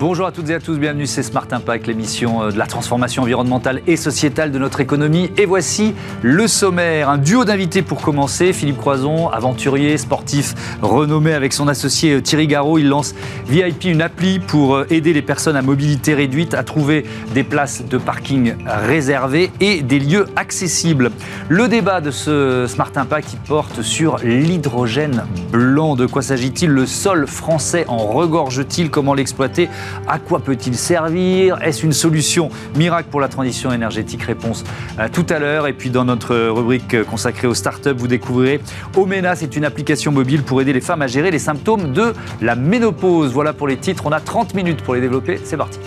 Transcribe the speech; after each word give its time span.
Bonjour 0.00 0.24
à 0.24 0.32
toutes 0.32 0.48
et 0.48 0.54
à 0.54 0.60
tous, 0.60 0.78
bienvenue, 0.78 1.06
c'est 1.06 1.22
Smart 1.22 1.46
Impact, 1.50 1.86
l'émission 1.86 2.42
euh, 2.42 2.50
de 2.50 2.56
la 2.56 2.64
transformation 2.64 3.22
environnementale 3.22 3.82
et 3.86 3.96
sociétale 3.98 4.50
de 4.50 4.58
notre 4.58 4.80
économie. 4.80 5.30
Et 5.36 5.44
voici 5.44 5.94
le 6.22 6.48
sommaire, 6.48 7.10
un 7.10 7.18
duo 7.18 7.44
d'invités 7.44 7.82
pour 7.82 8.00
commencer. 8.00 8.54
Philippe 8.54 8.78
Croison, 8.78 9.28
aventurier, 9.28 9.98
sportif, 9.98 10.54
renommé 10.80 11.34
avec 11.34 11.52
son 11.52 11.68
associé 11.68 12.14
euh, 12.14 12.22
Thierry 12.22 12.46
Garot. 12.46 12.78
Il 12.78 12.88
lance 12.88 13.14
VIP, 13.46 13.84
une 13.84 14.00
appli 14.00 14.38
pour 14.38 14.74
euh, 14.74 14.86
aider 14.88 15.12
les 15.12 15.20
personnes 15.20 15.54
à 15.54 15.60
mobilité 15.60 16.14
réduite 16.14 16.54
à 16.54 16.62
trouver 16.62 17.04
des 17.34 17.44
places 17.44 17.84
de 17.84 17.98
parking 17.98 18.54
réservées 18.66 19.50
et 19.60 19.82
des 19.82 19.98
lieux 19.98 20.24
accessibles. 20.34 21.10
Le 21.50 21.68
débat 21.68 22.00
de 22.00 22.10
ce 22.10 22.64
Smart 22.66 22.92
Impact, 22.96 23.36
porte 23.46 23.82
sur 23.82 24.16
l'hydrogène 24.24 25.24
blanc. 25.52 25.94
De 25.94 26.06
quoi 26.06 26.22
s'agit-il? 26.22 26.70
Le 26.70 26.86
sol 26.86 27.26
français 27.26 27.84
en 27.86 27.98
regorge-t-il? 27.98 28.90
Comment 28.90 29.12
l'exploiter? 29.12 29.68
À 30.06 30.18
quoi 30.18 30.40
peut-il 30.40 30.74
servir? 30.76 31.58
Est-ce 31.62 31.84
une 31.84 31.92
solution 31.92 32.50
miracle 32.76 33.08
pour 33.10 33.20
la 33.20 33.28
transition 33.28 33.72
énergétique? 33.72 34.22
Réponse 34.22 34.64
euh, 34.98 35.08
tout 35.12 35.26
à 35.28 35.38
l'heure. 35.38 35.66
Et 35.66 35.72
puis 35.72 35.90
dans 35.90 36.04
notre 36.04 36.36
rubrique 36.48 36.94
euh, 36.94 37.04
consacrée 37.04 37.46
aux 37.46 37.54
startups, 37.54 37.94
vous 37.96 38.08
découvrirez 38.08 38.60
Omena, 38.96 39.36
c'est 39.36 39.56
une 39.56 39.64
application 39.64 40.12
mobile 40.12 40.42
pour 40.42 40.60
aider 40.60 40.72
les 40.72 40.80
femmes 40.80 41.02
à 41.02 41.06
gérer 41.06 41.30
les 41.30 41.38
symptômes 41.38 41.92
de 41.92 42.12
la 42.40 42.54
ménopause. 42.54 43.32
Voilà 43.32 43.52
pour 43.52 43.68
les 43.68 43.76
titres. 43.76 44.04
On 44.06 44.12
a 44.12 44.20
30 44.20 44.54
minutes 44.54 44.82
pour 44.82 44.94
les 44.94 45.00
développer. 45.00 45.40
C'est 45.44 45.56
parti. 45.56 45.78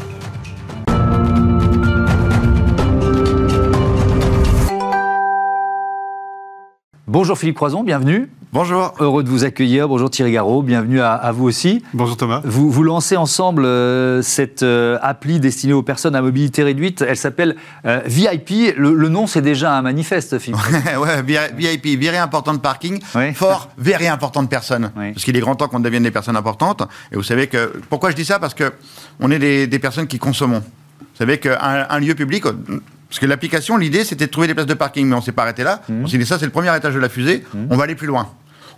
Bonjour 7.07 7.37
Philippe 7.37 7.57
Croison, 7.57 7.83
bienvenue. 7.83 8.27
Bonjour. 8.53 8.93
Heureux 8.99 9.23
de 9.23 9.29
vous 9.29 9.45
accueillir. 9.45 9.87
Bonjour 9.87 10.11
Thierry 10.11 10.31
Garot, 10.31 10.61
bienvenue 10.61 11.01
à, 11.01 11.31
vous 11.31 11.45
aussi. 11.45 11.81
Bonjour 11.95 12.15
Thomas. 12.15 12.39
Vous, 12.45 12.69
vous 12.69 12.83
lancez 12.83 13.17
ensemble 13.17 13.65
euh, 13.65 14.21
cette 14.21 14.61
euh, 14.61 14.99
appli 15.01 15.39
destinée 15.39 15.73
aux 15.73 15.81
personnes 15.81 16.13
à 16.15 16.21
mobilité 16.21 16.61
réduite. 16.61 17.01
Elle 17.01 17.17
s'appelle 17.17 17.55
euh, 17.87 18.01
VIP. 18.05 18.75
Le, 18.77 19.09
nom, 19.09 19.25
c'est 19.25 19.41
déjà 19.41 19.75
un 19.75 19.81
manifeste, 19.81 20.37
Philippe. 20.37 20.61
ouais, 20.99 21.47
VIP, 21.57 21.99
virée 21.99 22.19
importante 22.19 22.61
parking, 22.61 23.01
fort, 23.33 23.69
very 23.79 24.05
importante 24.05 24.51
personne. 24.51 24.91
Parce 24.93 25.23
qu'il 25.23 25.35
est 25.35 25.39
grand 25.39 25.55
temps 25.55 25.67
qu'on 25.67 25.79
devienne 25.79 26.03
des 26.03 26.11
personnes 26.11 26.37
importantes. 26.37 26.83
Et 27.11 27.15
vous 27.15 27.23
savez 27.23 27.47
que. 27.47 27.73
Pourquoi 27.89 28.11
je 28.11 28.15
dis 28.15 28.25
ça? 28.25 28.37
Parce 28.37 28.53
que 28.53 28.71
on 29.19 29.31
est 29.31 29.39
des, 29.65 29.79
personnes 29.79 30.05
qui 30.05 30.19
consommons. 30.19 30.59
Vous 30.59 31.17
savez 31.17 31.39
qu'un 31.39 31.87
un 31.89 31.99
lieu 31.99 32.13
public, 32.13 32.43
parce 32.43 33.19
que 33.19 33.25
l'application, 33.25 33.77
l'idée, 33.77 34.05
c'était 34.05 34.25
de 34.25 34.31
trouver 34.31 34.47
des 34.47 34.53
places 34.53 34.67
de 34.67 34.73
parking, 34.73 35.07
mais 35.07 35.15
on 35.15 35.21
s'est 35.21 35.31
pas 35.31 35.43
arrêté 35.43 35.63
là. 35.63 35.81
Mmh. 35.87 36.03
On 36.03 36.07
s'est 36.07 36.17
dit, 36.17 36.25
ça, 36.25 36.39
c'est 36.39 36.45
le 36.45 36.51
premier 36.51 36.75
étage 36.75 36.95
de 36.95 36.99
la 36.99 37.09
fusée, 37.09 37.43
mmh. 37.53 37.65
on 37.69 37.77
va 37.77 37.83
aller 37.83 37.93
plus 37.93 38.07
loin 38.07 38.27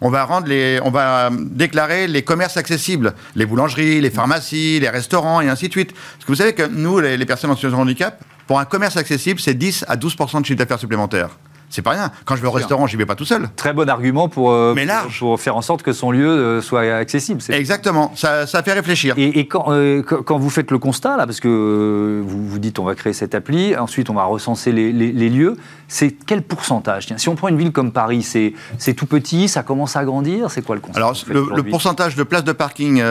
on 0.02 0.10
va 0.10 0.26
rendre 0.26 0.48
les, 0.48 0.80
on 0.84 0.92
va 0.92 1.30
déclarer 1.32 2.08
les 2.08 2.24
commerces 2.24 2.58
accessibles, 2.58 3.14
les 3.36 3.46
boulangeries, 3.46 4.02
les 4.02 4.10
pharmacies, 4.10 4.80
les 4.80 4.90
restaurants 4.90 5.42
et 5.42 5.50
ainsi 5.50 5.68
de 5.68 5.72
suite. 5.72 5.94
Parce 5.94 6.26
que 6.26 6.32
vous 6.32 6.36
savez 6.36 6.54
que 6.54 6.64
nous, 6.64 7.00
les, 7.00 7.18
les 7.18 7.26
personnes 7.26 7.52
en 7.52 7.56
situation 7.56 7.78
de 7.78 7.84
handicap, 7.84 8.22
pour 8.48 8.60
un 8.60 8.66
commerce 8.66 8.98
accessible, 8.98 9.40
c'est 9.40 9.56
10 9.56 9.86
à 9.88 9.96
12 9.96 10.16
de 10.16 10.46
chiffre 10.46 10.58
d'affaires 10.58 10.80
supplémentaire 10.80 11.30
c'est 11.70 11.82
pas 11.82 11.92
rien. 11.92 12.12
Quand 12.26 12.36
je 12.36 12.42
vais 12.42 12.48
au 12.48 12.52
restaurant, 12.52 12.88
j'y 12.88 12.98
vais 12.98 13.06
pas 13.06 13.16
tout 13.16 13.26
seul. 13.26 13.50
Très 13.56 13.74
bon 13.74 13.90
argument 13.90 14.30
pour, 14.30 14.52
euh, 14.52 14.76
pour, 15.20 15.40
faire 15.40 15.56
en 15.56 15.62
sorte 15.62 15.84
que 15.84 15.94
son 15.94 16.12
lieu 16.12 16.28
euh, 16.28 16.62
soit 16.62 16.82
accessible. 16.82 17.42
Exactement, 17.50 18.14
ça, 18.16 18.46
fait 18.46 18.74
réfléchir. 18.74 19.16
Et, 19.18 19.48
euh, 19.56 20.04
quand, 20.04 20.24
quand, 20.24 20.38
vous 20.38 20.50
faites 20.50 20.72
le 20.72 20.80
constat, 20.80 21.18
là, 21.18 21.26
parce 21.26 21.40
que 21.40 22.22
vous 22.26 22.48
vous 22.48 22.60
dites 22.60 22.80
on 22.80 22.84
va 22.84 22.96
créer 22.96 23.14
cette 23.14 23.36
appli, 23.36 23.76
ensuite 23.76 24.10
on 24.10 24.14
va 24.14 24.24
recenser 24.24 24.72
les, 24.72 25.30
lieux, 25.30 25.58
c'est 25.88 26.12
quel 26.12 26.42
pourcentage? 26.42 27.08
Si 27.18 27.30
on 27.30 27.36
prend 27.36 27.48
une 27.48 27.58
ville 27.58 27.72
comme 27.72 27.92
Paris, 27.92 28.24
c'est 28.24 28.94
tout 28.94 29.06
petit, 29.06 29.48
ça 29.48 29.64
commence 29.64 29.96
à 29.96 30.06
grandir, 30.06 30.52
c'est 30.52 30.62
quoi 30.62 30.76
le 30.76 30.82
constat 30.82 30.98
Alors 30.98 31.14
le, 31.28 31.64
pourcentage 31.64 32.16
de 32.16 32.24
places 32.24 32.44
de 32.44 32.52
parking 32.52 33.02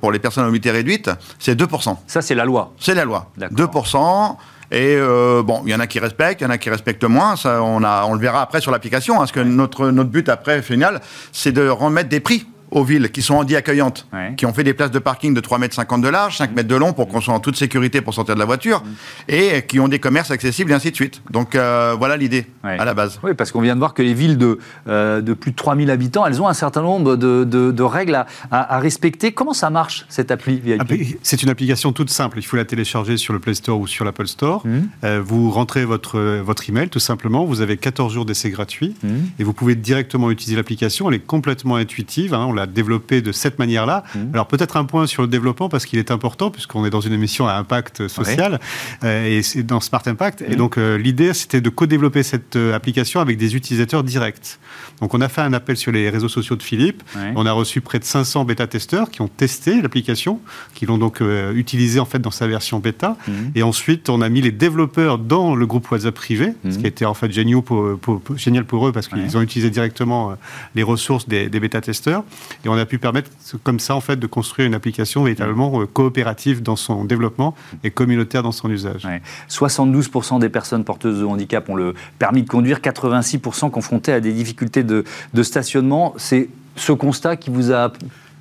pour 0.00 0.12
les 0.12 0.18
personnes 0.18 0.44
à 0.44 0.46
mobilité 0.46 0.70
réduite, 0.70 1.10
c'est 1.38 1.58
2%. 1.58 1.96
Ça 2.06 2.22
c'est 2.22 2.34
la 2.34 2.44
loi 2.44 2.72
C'est 2.78 2.94
la 2.94 3.04
loi. 3.04 3.30
2%. 3.38 4.36
Et 4.70 4.96
euh, 4.96 5.42
bon, 5.42 5.62
il 5.64 5.72
y 5.72 5.74
en 5.74 5.80
a 5.80 5.86
qui 5.86 5.98
respectent, 5.98 6.40
il 6.40 6.44
y 6.44 6.46
en 6.46 6.50
a 6.50 6.58
qui 6.58 6.70
respectent 6.70 7.04
moins. 7.04 7.36
Ça, 7.36 7.62
on, 7.62 7.82
a, 7.82 8.04
on 8.06 8.14
le 8.14 8.20
verra 8.20 8.42
après 8.42 8.60
sur 8.60 8.70
l'application. 8.70 9.14
Hein, 9.14 9.18
parce 9.18 9.32
que 9.32 9.40
notre, 9.40 9.90
notre 9.90 10.10
but 10.10 10.28
après, 10.28 10.62
final, 10.62 11.00
c'est 11.32 11.52
de 11.52 11.68
remettre 11.68 12.08
des 12.08 12.20
prix 12.20 12.46
aux 12.74 12.84
villes 12.84 13.10
qui 13.10 13.22
sont 13.22 13.36
handy 13.36 13.56
accueillantes, 13.56 14.06
qui 14.36 14.46
ont 14.46 14.52
fait 14.52 14.64
des 14.64 14.74
places 14.74 14.90
de 14.90 14.98
parking 14.98 15.32
de 15.32 15.40
3 15.40 15.58
mètres 15.58 15.74
50 15.74 16.02
de 16.02 16.08
large, 16.08 16.36
5 16.36 16.54
mètres 16.54 16.68
de 16.68 16.76
long 16.76 16.92
pour 16.92 17.08
qu'on 17.08 17.20
soit 17.20 17.32
en 17.32 17.40
toute 17.40 17.56
sécurité 17.56 18.00
pour 18.00 18.12
sortir 18.12 18.34
de 18.34 18.40
la 18.40 18.44
voiture, 18.44 18.82
et 19.28 19.62
qui 19.62 19.80
ont 19.80 19.88
des 19.88 20.00
commerces 20.00 20.30
accessibles 20.30 20.72
et 20.72 20.74
ainsi 20.74 20.90
de 20.90 20.96
suite. 20.96 21.22
Donc 21.30 21.54
euh, 21.54 21.94
voilà 21.96 22.16
l'idée 22.16 22.46
à 22.62 22.84
la 22.84 22.94
base. 22.94 23.20
Oui, 23.22 23.34
parce 23.34 23.52
qu'on 23.52 23.60
vient 23.60 23.74
de 23.74 23.78
voir 23.78 23.94
que 23.94 24.02
les 24.02 24.14
villes 24.14 24.38
de, 24.38 24.58
euh, 24.88 25.20
de 25.20 25.34
plus 25.34 25.52
de 25.52 25.56
3000 25.56 25.90
habitants, 25.90 26.26
elles 26.26 26.42
ont 26.42 26.48
un 26.48 26.54
certain 26.54 26.82
nombre 26.82 27.16
de, 27.16 27.44
de, 27.44 27.82
règles 27.82 28.14
à, 28.14 28.26
à, 28.50 28.78
respecter. 28.78 29.32
Comment 29.32 29.52
ça 29.52 29.70
marche 29.70 30.06
cette 30.08 30.30
appli 30.30 30.60
ah, 30.78 30.84
C'est 31.22 31.42
une 31.42 31.50
application 31.50 31.92
toute 31.92 32.10
simple. 32.10 32.38
Il 32.38 32.42
faut 32.42 32.56
la 32.56 32.64
télécharger 32.64 33.16
sur 33.16 33.32
le 33.32 33.38
Play 33.38 33.54
Store 33.54 33.78
ou 33.78 33.86
sur 33.86 34.04
l'Apple 34.04 34.26
Store. 34.26 34.66
Mmh. 34.66 34.80
Euh, 35.04 35.22
vous 35.24 35.50
rentrez 35.50 35.84
votre, 35.84 36.18
votre 36.40 36.68
email 36.68 36.88
tout 36.88 36.98
simplement. 36.98 37.44
Vous 37.44 37.60
avez 37.60 37.76
14 37.76 38.12
jours 38.12 38.24
d'essai 38.24 38.50
gratuit 38.50 38.94
mmh. 39.02 39.08
et 39.38 39.44
vous 39.44 39.52
pouvez 39.52 39.74
directement 39.74 40.30
utiliser 40.30 40.56
l'application. 40.56 41.08
Elle 41.08 41.16
est 41.16 41.26
complètement 41.26 41.76
intuitive. 41.76 42.34
Hein. 42.34 42.46
On 42.48 42.52
l'a 42.52 42.63
développée 42.66 43.20
de 43.20 43.32
cette 43.32 43.58
manière-là. 43.58 44.04
Mmh. 44.14 44.18
Alors 44.34 44.46
peut-être 44.46 44.76
un 44.76 44.84
point 44.84 45.06
sur 45.06 45.22
le 45.22 45.28
développement 45.28 45.68
parce 45.68 45.86
qu'il 45.86 45.98
est 45.98 46.10
important 46.10 46.50
puisqu'on 46.50 46.84
est 46.84 46.90
dans 46.90 47.00
une 47.00 47.12
émission 47.12 47.46
à 47.46 47.54
impact 47.54 48.08
social 48.08 48.60
et 49.04 49.42
c'est 49.42 49.62
dans 49.62 49.80
Smart 49.80 50.02
Impact. 50.06 50.42
Et 50.48 50.56
donc 50.56 50.76
l'idée 50.76 51.32
c'était 51.34 51.60
de 51.60 51.70
co-développer 51.70 52.22
cette 52.22 52.56
euh, 52.56 52.74
application 52.74 53.20
avec 53.20 53.36
des 53.36 53.56
utilisateurs 53.56 54.02
directs. 54.02 54.58
Donc 55.00 55.14
on 55.14 55.20
a 55.20 55.28
fait 55.28 55.40
un 55.40 55.52
appel 55.52 55.76
sur 55.76 55.92
les 55.92 56.10
réseaux 56.10 56.28
sociaux 56.28 56.56
de 56.56 56.62
Philippe. 56.62 57.02
On 57.36 57.46
a 57.46 57.52
reçu 57.52 57.80
près 57.80 57.98
de 57.98 58.04
500 58.04 58.44
bêta-testeurs 58.44 59.10
qui 59.10 59.22
ont 59.22 59.28
testé 59.28 59.80
l'application, 59.80 60.40
qui 60.74 60.86
l'ont 60.86 60.98
donc 60.98 61.20
euh, 61.20 61.52
utilisée 61.54 62.00
en 62.00 62.04
fait 62.04 62.18
dans 62.18 62.30
sa 62.30 62.46
version 62.46 62.78
bêta. 62.78 63.16
Mhm. 63.26 63.52
Et 63.54 63.62
ensuite, 63.62 64.08
on 64.08 64.20
a 64.20 64.28
mis 64.28 64.40
les 64.40 64.52
développeurs 64.52 65.18
dans 65.18 65.54
le 65.54 65.66
groupe 65.66 65.90
WhatsApp 65.90 66.14
privé, 66.14 66.54
ce 66.68 66.78
qui 66.78 66.84
a 66.84 66.88
été 66.88 67.04
en 67.04 67.14
fait 67.14 67.30
génial 67.32 67.62
pour, 67.62 67.98
génial 68.36 68.64
pour 68.64 68.86
eux 68.86 68.92
parce 68.92 69.08
qu'ils 69.08 69.36
ont 69.36 69.42
utilisé 69.42 69.70
directement 69.70 70.30
euh, 70.30 70.34
les 70.74 70.82
ressources 70.82 71.28
des, 71.28 71.48
bêta-testeurs. 71.48 72.24
Et 72.64 72.68
on 72.68 72.74
a 72.74 72.86
pu 72.86 72.98
permettre 72.98 73.30
comme 73.62 73.80
ça 73.80 73.94
en 73.94 74.00
fait 74.00 74.16
de 74.16 74.26
construire 74.26 74.66
une 74.66 74.74
application 74.74 75.24
véritablement 75.24 75.84
coopérative 75.86 76.62
dans 76.62 76.76
son 76.76 77.04
développement 77.04 77.54
et 77.82 77.90
communautaire 77.90 78.42
dans 78.42 78.52
son 78.52 78.70
usage. 78.70 79.06
72% 79.48 80.38
des 80.38 80.48
personnes 80.48 80.84
porteuses 80.84 81.20
de 81.20 81.24
handicap 81.24 81.68
ont 81.68 81.74
le 81.74 81.94
permis 82.18 82.42
de 82.42 82.48
conduire, 82.48 82.78
86% 82.78 83.70
confrontés 83.70 84.12
à 84.12 84.20
des 84.20 84.32
difficultés 84.32 84.82
de, 84.82 85.04
stationnement. 85.42 86.14
C'est 86.16 86.48
ce 86.76 86.92
constat 86.92 87.36
qui 87.36 87.50
vous 87.50 87.72
a 87.72 87.92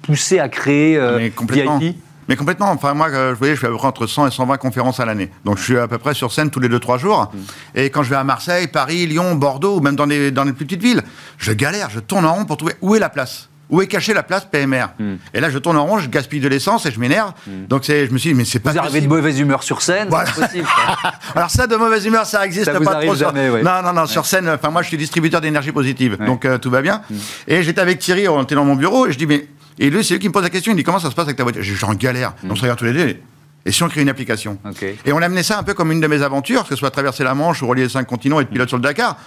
poussé 0.01 0.39
à 0.39 0.49
créer 0.49 0.97
euh, 0.97 1.17
Mais 1.17 1.29
complètement. 1.29 1.79
mais 2.27 2.35
complètement. 2.35 2.71
Enfin, 2.71 2.93
moi, 2.93 3.09
euh, 3.09 3.31
vous 3.31 3.37
voyez, 3.37 3.55
je 3.55 3.59
fais 3.59 3.67
à 3.67 3.69
peu 3.69 3.77
près 3.77 3.87
entre 3.87 4.07
100 4.07 4.27
et 4.27 4.31
120 4.31 4.57
conférences 4.57 4.99
à 4.99 5.05
l'année. 5.05 5.29
Donc, 5.45 5.57
je 5.57 5.63
suis 5.63 5.77
à 5.77 5.87
peu 5.87 5.97
près 5.97 6.13
sur 6.13 6.31
scène 6.31 6.49
tous 6.49 6.59
les 6.59 6.69
2-3 6.69 6.99
jours. 6.99 7.31
Mm. 7.33 7.39
Et 7.75 7.89
quand 7.89 8.03
je 8.03 8.09
vais 8.09 8.15
à 8.15 8.23
Marseille, 8.23 8.67
Paris, 8.67 9.05
Lyon, 9.05 9.35
Bordeaux, 9.35 9.77
ou 9.77 9.81
même 9.81 9.95
dans 9.95 10.05
les, 10.05 10.31
dans 10.31 10.43
les 10.43 10.53
plus 10.53 10.65
petites 10.65 10.83
villes, 10.83 11.03
je 11.37 11.51
galère, 11.51 11.89
je 11.89 11.99
tourne 11.99 12.25
en 12.25 12.33
rond 12.33 12.45
pour 12.45 12.57
trouver 12.57 12.73
où 12.81 12.95
est 12.95 12.99
la 12.99 13.09
place. 13.09 13.49
Où 13.69 13.81
est 13.81 13.87
cachée 13.87 14.13
la 14.13 14.23
place 14.23 14.45
PMR 14.45 14.87
hmm. 14.99 15.15
Et 15.33 15.39
là, 15.39 15.49
je 15.49 15.57
tourne 15.57 15.77
en 15.77 15.85
rond, 15.85 15.97
je 15.97 16.09
gaspille 16.09 16.39
de 16.39 16.47
l'essence 16.47 16.85
et 16.85 16.91
je 16.91 16.99
m'énerve. 16.99 17.33
Hmm. 17.47 17.65
Donc, 17.67 17.85
je 17.85 18.11
me 18.11 18.17
suis 18.17 18.31
dit, 18.31 18.35
mais 18.35 18.45
c'est 18.45 18.59
pas 18.59 18.71
Vous 18.71 18.77
arrivez 18.77 19.01
de 19.01 19.07
mauvaise 19.07 19.39
humeur 19.39 19.63
sur 19.63 19.81
scène 19.81 20.09
possible, 20.09 20.67
Alors, 21.35 21.49
ça, 21.49 21.65
de 21.65 21.75
mauvaise 21.75 22.05
humeur, 22.05 22.25
ça 22.25 22.45
existe 22.45 22.71
pas 22.71 23.01
trop. 23.01 23.15
Jamais, 23.15 23.49
Non, 23.63 23.81
non, 23.83 23.93
non, 23.93 24.05
sur 24.05 24.25
scène, 24.25 24.49
enfin, 24.49 24.69
moi, 24.69 24.81
je 24.81 24.89
suis 24.89 24.97
distributeur 24.97 25.41
d'énergie 25.41 25.71
positive. 25.71 26.17
Donc, 26.17 26.45
euh, 26.45 26.57
tout 26.57 26.69
va 26.69 26.81
bien. 26.81 27.01
Hmm. 27.09 27.15
Et 27.47 27.63
j'étais 27.63 27.81
avec 27.81 27.99
Thierry, 27.99 28.27
on 28.27 28.43
était 28.43 28.55
dans 28.55 28.65
mon 28.65 28.75
bureau, 28.75 29.07
et 29.07 29.11
je 29.11 29.17
dis, 29.17 29.25
mais. 29.25 29.47
Et 29.79 29.89
lui, 29.89 30.03
c'est 30.03 30.13
lui 30.13 30.19
qui 30.19 30.27
me 30.27 30.33
pose 30.33 30.43
la 30.43 30.51
question, 30.51 30.71
il 30.71 30.75
dit, 30.75 30.83
comment 30.83 30.99
ça 30.99 31.09
se 31.09 31.15
passe 31.15 31.25
avec 31.25 31.37
ta 31.37 31.43
voiture? 31.43 31.63
Je 31.63 31.73
suis 31.73 31.85
en 31.85 31.95
galère. 31.95 32.33
On 32.47 32.55
se 32.55 32.61
regarde 32.61 32.77
tous 32.77 32.85
les 32.85 32.93
deux. 32.93 33.17
Et 33.65 33.71
si 33.71 33.81
on 33.83 33.89
crée 33.89 34.01
une 34.01 34.09
application? 34.09 34.59
Et 35.05 35.13
on 35.13 35.17
a 35.21 35.25
amené 35.25 35.41
ça 35.41 35.57
un 35.57 35.63
peu 35.63 35.73
comme 35.73 35.91
une 35.91 36.01
de 36.01 36.07
mes 36.07 36.21
aventures, 36.21 36.63
que 36.63 36.69
ce 36.69 36.75
soit 36.75 36.91
traverser 36.91 37.23
la 37.23 37.33
Manche 37.33 37.61
ou 37.61 37.67
relier 37.67 37.83
les 37.83 37.89
cinq 37.89 38.05
continents 38.05 38.39
et 38.39 38.43
être 38.43 38.49
pilote 38.49 38.67
sur 38.67 38.77
le 38.77 38.83
Dakar. 38.83 39.17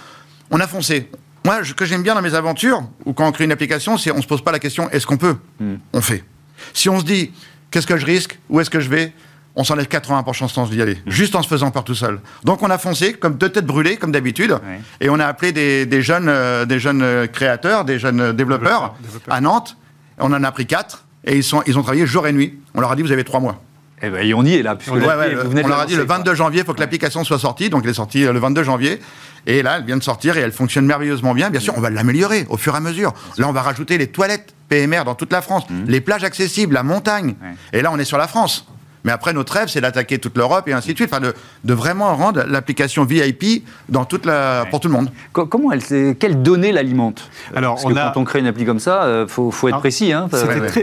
On 0.51 0.59
a 0.59 0.67
foncé. 0.67 1.09
Moi, 1.47 1.63
ce 1.63 1.73
que 1.73 1.85
j'aime 1.85 2.03
bien 2.03 2.13
dans 2.13 2.21
mes 2.21 2.33
aventures, 2.33 2.83
ou 3.05 3.13
quand 3.13 3.25
on 3.25 3.31
crée 3.31 3.45
une 3.45 3.53
application, 3.53 3.97
c'est 3.97 4.11
on 4.11 4.21
se 4.21 4.27
pose 4.27 4.43
pas 4.43 4.51
la 4.51 4.59
question 4.59 4.89
est-ce 4.89 5.07
qu'on 5.07 5.15
peut 5.15 5.37
hmm. 5.61 5.75
On 5.93 6.01
fait. 6.01 6.25
Si 6.73 6.89
on 6.89 6.99
se 6.99 7.05
dit 7.05 7.31
qu'est-ce 7.71 7.87
que 7.87 7.95
je 7.95 8.05
risque 8.05 8.37
Où 8.49 8.59
est-ce 8.59 8.69
que 8.69 8.81
je 8.81 8.89
vais 8.89 9.13
on 9.59 9.63
s'enlève 9.63 9.87
80% 9.87 10.43
de 10.43 10.49
chance 10.49 10.69
d'y 10.69 10.81
aller, 10.81 10.95
hmm. 11.05 11.09
juste 11.09 11.35
en 11.35 11.41
se 11.41 11.47
faisant 11.47 11.71
peur 11.71 11.85
tout 11.85 11.95
seul. 11.95 12.19
Donc 12.43 12.63
on 12.63 12.69
a 12.69 12.77
foncé 12.77 13.13
comme 13.13 13.37
deux 13.37 13.47
têtes 13.49 13.65
brûlées, 13.65 13.95
comme 13.95 14.11
d'habitude, 14.11 14.59
et 14.99 15.09
on 15.09 15.19
a 15.19 15.25
appelé 15.25 15.53
des, 15.53 16.01
jeunes, 16.01 16.27
euh, 16.27 16.65
des 16.65 16.79
jeunes 16.79 17.01
euh, 17.01 17.27
créateurs, 17.27 17.85
des 17.85 17.97
jeunes 17.97 18.33
développeurs, 18.33 18.95
à 19.29 19.39
Nantes. 19.39 19.77
On 20.19 20.33
en 20.33 20.43
a 20.43 20.51
pris 20.51 20.67
quatre, 20.67 21.05
et 21.23 21.37
ils, 21.37 21.43
sont, 21.43 21.63
ils 21.65 21.79
ont 21.79 21.81
travaillé 21.81 22.05
jour 22.05 22.27
et 22.27 22.33
nuit. 22.33 22.59
On 22.75 22.81
leur 22.81 22.91
a 22.91 22.95
dit 22.95 23.01
vous 23.01 23.11
avez 23.11 23.23
trois 23.23 23.39
mois. 23.39 23.63
Eh 24.01 24.09
ben, 24.09 24.23
et 24.23 24.33
on 24.33 24.43
y 24.43 24.53
est 24.53 24.63
là. 24.63 24.77
on 24.89 24.95
leur 24.95 25.79
a 25.79 25.85
dit 25.85 25.95
le 25.95 26.03
22 26.03 26.35
janvier, 26.35 26.61
il 26.61 26.65
faut 26.65 26.73
que 26.73 26.79
l'application 26.79 27.23
soit 27.23 27.39
sortie. 27.39 27.69
Donc 27.69 27.83
elle 27.83 27.89
est 27.89 27.95
sortie 27.95 28.25
euh, 28.25 28.33
le 28.33 28.39
22 28.39 28.63
janvier. 28.63 28.99
Et 29.47 29.63
là, 29.63 29.77
elle 29.77 29.85
vient 29.85 29.97
de 29.97 30.03
sortir 30.03 30.37
et 30.37 30.41
elle 30.41 30.51
fonctionne 30.51 30.85
merveilleusement 30.85 31.33
bien. 31.33 31.49
Bien 31.49 31.61
sûr, 31.61 31.73
on 31.77 31.81
va 31.81 31.89
l'améliorer 31.89 32.45
au 32.49 32.57
fur 32.57 32.73
et 32.73 32.77
à 32.77 32.81
mesure. 32.81 33.13
Là, 33.37 33.47
on 33.47 33.53
va 33.53 33.61
rajouter 33.61 33.97
les 33.97 34.07
toilettes 34.07 34.53
PMR 34.67 35.03
dans 35.05 35.15
toute 35.15 35.31
la 35.31 35.41
France, 35.41 35.63
mmh. 35.69 35.85
les 35.87 36.01
plages 36.01 36.25
accessibles, 36.25 36.73
la 36.73 36.83
montagne. 36.83 37.35
Et 37.71 37.81
là, 37.81 37.89
on 37.91 37.97
est 37.97 38.05
sur 38.05 38.17
la 38.17 38.27
France. 38.27 38.67
Mais 39.07 39.13
après, 39.13 39.31
notre 39.31 39.53
rêve, 39.53 39.69
c'est 39.69 39.79
d'attaquer 39.79 40.19
toute 40.19 40.35
l'Europe 40.35 40.67
et 40.67 40.73
ainsi 40.73 40.91
de 40.91 40.97
suite, 40.97 41.09
enfin, 41.09 41.21
de, 41.21 41.33
de 41.63 41.73
vraiment 41.73 42.13
rendre 42.13 42.43
l'application 42.45 43.05
VIP 43.05 43.63
dans 43.87 44.03
toute 44.03 44.25
la, 44.25 44.65
pour 44.69 44.81
tout 44.81 44.89
le 44.89 44.95
monde. 44.95 45.09
Comment 45.31 45.71
elle, 45.71 46.17
quelles 46.17 46.43
données 46.43 46.73
l'alimentent 46.73 47.31
Alors, 47.55 47.75
Parce 47.75 47.85
que 47.85 47.93
quand 47.93 48.19
on 48.19 48.25
crée 48.25 48.39
une 48.39 48.47
appli 48.47 48.65
comme 48.65 48.81
ça, 48.81 49.03
il 49.03 49.07
euh, 49.07 49.27
faut, 49.27 49.49
faut, 49.49 49.69
être 49.69 49.79
précis. 49.79 50.11
Hein, 50.11 50.27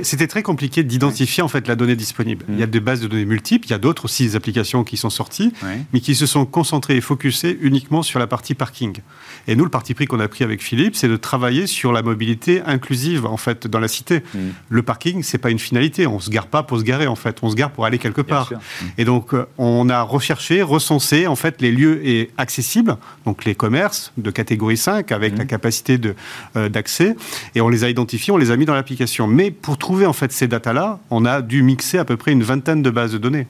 C'était 0.03 0.27
très, 0.27 0.43
compliqué 0.43 0.85
d'identifier 0.85 1.43
en 1.43 1.49
fait 1.49 1.69
la 1.69 1.77
donnée 1.77 1.97
disponible. 1.97 2.47
Il 2.49 2.59
y 2.59 2.63
a 2.63 2.67
mm. 2.67 2.71
des 2.71 2.81
bases 2.81 3.01
de 3.01 3.09
données 3.09 3.27
multiples, 3.27 3.67
il 3.67 3.73
y 3.73 3.75
a 3.75 3.79
d'autres 3.79 4.07
aussi 4.07 4.25
des 4.25 4.37
applications 4.37 4.85
qui 4.85 4.97
sont 4.97 5.11
sorties, 5.11 5.53
mais 5.93 6.01
qui 6.01 6.15
se 6.15 6.25
sont 6.25 6.47
concentrées 6.47 6.97
et 6.97 7.03
focusées 7.03 7.59
uniquement 7.61 8.03
sur 8.03 8.19
la 8.19 8.27
partie 8.27 8.55
parking. 8.55 8.97
Et 9.49 9.55
nous, 9.55 9.65
le 9.65 9.71
parti 9.71 9.93
pris 9.93 10.07
qu'on 10.07 10.21
a 10.21 10.29
pris 10.29 10.45
avec 10.45 10.63
Philippe, 10.63 10.97
c'est 10.97 11.09
de 11.09 11.17
travailler 11.17 11.67
sur 11.67 11.93
la 11.93 12.01
mobilité 12.01 12.63
inclusive 12.65 13.27
en 13.27 13.37
fait 13.37 13.67
dans 13.67 13.81
la 13.81 13.89
cité. 13.89 14.23
Mm. 14.33 14.39
Le 14.71 14.83
parking, 14.83 15.23
c'est 15.23 15.37
pas 15.37 15.51
une 15.51 15.59
finalité. 15.59 16.07
On 16.07 16.21
se 16.21 16.31
gare 16.31 16.47
pas 16.47 16.63
pour 16.63 16.79
se 16.79 16.85
garer 16.85 17.07
en 17.07 17.17
fait. 17.17 17.37
On 17.43 17.51
se 17.51 17.55
gare 17.55 17.71
pour 17.71 17.85
aller 17.85 17.99
quelque 17.99 18.14
part. 18.23 18.51
Et 18.99 19.05
donc, 19.05 19.35
euh, 19.35 19.47
on 19.59 19.89
a 19.89 20.03
recherché, 20.03 20.63
recensé 20.63 21.27
en 21.27 21.37
fait 21.37 21.61
les 21.61 21.73
lieux 21.73 22.29
accessibles, 22.37 22.97
donc 23.25 23.45
les 23.45 23.55
commerces 23.55 24.13
de 24.17 24.31
catégorie 24.31 24.77
5 24.77 25.13
avec 25.13 25.37
la 25.37 25.45
mmh. 25.45 25.47
capacité 25.47 26.01
euh, 26.57 26.69
d'accès, 26.69 27.17
et 27.55 27.61
on 27.61 27.69
les 27.69 27.85
a 27.85 27.89
identifiés, 27.89 28.33
on 28.33 28.37
les 28.37 28.51
a 28.51 28.57
mis 28.57 28.65
dans 28.65 28.75
l'application. 28.75 29.27
Mais 29.27 29.51
pour 29.51 29.79
trouver 29.79 30.07
en 30.07 30.13
fait 30.13 30.33
ces 30.33 30.49
datas-là, 30.49 30.99
on 31.11 31.25
a 31.25 31.43
dû 31.43 31.63
mixer 31.63 31.99
à 31.99 32.05
peu 32.05 32.17
près 32.17 32.33
une 32.33 32.43
vingtaine 32.43 32.83
de 32.83 32.91
bases 32.91 33.13
de 33.13 33.19
données 33.19 33.47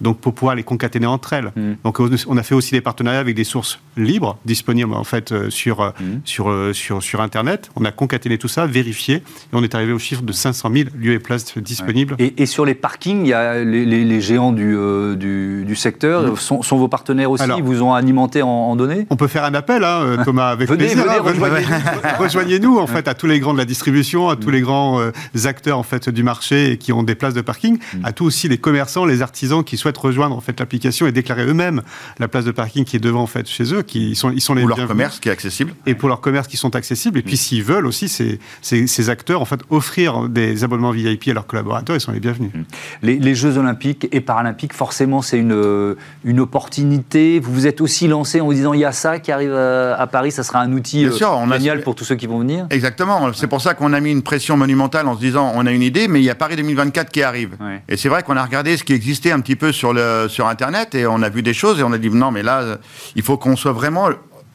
donc 0.00 0.18
pour 0.18 0.34
pouvoir 0.34 0.54
les 0.54 0.62
concaténer 0.62 1.06
entre 1.06 1.32
elles. 1.32 1.52
Mm. 1.56 1.72
Donc 1.84 2.00
on 2.00 2.36
a 2.36 2.42
fait 2.42 2.54
aussi 2.54 2.72
des 2.72 2.80
partenariats 2.80 3.20
avec 3.20 3.34
des 3.34 3.44
sources 3.44 3.78
libres 3.96 4.38
disponibles 4.44 4.94
en 4.94 5.04
fait 5.04 5.32
euh, 5.32 5.50
sur, 5.50 5.80
euh, 5.80 5.90
mm. 6.00 6.04
sur, 6.24 6.50
euh, 6.50 6.72
sur, 6.72 7.02
sur 7.02 7.20
Internet. 7.20 7.70
On 7.76 7.84
a 7.84 7.92
concaténé 7.92 8.38
tout 8.38 8.48
ça, 8.48 8.66
vérifié, 8.66 9.16
et 9.16 9.22
on 9.52 9.62
est 9.62 9.74
arrivé 9.74 9.92
au 9.92 9.98
chiffre 9.98 10.22
de 10.22 10.32
500 10.32 10.70
000 10.72 10.88
lieux 10.98 11.12
et 11.12 11.18
places 11.18 11.56
disponibles. 11.58 12.16
Et, 12.18 12.46
sur 12.46 12.64
les 12.64 12.74
parkings, 12.74 13.24
il 13.24 13.28
y 13.28 13.32
a 13.32 13.62
les, 13.62 14.20
géants 14.20 14.52
du, 14.52 14.76
du, 15.16 15.76
secteur 15.76 16.32
mm. 16.32 16.36
sont, 16.36 16.62
sont, 16.62 16.76
vos 16.76 16.88
partenaires 16.88 17.30
aussi, 17.30 17.44
ils 17.56 17.62
vous 17.62 17.82
ont 17.82 17.94
alimenté 17.94 18.42
en, 18.42 18.76
données? 18.76 19.06
On 19.10 19.16
peut 19.16 19.28
faire 19.28 19.44
un 19.44 19.54
appel, 19.54 19.84
hein, 19.84 20.16
Thomas, 20.24 20.50
avec 20.50 20.68
venez, 20.68 20.86
plaisir. 20.86 21.22
Venez, 21.22 21.66
rejoignez-nous 22.18 22.78
en 22.78 22.86
fait 22.86 23.08
à 23.08 23.14
tous 23.14 23.26
les 23.26 23.40
grands 23.40 23.52
de 23.52 23.58
la 23.58 23.64
distribution, 23.64 24.28
à 24.28 24.36
tous 24.36 24.50
les 24.50 24.60
grands 24.60 25.00
acteurs 25.44 25.78
en 25.78 25.82
fait 25.82 26.08
du 26.08 26.22
marché 26.22 26.78
qui 26.78 26.92
ont 26.92 27.02
des 27.02 27.14
places 27.14 27.34
de 27.34 27.40
parking, 27.40 27.78
à 28.04 28.12
tous 28.12 28.32
aussi 28.32 28.48
les 28.48 28.58
commerçants, 28.58 29.04
les 29.04 29.20
artisans 29.20 29.62
qui 29.62 29.76
souhaitent 29.82 29.98
rejoindre 29.98 30.36
en 30.36 30.40
fait 30.40 30.58
l'application 30.58 31.06
et 31.06 31.12
déclarer 31.12 31.44
eux-mêmes 31.46 31.82
la 32.18 32.28
place 32.28 32.44
de 32.44 32.50
parking 32.50 32.84
qui 32.84 32.96
est 32.96 33.00
devant 33.00 33.22
en 33.22 33.26
fait 33.26 33.48
chez 33.48 33.74
eux, 33.74 33.82
qui 33.82 34.14
sont 34.14 34.30
ils 34.30 34.40
sont 34.40 34.54
les 34.54 34.62
pour 34.62 34.76
leur 34.76 34.86
commerce 34.86 35.20
qui 35.20 35.28
est 35.28 35.32
accessible 35.32 35.74
et 35.86 35.94
pour 35.94 36.08
leur 36.08 36.20
commerce 36.20 36.48
qui 36.48 36.56
sont 36.56 36.74
accessibles. 36.76 37.18
Et 37.18 37.22
puis 37.22 37.34
mm. 37.34 37.38
s'ils 37.38 37.64
veulent 37.64 37.86
aussi 37.86 38.08
ces, 38.08 38.38
ces, 38.60 39.10
acteurs 39.10 39.40
en 39.40 39.44
fait 39.44 39.60
offrir 39.70 40.28
des 40.28 40.64
abonnements 40.64 40.92
VIP 40.92 41.28
à 41.28 41.32
leurs 41.32 41.46
collaborateurs, 41.46 41.96
ils 41.96 42.00
sont 42.00 42.12
les 42.12 42.20
bienvenus. 42.20 42.50
Mm. 42.54 42.62
Les, 43.02 43.34
Jeux 43.34 43.56
Olympiques 43.56 44.08
et 44.12 44.20
Paralympiques, 44.20 44.74
forcément, 44.74 45.22
c'est 45.22 45.38
une 45.38 45.96
une 46.24 46.40
opportunité. 46.40 47.40
Vous 47.40 47.52
vous 47.52 47.66
êtes 47.66 47.80
aussi 47.80 48.06
lancé 48.06 48.40
en 48.40 48.46
vous 48.46 48.54
disant 48.54 48.72
il 48.72 48.80
y 48.80 48.84
a 48.84 48.92
ça 48.92 49.18
qui 49.18 49.32
arrive 49.32 49.54
à, 49.54 50.06
Paris, 50.06 50.30
ça 50.30 50.42
sera 50.42 50.60
un 50.60 50.72
outil 50.72 51.06
euh, 51.06 51.12
génial 51.50 51.82
pour 51.82 51.94
tous 51.94 52.04
ceux 52.04 52.14
qui 52.14 52.26
vont 52.26 52.38
venir. 52.38 52.66
Exactement. 52.70 53.32
C'est 53.32 53.46
pour 53.46 53.60
ça 53.60 53.74
qu'on 53.74 53.92
a 53.92 54.00
mis 54.00 54.12
une 54.12 54.22
pression 54.22 54.56
monumentale 54.56 55.06
en 55.08 55.14
se 55.14 55.20
disant 55.20 55.52
on 55.54 55.66
a 55.66 55.72
une 55.72 55.82
idée, 55.82 56.08
mais 56.08 56.20
il 56.20 56.24
y 56.24 56.30
a 56.30 56.34
Paris 56.34 56.56
2024 56.56 57.10
qui 57.10 57.22
arrive. 57.22 57.56
Et 57.88 57.96
c'est 57.96 58.08
vrai 58.08 58.22
qu'on 58.22 58.36
a 58.36 58.44
regardé 58.44 58.76
ce 58.76 58.84
qui 58.84 58.92
existait 58.92 59.32
un 59.32 59.40
petit 59.40 59.56
peu 59.56 59.71
sur 59.72 59.92
le 59.92 60.26
sur 60.28 60.46
Internet 60.46 60.94
et 60.94 61.06
on 61.06 61.22
a 61.22 61.28
vu 61.28 61.42
des 61.42 61.54
choses 61.54 61.80
et 61.80 61.82
on 61.82 61.92
a 61.92 61.98
dit 61.98 62.10
non, 62.10 62.30
mais 62.30 62.42
là, 62.42 62.78
il 63.16 63.22
faut 63.22 63.36
qu'on 63.36 63.56
soit 63.56 63.72
vraiment, 63.72 64.08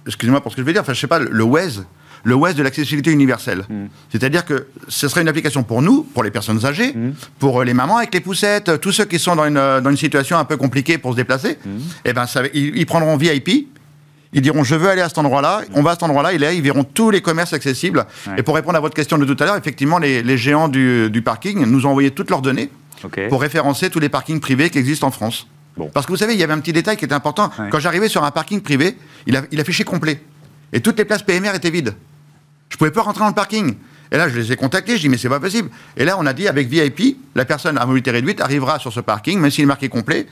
excusez-moi 0.05 0.41
pour 0.41 0.51
ce 0.51 0.57
que 0.57 0.61
je 0.61 0.65
vais 0.65 0.73
dire, 0.73 0.81
enfin, 0.81 0.93
je 0.93 0.99
sais 0.99 1.07
pas, 1.07 1.19
le 1.19 1.43
WES, 1.43 1.83
le 2.23 2.35
WES 2.35 2.55
de 2.55 2.63
l'accessibilité 2.63 3.11
universelle. 3.11 3.63
Mm. 3.69 3.85
C'est-à-dire 4.11 4.45
que 4.45 4.67
ce 4.87 5.07
serait 5.07 5.21
une 5.21 5.29
application 5.29 5.63
pour 5.63 5.81
nous, 5.81 6.03
pour 6.03 6.23
les 6.23 6.31
personnes 6.31 6.65
âgées, 6.65 6.93
mm. 6.93 7.13
pour 7.39 7.63
les 7.63 7.73
mamans 7.73 7.97
avec 7.97 8.13
les 8.13 8.19
poussettes, 8.19 8.79
tous 8.81 8.91
ceux 8.91 9.05
qui 9.05 9.19
sont 9.19 9.35
dans 9.35 9.45
une, 9.45 9.55
dans 9.55 9.89
une 9.89 9.97
situation 9.97 10.37
un 10.37 10.45
peu 10.45 10.57
compliquée 10.57 10.97
pour 10.97 11.11
se 11.11 11.17
déplacer. 11.17 11.57
Mm. 11.65 11.69
Et 11.69 11.81
eh 12.05 12.13
ben, 12.13 12.25
ça, 12.25 12.41
ils, 12.53 12.85
prendront 12.85 13.17
VIP. 13.17 13.69
Ils 14.33 14.41
diront 14.41 14.63
je 14.65 14.75
veux 14.75 14.89
aller 14.89 15.01
à 15.01 15.07
cet 15.07 15.17
endroit-là, 15.19 15.61
on 15.73 15.81
va 15.81 15.91
à 15.91 15.93
cet 15.93 16.03
endroit-là, 16.03 16.33
et 16.33 16.37
là 16.37 16.51
ils 16.51 16.61
verront 16.61 16.83
tous 16.83 17.11
les 17.11 17.21
commerces 17.21 17.53
accessibles. 17.53 18.05
Et 18.37 18.43
pour 18.43 18.55
répondre 18.55 18.75
à 18.75 18.81
votre 18.81 18.93
question 18.93 19.17
de 19.17 19.23
tout 19.23 19.41
à 19.41 19.45
l'heure, 19.45 19.55
effectivement 19.55 19.99
les, 19.99 20.21
les 20.21 20.37
géants 20.37 20.67
du, 20.67 21.09
du, 21.09 21.21
parking 21.21 21.65
nous 21.65 21.85
ont 21.85 21.91
envoyé 21.91 22.11
toutes 22.11 22.29
leurs 22.29 22.41
données 22.41 22.69
pour 23.29 23.41
référencer 23.41 23.89
tous 23.89 23.99
les 23.99 24.09
parkings 24.09 24.39
privés 24.39 24.69
qui 24.69 24.77
existent 24.77 25.07
en 25.07 25.11
France. 25.11 25.47
Parce 25.93 26.05
que 26.05 26.11
vous 26.11 26.17
savez, 26.17 26.33
il 26.33 26.39
y 26.39 26.43
avait 26.43 26.53
un 26.53 26.59
petit 26.59 26.73
détail 26.73 26.97
qui 26.97 27.05
était 27.05 27.13
important. 27.13 27.51
Quand 27.69 27.79
j'arrivais 27.79 28.09
sur 28.09 28.23
un 28.23 28.31
parking 28.31 28.61
privé, 28.61 28.97
il, 29.27 29.39
il 29.51 29.59
affichait 29.59 29.83
complet. 29.83 30.21
Et 30.73 30.81
toutes 30.81 30.97
les 30.97 31.05
places 31.05 31.23
PMR 31.23 31.53
étaient 31.55 31.69
vides. 31.69 31.93
Je 32.69 32.77
pouvais 32.77 32.91
pas 32.91 33.01
rentrer 33.03 33.21
dans 33.21 33.29
le 33.29 33.35
parking. 33.35 33.75
Et 34.11 34.17
là, 34.17 34.29
je 34.29 34.37
les 34.37 34.51
ai 34.51 34.55
contactés, 34.55 34.95
je 34.95 35.01
dis, 35.01 35.09
mais 35.09 35.17
c'est 35.17 35.29
pas 35.29 35.39
possible. 35.39 35.69
Et 35.95 36.05
là, 36.05 36.15
on 36.17 36.25
a 36.25 36.33
dit, 36.33 36.47
avec 36.47 36.67
VIP, 36.67 37.17
la 37.35 37.45
personne 37.45 37.77
à 37.77 37.85
mobilité 37.85 38.11
réduite 38.11 38.41
arrivera 38.41 38.79
sur 38.79 38.91
ce 38.93 39.01
parking, 39.01 39.39
même 39.39 39.51
s'il 39.51 39.63
est 39.63 39.67
marqué 39.67 39.89
complet, 39.89 40.27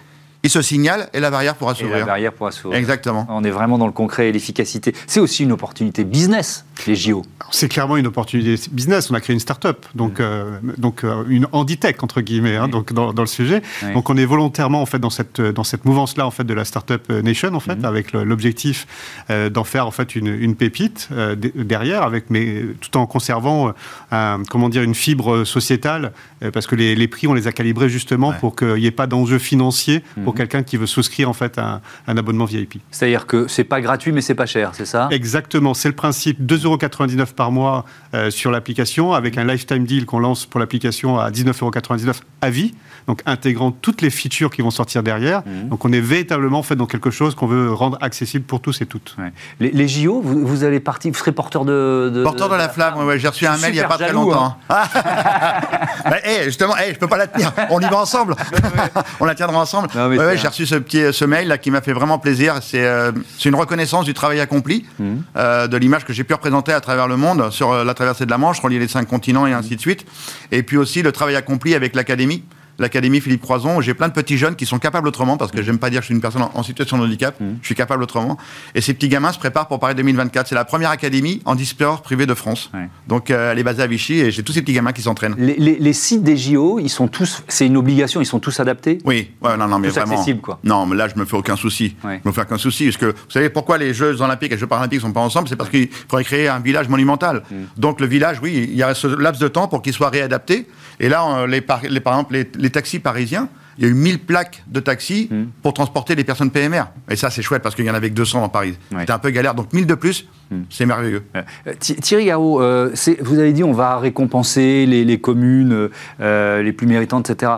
il 0.46 0.50
se 0.50 0.62
signale 0.62 1.10
et 1.14 1.20
la 1.20 1.32
barrière 1.32 1.56
pourra 1.56 1.74
s'ouvrir. 1.74 1.98
La 1.98 2.06
barrière 2.06 2.32
pourra 2.32 2.52
s'ouvrir. 2.52 2.78
Exactement. 2.78 3.26
On 3.30 3.44
est 3.44 3.50
vraiment 3.50 3.80
dans 3.80 3.88
le 3.88 3.92
concret 3.92 4.30
et 4.30 4.32
l'efficacité. 4.32 4.94
C'est 5.08 5.20
aussi 5.20 5.42
une 5.42 5.52
opportunité 5.52 6.04
business, 6.04 6.66
les 6.86 6.96
JO. 6.96 7.24
C'est 7.50 7.68
clairement 7.68 7.98
une 7.98 8.06
opportunité 8.06 8.56
business. 8.72 9.10
On 9.10 9.16
a 9.16 9.22
créé 9.22 9.34
une 9.34 9.40
start-up, 9.40 9.88
donc, 9.96 10.20
mm. 10.20 10.24
euh, 10.24 10.60
donc 10.78 11.04
euh, 11.04 11.24
une 11.30 11.48
handitech, 11.52 12.04
entre 12.04 12.22
guillemets, 12.22 12.58
hein, 12.58 12.68
donc, 12.68 12.94
dans, 12.94 13.12
le 13.12 13.26
sujet. 13.26 13.64
Donc 13.96 14.12
on 14.12 14.18
est 14.18 14.26
volontairement 14.26 14.84
en 14.84 14.86
fait, 14.86 15.00
dans 15.00 15.10
cette, 15.10 15.42
dans 15.42 15.64
cette 15.64 15.84
mouvance-là 15.84 16.28
en 16.28 16.32
fait, 16.32 16.44
de 16.44 16.54
la 16.54 16.64
Startup 16.64 17.10
Nation, 17.10 17.56
en 17.56 17.60
fait, 17.60 17.78
mm. 17.78 17.86
avec 17.86 18.14
l'objectif 18.14 18.86
euh, 19.32 19.50
d'en 19.50 19.64
faire 19.64 19.88
en 19.88 19.92
fait, 19.92 20.16
une, 20.16 20.28
une 20.28 20.56
pépite 20.56 21.10
derrière, 21.56 22.04
avec, 22.04 22.26
mais, 22.30 22.66
tout 22.82 22.98
en 22.98 23.08
conservant 23.08 23.74
comment 24.12 24.70
dire, 24.70 24.84
une 24.84 24.96
fibre 24.96 25.44
sociétale, 25.44 26.12
parce 26.54 26.68
que 26.68 26.76
les, 26.76 26.96
les, 26.96 27.08
prix, 27.08 27.26
on 27.26 27.34
les 27.34 27.48
a 27.48 27.52
calibrés 27.52 27.90
justement 27.90 28.32
pour 28.32 28.56
qu'il 28.56 28.76
n'y 28.76 28.86
ait 28.86 28.92
pas 28.92 29.08
d'enjeux 29.08 29.40
financiers 29.40 30.04
pour. 30.24 30.35
Quelqu'un 30.36 30.64
qui 30.64 30.78
veut 30.78 30.88
souscrire 30.88 31.30
en 31.30 31.34
fait 31.34 31.58
un, 31.58 31.82
un 32.08 32.18
abonnement 32.18 32.46
VIP. 32.46 32.82
C'est-à-dire 32.92 33.26
que 33.26 33.48
c'est 33.48 33.64
pas 33.64 33.82
gratuit 33.82 34.12
mais 34.12 34.22
c'est 34.22 34.36
pas 34.36 34.46
cher, 34.46 34.72
c'est 34.74 34.86
ça? 34.86 35.08
Exactement, 35.12 35.74
c'est 35.74 35.90
le 35.90 35.96
principe 35.96 36.42
2,99 36.42 36.66
euros 36.66 37.26
par 37.36 37.52
mois 37.52 37.86
euh, 38.14 38.30
sur 38.30 38.52
l'application 38.52 39.14
avec 39.14 39.38
un 39.38 39.46
lifetime 39.46 39.86
deal 39.86 40.06
qu'on 40.06 40.20
lance 40.20 40.46
pour 40.46 40.60
l'application 40.60 41.20
à 41.20 41.30
19,99 41.32 42.08
euros 42.08 42.14
à 42.42 42.50
vie, 42.50 42.74
donc 43.08 43.22
intégrant 43.26 43.72
toutes 43.72 44.02
les 44.02 44.10
features 44.10 44.52
qui 44.52 44.62
vont 44.62 44.72
sortir 44.72 45.04
derrière. 45.04 45.44
Mhm. 45.46 45.70
Donc 45.70 45.86
on 45.86 45.92
est 45.92 46.02
véritablement 46.02 46.64
fait 46.64 46.76
dans 46.76 46.86
quelque 46.86 47.12
chose 47.12 47.36
qu'on 47.36 47.48
veut 47.48 47.72
rendre 47.74 47.98
accessible 48.02 48.46
pour 48.46 48.62
tous 48.62 48.82
et 48.82 48.86
toutes. 48.86 49.16
Les, 49.60 49.88
JO, 49.88 50.22
vous, 50.22 50.64
allez 50.64 50.80
partir, 50.80 51.12
vous 51.12 51.18
serez 51.18 51.32
porteur 51.32 51.66
de, 51.66 52.22
porteur 52.24 52.50
de 52.50 52.56
la 52.56 52.70
flamme. 52.70 52.98
Ouais, 53.06 53.20
j'ai 53.20 53.28
reçu 53.28 53.46
un 53.46 53.58
mail 53.58 53.72
il 53.72 53.78
n'y 53.78 53.80
a 53.80 53.88
pas 53.88 53.98
très 53.98 54.14
longtemps. 54.14 54.58
Hein. 54.70 54.84
bah, 56.06 56.18
justement, 56.44 56.76
hey, 56.78 56.94
je 56.94 57.00
peux 57.00 57.08
pas 57.08 57.18
la 57.18 57.28
tenir. 57.28 57.52
On 57.70 57.80
y 57.80 57.86
va 57.86 57.98
ensemble. 57.98 58.36
on 59.20 59.26
la 59.26 59.36
tiendra 59.36 59.60
ensemble 59.60 59.90
j'ai 60.36 60.48
reçu 60.48 60.66
ce 60.66 60.76
petit 60.76 61.14
ce 61.14 61.26
mail 61.26 61.48
là 61.48 61.58
qui 61.58 61.72
m'a 61.72 61.82
fait 61.82 61.94
vraiment 61.94 62.20
plaisir. 62.20 62.60
C'est 62.62 62.86
euh, 62.86 63.12
une 63.44 63.56
reconnaissance 63.56 64.06
du 64.06 64.14
travail 64.14 64.40
accompli, 64.40 64.86
mmh. 65.00 65.14
euh, 65.38 65.68
de 65.68 65.78
l'image 65.78 66.06
que 66.06 66.14
j'ai 66.14 66.24
pu 66.24 66.34
représenter 66.34 66.72
à 66.72 66.82
travers 66.82 67.08
le 67.08 67.18
monde 67.18 67.52
sur 67.52 67.72
euh, 67.72 67.84
la 67.84 67.94
traversée 67.94 68.26
de 68.26 68.32
la 68.32 68.38
Manche, 68.38 68.60
relier 68.60 68.80
les 68.80 68.88
cinq 68.88 69.08
continents 69.08 69.48
et 69.48 69.54
ainsi 69.54 69.76
de 69.76 69.82
suite. 69.82 70.06
Et 70.52 70.64
puis 70.64 70.78
aussi 70.78 71.02
le 71.02 71.12
travail 71.12 71.36
accompli 71.36 71.76
avec 71.76 71.96
l'académie 71.96 72.44
l'Académie 72.80 73.22
Philippe 73.22 73.42
Croison, 73.42 73.82
j'ai 73.82 73.94
plein 73.94 74.08
de 74.08 74.14
petits 74.14 74.38
jeunes 74.38 74.56
qui 74.56 74.66
sont 74.66 74.80
capables 74.80 75.08
autrement, 75.08 75.38
parce 75.38 75.52
que 75.52 75.62
j'aime 75.62 75.78
pas 75.78 75.90
dire 75.90 76.00
que 76.00 76.04
je 76.04 76.08
suis 76.08 76.16
une 76.16 76.22
personne 76.22 76.44
en, 76.54 76.64
situation 76.64 76.98
de 76.98 77.04
handicap, 77.04 77.40
mmh. 77.40 77.46
je 77.62 77.66
suis 77.66 77.76
capable 77.76 78.04
autrement. 78.04 78.38
Et 78.74 78.82
ces 78.82 78.94
petits 78.94 79.10
gamins 79.10 79.32
se 79.32 79.40
préparent 79.40 79.68
pour 79.68 79.80
Paris 79.80 79.96
2024. 79.96 80.48
C'est 80.48 80.56
la 80.56 80.66
première 80.66 80.90
académie 80.90 81.42
en 81.46 81.56
e-sport 81.56 82.02
privée 82.02 82.26
de 82.26 82.34
France. 82.34 82.72
Donc 83.08 83.32
euh, 83.32 83.52
elle 83.52 83.60
est 83.60 83.64
basée 83.64 83.84
à 83.84 83.88
Vichy 83.88 84.20
et 84.20 84.32
j'ai 84.32 84.44
tous 84.44 84.54
ces 84.54 84.62
petits 84.62 84.74
gamins 84.74 84.92
qui 84.92 85.02
s'entraînent. 85.02 85.36
Les, 85.38 85.94
sites 85.94 86.24
des 86.24 86.38
JO, 86.38 86.80
ils 86.80 86.90
sont 86.90 87.08
tous, 87.08 87.44
c'est 87.48 87.66
une 87.66 87.78
obligation, 87.78 88.22
ils 88.22 88.26
sont 88.26 88.40
tous 88.40 88.60
adaptés? 88.60 88.98
Oui, 89.06 89.32
ouais, 89.42 89.58
non, 89.58 89.68
non, 89.68 89.80
mais 89.80 89.88
tous 89.88 89.96
vraiment. 89.96 90.14
accessibles, 90.14 90.42
quoi. 90.42 90.60
Non, 90.64 90.86
mais 90.86 90.96
là, 90.96 91.08
je 91.08 91.20
me 91.20 91.26
fais 91.26 91.38
aucun 91.38 91.56
souci. 91.56 91.96
Je 92.04 92.28
me 92.28 92.32
fais 92.32 92.42
aucun 92.42 92.58
souci. 92.58 92.86
Parce 92.86 92.98
que 92.98 93.06
vous 93.06 93.32
savez 93.32 93.50
pourquoi 93.50 93.78
les 93.78 93.94
Jeux 93.94 94.22
Olympiques 94.22 94.52
et 94.52 94.56
les 94.56 94.60
Jeux 94.60 94.68
Paralympiques 94.68 95.02
sont 95.02 95.12
pas 95.12 95.22
ensemble? 95.22 95.48
C'est 95.48 95.56
parce 95.56 95.70
qu'il 95.70 95.90
faudrait 95.90 96.24
créer 96.24 96.48
un 96.48 96.60
village 96.60 96.90
monumental. 96.90 97.44
Mmh. 97.50 97.56
Donc 97.78 98.00
le 98.00 98.08
village, 98.08 98.40
oui, 98.42 98.68
il 98.70 98.76
y 98.76 98.84
a 98.84 98.94
ce 98.94 99.08
laps 99.08 99.42
de 99.42 99.48
temps 99.48 99.68
pour 99.68 99.82
qu'il 99.82 99.94
soit 99.94 100.10
réadapté. 100.10 100.68
Et 101.00 101.10
là, 101.10 101.46
les, 101.46 101.62
par, 101.62 101.82
les, 101.88 102.00
par 102.00 102.14
exemple, 102.14 102.46
les 102.58 102.65
taxis 102.72 103.00
parisiens, 103.00 103.50
il 103.78 103.84
y 103.84 103.88
a 103.88 103.90
eu 103.90 103.94
1000 103.94 104.20
plaques 104.20 104.64
de 104.68 104.80
taxi 104.80 105.28
hmm. 105.30 105.46
pour 105.62 105.74
transporter 105.74 106.16
les 106.16 106.24
personnes 106.24 106.52
PMR. 106.52 106.86
Et 107.10 107.16
ça, 107.16 107.30
c'est 107.30 107.42
chouette 107.42 107.62
parce 107.62 107.76
qu'il 107.76 107.86
y 107.86 107.90
en 107.90 107.94
avait 107.94 108.10
que 108.10 108.16
200 108.16 108.42
dans 108.42 108.50
Paris. 108.50 108.78
C'était 108.98 109.12
un 109.12 109.20
peu 109.20 109.30
galère. 109.32 109.56
Donc 109.56 109.74
1000 109.74 109.86
de 109.86 109.96
plus. 109.96 110.28
C'est 110.70 110.86
merveilleux. 110.86 111.24
Euh, 111.36 111.74
Thierry 111.80 112.26
Garot, 112.26 112.62
euh, 112.62 112.94
vous 113.22 113.40
avez 113.40 113.54
dit 113.54 113.64
on 113.64 113.72
va 113.72 113.98
récompenser 113.98 114.86
les, 114.86 115.20
communes 115.20 115.90
euh, 116.20 116.62
les 116.62 116.74
plus 116.74 116.88
méritantes, 116.88 117.30
etc. 117.30 117.54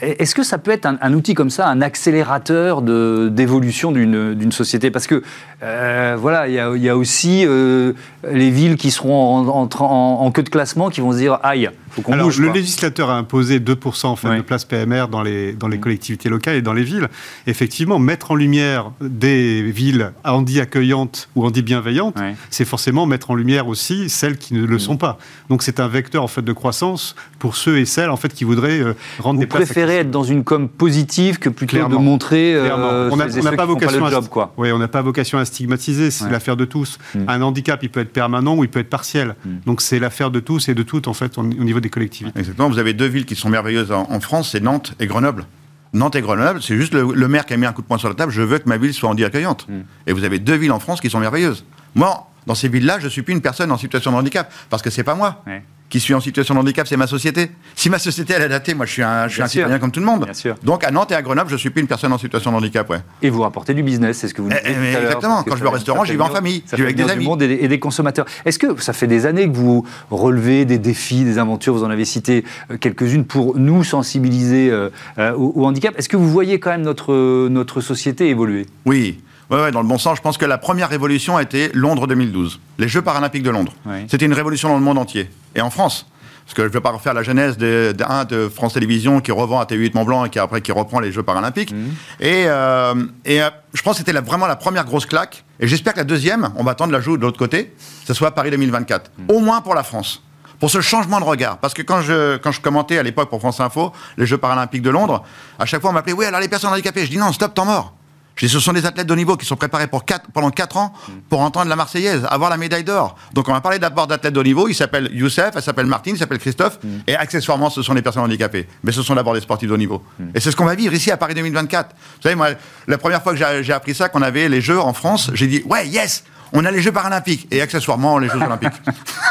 Est-ce 0.00 0.34
que 0.34 0.42
ça 0.42 0.58
peut 0.58 0.70
être 0.70 0.86
un, 0.86 1.12
outil 1.14 1.34
comme 1.34 1.50
ça, 1.50 1.68
un 1.68 1.80
accélérateur 1.80 2.82
d'évolution 2.82 3.92
d'une 3.92 4.52
société? 4.52 4.90
Parce 4.90 5.06
que, 5.06 5.22
voilà, 5.60 6.48
il 6.48 6.82
y, 6.82 6.88
a 6.88 6.96
aussi 6.96 7.46
les 7.46 8.50
villes 8.50 8.76
qui 8.76 8.90
seront 8.90 9.48
en, 9.48 9.68
en, 9.68 10.30
queue 10.30 10.42
de 10.42 10.48
classement 10.48 10.90
qui 10.90 11.00
vont 11.00 11.12
se 11.12 11.18
dire 11.18 11.38
aïe, 11.42 11.70
faut 11.90 12.02
qu'on 12.02 12.16
bouge. 12.16 12.40
Le 12.40 12.52
législateur 12.52 13.10
a 13.10 13.16
imposé 13.16 13.60
2% 13.60 14.06
en 14.06 14.16
fait, 14.16 14.36
de 14.36 14.42
places 14.42 14.64
PMR 14.64 15.06
dans 15.10 15.22
les 15.22 15.52
dans 15.52 15.68
les 15.68 15.78
collectivités 15.78 16.28
locales 16.28 16.56
et 16.56 16.62
dans 16.62 16.72
les 16.72 16.84
villes. 16.84 17.08
Effectivement, 17.46 17.98
mettre 17.98 18.30
en 18.32 18.34
lumière 18.34 18.92
des 19.00 19.62
villes 19.62 20.12
handi 20.24 20.60
accueillantes 20.60 21.28
ou 21.34 21.46
handi 21.46 21.62
bienveillantes, 21.62 22.17
c'est 22.50 22.64
forcément 22.64 23.06
mettre 23.06 23.30
en 23.30 23.34
lumière 23.34 23.68
aussi 23.68 24.08
celles 24.08 24.36
qui 24.38 24.54
ne 24.54 24.64
le 24.64 24.76
mm. 24.76 24.80
sont 24.80 24.96
pas. 24.96 25.18
Donc 25.50 25.62
c'est 25.62 25.80
un 25.80 25.88
vecteur 25.88 26.22
en 26.22 26.28
fait 26.28 26.42
de 26.42 26.52
croissance 26.52 27.14
pour 27.38 27.56
ceux 27.56 27.78
et 27.78 27.84
celles 27.84 28.10
en 28.10 28.16
fait 28.16 28.32
qui 28.32 28.44
voudraient 28.44 28.80
euh, 28.80 28.94
rendre 29.18 29.36
Vous 29.36 29.44
des 29.44 29.46
places. 29.46 29.62
Vous 29.62 29.66
préférez 29.66 29.96
être 29.98 30.10
dans 30.10 30.24
une 30.24 30.44
com 30.44 30.68
positive 30.68 31.38
que 31.38 31.48
plutôt 31.48 31.88
de 31.88 31.96
montrer. 31.96 32.54
Euh, 32.54 33.10
on 33.10 33.16
n'a 33.16 33.52
pas 33.52 33.66
vocation 33.66 34.04
à 34.04 34.10
job, 34.10 34.28
quoi. 34.28 34.52
Oui, 34.56 34.72
on 34.72 34.78
n'a 34.78 34.88
pas 34.88 35.02
vocation 35.02 35.38
à 35.38 35.44
stigmatiser. 35.44 36.10
C'est 36.10 36.30
l'affaire 36.30 36.56
de 36.56 36.64
tous. 36.64 36.98
Mm. 37.14 37.24
Un 37.28 37.42
handicap, 37.42 37.80
il 37.82 37.90
peut 37.90 38.00
être 38.00 38.12
permanent 38.12 38.56
ou 38.56 38.64
il 38.64 38.70
peut 38.70 38.80
être 38.80 38.90
partiel. 38.90 39.36
Mm. 39.44 39.50
Donc 39.66 39.80
c'est 39.80 39.98
l'affaire 39.98 40.30
de 40.30 40.40
tous 40.40 40.68
et 40.68 40.74
de 40.74 40.82
toutes 40.82 41.08
en 41.08 41.14
fait 41.14 41.38
au 41.38 41.42
niveau 41.42 41.80
des 41.80 41.90
collectivités. 41.90 42.38
Exactement. 42.38 42.68
Vous 42.68 42.78
avez 42.78 42.92
deux 42.92 43.06
villes 43.06 43.26
qui 43.26 43.36
sont 43.36 43.48
merveilleuses 43.48 43.92
en 43.92 44.20
France, 44.20 44.50
c'est 44.52 44.60
Nantes 44.60 44.94
et 45.00 45.06
Grenoble. 45.06 45.46
Nantes 45.92 46.16
et 46.16 46.20
Grenoble, 46.20 46.62
c'est 46.62 46.76
juste 46.76 46.92
le, 46.92 47.28
maire 47.28 47.46
qui 47.46 47.54
a 47.54 47.56
mis 47.56 47.66
un 47.66 47.72
coup 47.72 47.82
de 47.82 47.86
poing 47.86 47.98
sur 47.98 48.08
la 48.08 48.14
table. 48.14 48.32
Je 48.32 48.42
veux 48.42 48.58
que 48.58 48.68
ma 48.68 48.76
ville 48.76 48.92
soit 48.92 49.08
en 49.08 49.16
accueillante. 49.16 49.66
Mm. 49.68 49.80
Et 50.06 50.12
vous 50.12 50.24
avez 50.24 50.38
deux 50.38 50.54
villes 50.54 50.72
en 50.72 50.80
France 50.80 51.00
qui 51.00 51.10
sont 51.10 51.20
merveilleuses. 51.20 51.64
Moi, 51.98 52.28
dans 52.46 52.54
ces 52.54 52.68
villes-là, 52.68 52.98
je 53.00 53.06
ne 53.06 53.10
suis 53.10 53.22
plus 53.22 53.34
une 53.34 53.40
personne 53.40 53.72
en 53.72 53.76
situation 53.76 54.12
de 54.12 54.16
handicap 54.16 54.52
parce 54.70 54.82
que 54.82 54.90
c'est 54.90 55.02
pas 55.02 55.16
moi 55.16 55.42
qui 55.88 56.00
suis 56.00 56.14
en 56.14 56.20
situation 56.20 56.54
de 56.54 56.60
handicap, 56.60 56.86
c'est 56.86 56.96
ma 56.96 57.06
société. 57.06 57.50
Si 57.74 57.88
ma 57.88 57.98
société 57.98 58.34
elle 58.34 58.42
est 58.42 58.46
adaptée, 58.46 58.74
moi 58.74 58.86
je 58.86 58.92
suis 58.92 59.02
un, 59.02 59.26
je 59.26 59.34
suis 59.34 59.42
un 59.42 59.48
citoyen 59.48 59.78
comme 59.78 59.90
tout 59.90 60.00
le 60.00 60.06
monde. 60.06 60.26
Donc 60.62 60.84
à 60.84 60.90
Nantes 60.90 61.12
et 61.12 61.14
à 61.14 61.22
Grenoble, 61.22 61.50
je 61.50 61.56
suis 61.56 61.70
plus 61.70 61.80
une 61.80 61.86
personne 61.86 62.12
en 62.12 62.18
situation 62.18 62.52
de 62.52 62.56
handicap, 62.56 62.88
ouais. 62.90 62.98
Et 63.22 63.30
vous 63.30 63.40
rapportez 63.40 63.74
du 63.74 63.82
business, 63.82 64.18
c'est 64.18 64.28
ce 64.28 64.34
que 64.34 64.42
vous 64.42 64.50
dites 64.50 64.60
eh, 64.64 64.70
eh, 64.70 64.96
Exactement. 64.96 65.42
Quand 65.44 65.56
je 65.56 65.62
vais 65.62 65.68
au 65.68 65.72
restaurant, 65.72 66.04
j'y 66.04 66.14
vais 66.14 66.22
en 66.22 66.28
famille, 66.28 66.62
j'y 66.70 66.76
vais 66.76 66.82
avec 66.82 66.96
des 66.96 67.04
amis. 67.04 67.22
Du 67.22 67.28
monde 67.28 67.42
et 67.42 67.68
des, 67.68 67.78
consommateurs. 67.78 68.26
Est-ce 68.44 68.58
que 68.58 68.80
ça 68.82 68.92
fait 68.92 69.06
des 69.06 69.24
années 69.24 69.50
que 69.50 69.56
vous 69.56 69.86
relevez 70.10 70.64
des 70.64 70.78
défis, 70.78 71.24
des 71.24 71.38
aventures, 71.38 71.74
vous 71.74 71.84
en 71.84 71.90
avez 71.90 72.04
cité 72.04 72.44
euh, 72.70 72.76
quelques-unes 72.76 73.24
pour 73.24 73.56
nous 73.56 73.82
sensibiliser 73.84 74.70
euh, 74.70 74.90
euh, 75.18 75.32
au, 75.32 75.52
au, 75.54 75.64
handicap? 75.64 75.94
Est-ce 75.96 76.08
que 76.08 76.16
vous 76.16 76.28
voyez 76.28 76.60
quand 76.60 76.70
même 76.70 76.82
notre, 76.82 77.48
notre 77.48 77.80
société 77.80 78.28
évoluer? 78.28 78.66
Oui. 78.84 79.20
Ouais, 79.50 79.70
dans 79.70 79.80
le 79.80 79.88
bon 79.88 79.98
sens. 79.98 80.16
Je 80.16 80.22
pense 80.22 80.38
que 80.38 80.44
la 80.44 80.58
première 80.58 80.88
révolution 80.88 81.36
a 81.36 81.42
été 81.42 81.70
Londres 81.72 82.06
2012, 82.06 82.60
les 82.78 82.88
Jeux 82.88 83.02
paralympiques 83.02 83.42
de 83.42 83.50
Londres. 83.50 83.72
C'était 84.08 84.26
une 84.26 84.34
révolution 84.34 84.68
dans 84.68 84.76
le 84.76 84.82
monde 84.82 84.98
entier. 84.98 85.30
Et 85.54 85.60
en 85.60 85.70
France, 85.70 86.06
parce 86.44 86.54
que 86.54 86.62
je 86.62 86.68
ne 86.68 86.72
vais 86.72 86.80
pas 86.80 86.90
refaire 86.90 87.14
la 87.14 87.22
genèse 87.22 87.58
de, 87.58 87.94
de, 88.28 88.48
France 88.48 88.74
Télévisions 88.74 89.20
qui 89.20 89.32
revend 89.32 89.60
à 89.60 89.64
TV8 89.64 89.94
Mont 89.94 90.04
Blanc 90.04 90.24
et 90.24 90.30
qui 90.30 90.38
après 90.38 90.62
qui 90.62 90.72
reprend 90.72 90.98
les 91.00 91.12
Jeux 91.12 91.22
paralympiques. 91.22 91.72
Mhm. 91.72 91.94
Et, 92.20 92.44
euh, 92.46 92.94
et 93.24 93.42
euh, 93.42 93.50
je 93.74 93.82
pense 93.82 93.98
que 93.98 94.04
c'était 94.04 94.18
vraiment 94.18 94.46
la 94.46 94.56
première 94.56 94.84
grosse 94.84 95.04
claque. 95.04 95.44
Et 95.60 95.66
j'espère 95.66 95.92
que 95.92 95.98
la 95.98 96.04
deuxième, 96.04 96.50
on 96.56 96.64
va 96.64 96.70
attendre 96.70 96.92
la 96.92 97.00
joue 97.00 97.16
de 97.16 97.22
l'autre 97.22 97.38
côté, 97.38 97.74
ce 98.06 98.14
soit 98.14 98.30
Paris 98.30 98.50
2024. 98.50 99.10
Mhm. 99.18 99.24
Au 99.28 99.40
moins 99.40 99.60
pour 99.60 99.74
la 99.74 99.82
France 99.82 100.22
pour 100.58 100.70
ce 100.70 100.80
changement 100.80 101.20
de 101.20 101.24
regard. 101.24 101.58
Parce 101.58 101.72
que 101.72 101.82
quand 101.82 102.00
je, 102.00 102.36
quand 102.38 102.50
je 102.50 102.60
commentais 102.60 102.98
à 102.98 103.04
l'époque 103.04 103.30
pour 103.30 103.38
France 103.38 103.60
Info, 103.60 103.92
les 104.16 104.26
Jeux 104.26 104.38
paralympiques 104.38 104.82
de 104.82 104.90
Londres, 104.90 105.22
à 105.56 105.66
chaque 105.66 105.80
fois 105.80 105.90
on 105.90 105.92
m'appelait, 105.92 106.14
oui, 106.14 106.24
alors 106.24 106.40
les 106.40 106.48
personnes 106.48 106.72
handicapées. 106.72 107.04
Je 107.04 107.10
dis 107.10 107.18
non, 107.18 107.32
stop, 107.32 107.54
temps 107.54 107.64
mort. 107.64 107.94
Je 108.38 108.46
dis, 108.46 108.52
ce 108.52 108.60
sont 108.60 108.72
des 108.72 108.86
athlètes 108.86 109.06
de 109.06 109.12
haut 109.12 109.16
niveau 109.16 109.36
qui 109.36 109.44
sont 109.44 109.56
préparés 109.56 109.88
pour 109.88 110.04
pendant 110.32 110.50
4 110.50 110.76
ans 110.76 110.94
pour 111.28 111.40
entendre 111.40 111.68
la 111.68 111.74
Marseillaise, 111.74 112.24
avoir 112.30 112.50
la 112.50 112.56
médaille 112.56 112.84
d'or. 112.84 113.16
Donc 113.34 113.48
on 113.48 113.52
va 113.52 113.60
parler 113.60 113.80
d'abord 113.80 114.06
d'athlètes 114.06 114.32
de 114.32 114.38
haut 114.38 114.44
niveau. 114.44 114.68
Il 114.68 114.74
s'appelle 114.74 115.10
Youssef, 115.12 115.50
elle 115.56 115.62
s'appelle 115.62 115.86
Martine, 115.86 116.14
il 116.14 116.18
s'appelle 116.18 116.38
Christophe. 116.38 116.78
Et 117.08 117.16
accessoirement, 117.16 117.68
ce 117.68 117.82
sont 117.82 117.94
des 117.94 118.02
personnes 118.02 118.22
handicapées. 118.22 118.68
Mais 118.84 118.92
ce 118.92 119.02
sont 119.02 119.16
d'abord 119.16 119.34
des 119.34 119.40
sportifs 119.40 119.68
de 119.68 119.74
haut 119.74 119.78
niveau. 119.78 120.04
Et 120.34 120.40
c'est 120.40 120.52
ce 120.52 120.56
qu'on 120.56 120.66
va 120.66 120.76
vivre 120.76 120.94
ici 120.94 121.10
à 121.10 121.16
Paris 121.16 121.34
2024. 121.34 121.90
Vous 121.90 122.22
savez, 122.22 122.36
moi, 122.36 122.50
la 122.86 122.98
première 122.98 123.22
fois 123.22 123.34
que 123.34 123.62
j'ai 123.62 123.72
appris 123.72 123.94
ça, 123.94 124.08
qu'on 124.08 124.22
avait 124.22 124.48
les 124.48 124.60
Jeux 124.60 124.80
en 124.80 124.92
France, 124.92 125.32
j'ai 125.34 125.48
dit, 125.48 125.62
ouais, 125.66 125.88
yes, 125.88 126.22
on 126.52 126.64
a 126.64 126.70
les 126.70 126.80
Jeux 126.80 126.92
paralympiques 126.92 127.48
et 127.50 127.60
accessoirement 127.60 128.18
les 128.18 128.28
Jeux 128.28 128.40
olympiques. 128.40 128.80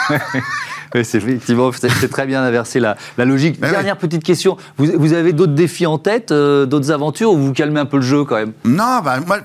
oui, 0.95 1.05
c'est 1.05 1.17
effectivement, 1.17 1.71
c'est 1.71 2.09
très 2.09 2.25
bien 2.25 2.43
inversé 2.43 2.79
la, 2.79 2.95
la 3.17 3.25
logique. 3.25 3.59
Dernière 3.59 3.97
petite 3.97 4.23
question, 4.23 4.57
vous, 4.77 4.87
vous 4.95 5.13
avez 5.13 5.33
d'autres 5.33 5.53
défis 5.53 5.85
en 5.85 5.97
tête, 5.97 6.31
euh, 6.31 6.65
d'autres 6.65 6.91
aventures, 6.91 7.31
ou 7.31 7.37
vous 7.37 7.53
calmez 7.53 7.79
un 7.79 7.85
peu 7.85 7.97
le 7.97 8.03
jeu 8.03 8.23
quand 8.23 8.35
même? 8.35 8.53
Non, 8.65 8.99
bah, 9.03 9.19
moi, 9.25 9.39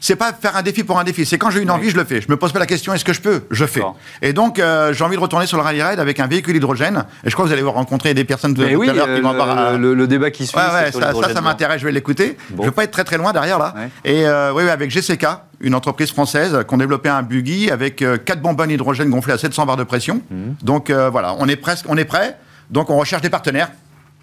c'est 0.00 0.16
pas 0.16 0.32
faire 0.32 0.56
un 0.56 0.62
défi 0.62 0.84
pour 0.84 0.98
un 0.98 1.04
défi, 1.04 1.26
c'est 1.26 1.38
quand 1.38 1.50
j'ai 1.50 1.60
une 1.60 1.70
envie, 1.70 1.90
je 1.90 1.96
le 1.96 2.04
fais. 2.04 2.20
Je 2.20 2.28
me 2.28 2.36
pose 2.36 2.52
pas 2.52 2.58
la 2.58 2.66
question, 2.66 2.92
est-ce 2.94 3.04
que 3.04 3.12
je 3.12 3.20
peux? 3.20 3.42
Je 3.50 3.64
fais. 3.64 3.82
Et 4.22 4.32
donc, 4.32 4.58
euh, 4.58 4.92
j'ai 4.92 5.04
envie 5.04 5.16
de 5.16 5.20
retourner 5.20 5.46
sur 5.46 5.56
le 5.56 5.62
rallye 5.62 5.82
raid 5.82 6.00
avec 6.00 6.20
un 6.20 6.26
véhicule 6.26 6.56
hydrogène, 6.56 7.04
et 7.24 7.30
je 7.30 7.34
crois 7.34 7.44
que 7.44 7.50
vous 7.50 7.54
allez 7.54 7.62
rencontrer 7.62 8.14
des 8.14 8.24
personnes 8.24 8.54
de, 8.54 8.66
tout 8.66 8.82
à 8.82 8.92
l'heure 8.92 9.14
qui 9.14 9.20
vont 9.20 9.30
avoir... 9.30 9.78
Le, 9.78 9.94
le, 9.94 10.06
débat 10.06 10.30
qui 10.30 10.46
suit, 10.46 10.56
ouais, 10.56 10.90
ça, 10.92 11.12
ça, 11.12 11.34
ça 11.34 11.40
m'intéresse, 11.40 11.80
je 11.80 11.86
vais 11.86 11.92
l'écouter. 11.92 12.36
Je 12.56 12.64
vais 12.64 12.70
pas 12.70 12.84
être 12.84 12.90
très 12.90 13.04
très 13.04 13.18
loin 13.18 13.32
derrière 13.32 13.58
là. 13.58 13.74
Et 14.04 14.26
euh, 14.26 14.52
oui, 14.54 14.68
avec 14.68 14.90
GCK, 14.90 15.26
une 15.60 15.74
entreprise 15.74 16.10
française 16.10 16.56
qui 16.68 16.74
a 16.74 16.78
développé 16.78 17.08
un 17.08 17.22
buggy 17.22 17.70
avec 17.70 18.02
euh, 18.02 18.16
quatre 18.16 18.40
bonbonnes 18.40 18.70
hydrogène 18.70 19.10
gonflées 19.10 19.32
à 19.32 19.38
700 19.38 19.66
bars 19.66 19.76
de 19.76 19.84
pression. 19.84 20.22
Mhm. 20.30 20.54
Donc 20.62 20.87
euh, 20.90 21.10
voilà, 21.10 21.34
on 21.38 21.48
est 21.48 21.56
presque, 21.56 21.86
on 21.88 21.96
est 21.96 22.04
prêt. 22.04 22.36
Donc 22.70 22.90
on 22.90 22.96
recherche 22.96 23.22
des 23.22 23.30
partenaires. 23.30 23.70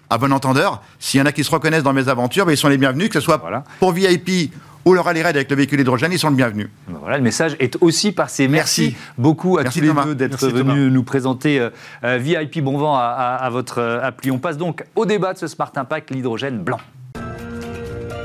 À 0.08 0.18
bon 0.18 0.32
entendeur, 0.32 0.82
s'il 1.00 1.18
y 1.18 1.22
en 1.22 1.26
a 1.26 1.32
qui 1.32 1.42
se 1.42 1.50
reconnaissent 1.50 1.82
dans 1.82 1.92
mes 1.92 2.08
aventures, 2.08 2.46
ben, 2.46 2.52
ils 2.52 2.56
sont 2.56 2.68
les 2.68 2.78
bienvenus, 2.78 3.08
que 3.08 3.14
ce 3.14 3.20
soit 3.20 3.42
pour 3.80 3.90
VIP 3.90 4.52
ou 4.84 4.94
le 4.94 5.00
rallye 5.00 5.20
raid 5.20 5.34
avec 5.34 5.50
le 5.50 5.56
véhicule 5.56 5.80
hydrogène, 5.80 6.12
ils 6.12 6.18
sont 6.18 6.30
le 6.30 6.36
bienvenu. 6.36 6.70
Ben 6.86 6.98
voilà, 7.00 7.16
le 7.16 7.24
message 7.24 7.56
est 7.58 7.76
aussi 7.80 8.12
passé. 8.12 8.46
Merci, 8.46 8.96
beaucoup 9.18 9.58
à 9.58 9.64
tous 9.64 9.80
les 9.80 9.92
deux 9.92 10.14
d'être 10.14 10.46
venus 10.46 10.92
nous 10.92 11.02
présenter 11.02 11.58
euh, 12.04 12.18
VIP 12.18 12.62
Bon 12.62 12.78
Vent 12.78 12.94
à, 12.94 13.00
à, 13.02 13.50
votre 13.50 13.82
appli. 13.82 14.30
On 14.30 14.38
passe 14.38 14.56
donc 14.56 14.84
au 14.94 15.04
débat 15.04 15.32
de 15.32 15.38
ce 15.38 15.48
Smart 15.48 15.72
Impact, 15.74 16.12
l'hydrogène 16.12 16.58
blanc. 16.58 16.78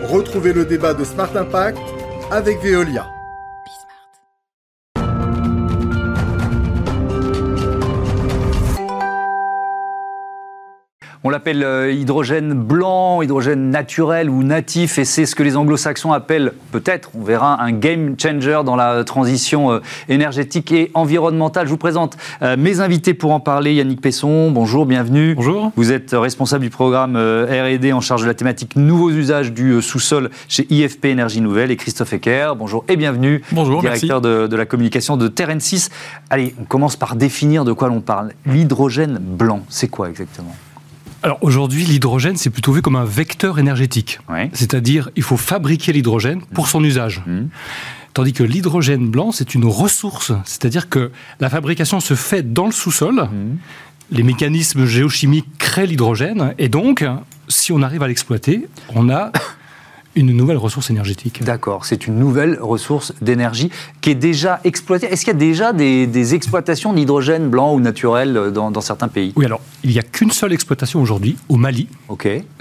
Retrouvez 0.03 0.53
le 0.53 0.65
débat 0.65 0.93
de 0.93 1.03
Smart 1.03 1.35
Impact 1.35 1.79
avec 2.29 2.61
Veolia. 2.61 3.07
On 11.23 11.29
l'appelle 11.29 11.63
euh, 11.63 11.91
hydrogène 11.91 12.55
blanc, 12.55 13.21
hydrogène 13.21 13.69
naturel 13.69 14.27
ou 14.27 14.41
natif, 14.41 14.97
et 14.97 15.05
c'est 15.05 15.27
ce 15.27 15.35
que 15.35 15.43
les 15.43 15.55
anglo-saxons 15.55 16.11
appellent 16.11 16.51
peut-être, 16.71 17.11
on 17.13 17.21
verra, 17.21 17.61
un 17.61 17.73
game 17.73 18.15
changer 18.19 18.61
dans 18.65 18.75
la 18.75 19.03
transition 19.03 19.71
euh, 19.71 19.79
énergétique 20.09 20.71
et 20.71 20.89
environnementale. 20.95 21.67
Je 21.67 21.71
vous 21.71 21.77
présente 21.77 22.17
euh, 22.41 22.57
mes 22.57 22.79
invités 22.79 23.13
pour 23.13 23.33
en 23.33 23.39
parler. 23.39 23.75
Yannick 23.75 24.01
Pesson, 24.01 24.49
bonjour, 24.49 24.87
bienvenue. 24.87 25.35
Bonjour. 25.35 25.71
Vous 25.75 25.91
êtes 25.91 26.09
responsable 26.13 26.63
du 26.63 26.71
programme 26.71 27.15
R&D 27.15 27.93
en 27.93 28.01
charge 28.01 28.23
de 28.23 28.27
la 28.27 28.33
thématique 28.33 28.75
nouveaux 28.75 29.11
usages 29.11 29.53
du 29.53 29.79
sous-sol 29.79 30.31
chez 30.47 30.65
IFP 30.71 31.05
Énergie 31.05 31.41
Nouvelle, 31.41 31.69
et 31.69 31.77
Christophe 31.77 32.13
Ecker, 32.13 32.53
bonjour 32.57 32.83
et 32.87 32.97
bienvenue. 32.97 33.43
Bonjour, 33.51 33.81
directeur 33.81 34.21
de, 34.21 34.47
de, 34.47 34.55
la 34.55 34.65
communication 34.65 35.17
de 35.17 35.27
Terren 35.27 35.59
6. 35.59 35.91
Allez, 36.31 36.55
on 36.59 36.63
commence 36.63 36.95
par 36.95 37.15
définir 37.15 37.63
de 37.63 37.73
quoi 37.73 37.89
l'on 37.89 38.01
parle. 38.01 38.31
L'hydrogène 38.47 39.19
blanc, 39.21 39.61
c'est 39.69 39.87
quoi 39.87 40.09
exactement? 40.09 40.55
Alors 41.23 41.37
aujourd'hui, 41.41 41.85
l'hydrogène, 41.85 42.35
c'est 42.37 42.49
plutôt 42.49 42.71
vu 42.71 42.81
comme 42.81 42.95
un 42.95 43.05
vecteur 43.05 43.59
énergétique. 43.59 44.19
C'est-à-dire, 44.53 45.09
il 45.15 45.23
faut 45.23 45.37
fabriquer 45.37 45.93
l'hydrogène 45.93 46.41
pour 46.53 46.67
son 46.67 46.83
usage. 46.83 47.21
Mmh. 47.27 47.41
Tandis 48.13 48.33
que 48.33 48.43
l'hydrogène 48.43 49.09
blanc, 49.09 49.31
c'est 49.31 49.53
une 49.55 49.65
ressource. 49.65 50.33
C'est-à-dire 50.45 50.89
que 50.89 51.11
la 51.39 51.49
fabrication 51.49 51.99
se 51.99 52.15
fait 52.15 52.53
dans 52.53 52.65
le 52.65 52.71
sous-sol. 52.71 53.15
Mmh. 53.15 53.57
Les 54.11 54.23
mécanismes 54.23 54.85
géochimiques 54.85 55.57
créent 55.57 55.85
l'hydrogène. 55.85 56.53
Et 56.57 56.69
donc, 56.69 57.05
si 57.47 57.71
on 57.71 57.81
arrive 57.81 58.03
à 58.03 58.07
l'exploiter, 58.07 58.67
on 58.89 59.09
a 59.09 59.31
une 60.15 60.31
nouvelle 60.31 60.57
ressource 60.57 60.89
énergétique. 60.89 61.43
D'accord, 61.43 61.85
c'est 61.85 62.07
une 62.07 62.17
nouvelle 62.17 62.57
ressource 62.61 63.13
d'énergie 63.21 63.69
qui 64.01 64.09
est 64.09 64.15
déjà 64.15 64.59
exploitée. 64.63 65.07
Est-ce 65.07 65.23
qu'il 65.23 65.33
y 65.33 65.35
a 65.35 65.39
déjà 65.39 65.73
des, 65.73 66.35
exploitations 66.35 66.93
d'hydrogène 66.93 67.49
blanc 67.49 67.73
ou 67.73 67.79
naturel 67.79 68.51
dans, 68.53 68.81
certains 68.81 69.07
pays? 69.07 69.33
Oui, 69.35 69.45
alors 69.45 69.61
il 69.83 69.91
n'y 69.91 69.99
a 69.99 70.03
qu'une 70.03 70.31
seule 70.31 70.53
exploitation 70.53 71.01
aujourd'hui 71.01 71.37
au 71.49 71.57
Mali, 71.57 71.87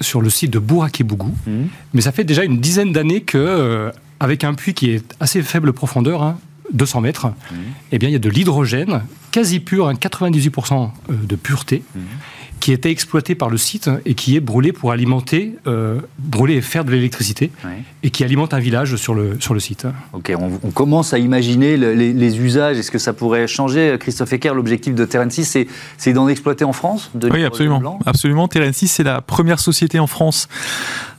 sur 0.00 0.20
le 0.20 0.30
site 0.30 0.52
de 0.52 0.58
Bouraké-Bougou. 0.58 1.34
Mhm. 1.46 1.68
Mais 1.94 2.00
ça 2.00 2.12
fait 2.12 2.24
déjà 2.24 2.44
une 2.44 2.60
dizaine 2.60 2.92
d'années 2.92 3.22
que, 3.22 3.38
euh, 3.38 3.90
avec 4.20 4.44
un 4.44 4.54
puits 4.54 4.74
qui 4.74 4.90
est 4.90 5.14
assez 5.20 5.42
faible 5.42 5.72
profondeur, 5.72 6.34
200 6.72 6.98
hein, 6.98 7.02
mètres, 7.02 7.26
mhm. 7.26 7.58
eh 7.92 7.98
bien, 7.98 8.08
il 8.08 8.12
y 8.12 8.16
a 8.16 8.20
de 8.20 8.30
l'hydrogène 8.30 9.02
quasi 9.32 9.60
pur, 9.60 9.92
98% 9.92 10.74
hein, 10.74 10.92
euh, 11.10 11.14
de 11.24 11.36
pureté. 11.36 11.82
Mhm 11.94 12.02
qui 12.60 12.72
était 12.72 12.90
exploité 12.90 13.34
par 13.34 13.48
le 13.50 13.56
site 13.56 13.90
et 14.04 14.14
qui 14.14 14.36
est 14.36 14.40
brûlé 14.40 14.72
pour 14.72 14.92
alimenter, 14.92 15.56
euh, 15.66 16.00
brûler 16.18 16.56
et 16.56 16.60
faire 16.60 16.84
de 16.84 16.90
l'électricité, 16.90 17.50
et 18.02 18.10
qui 18.10 18.22
alimente 18.22 18.54
un 18.54 18.58
village 18.58 18.96
sur 18.96 19.14
le, 19.14 19.40
sur 19.40 19.54
le 19.54 19.60
site. 19.60 19.86
Ok, 20.12 20.32
on, 20.38 20.70
commence 20.70 21.12
à 21.14 21.18
imaginer 21.18 21.76
les, 21.76 22.40
usages. 22.40 22.78
Est-ce 22.78 22.90
que 22.90 22.98
ça 22.98 23.12
pourrait 23.12 23.46
changer 23.46 23.96
Christophe 23.98 24.32
Ecker, 24.32 24.54
l'objectif 24.54 24.94
de 24.94 25.04
Terrain 25.04 25.28
6, 25.28 25.66
c'est 25.96 26.12
d'en 26.12 26.28
exploiter 26.28 26.64
en 26.64 26.72
France 26.72 27.10
Oui, 27.14 27.44
absolument. 27.44 27.98
absolument. 28.06 28.46
Terrain 28.46 28.72
6, 28.72 28.88
c'est 28.88 29.02
la 29.02 29.20
première 29.20 29.58
société 29.58 29.98
en 29.98 30.06
France 30.06 30.48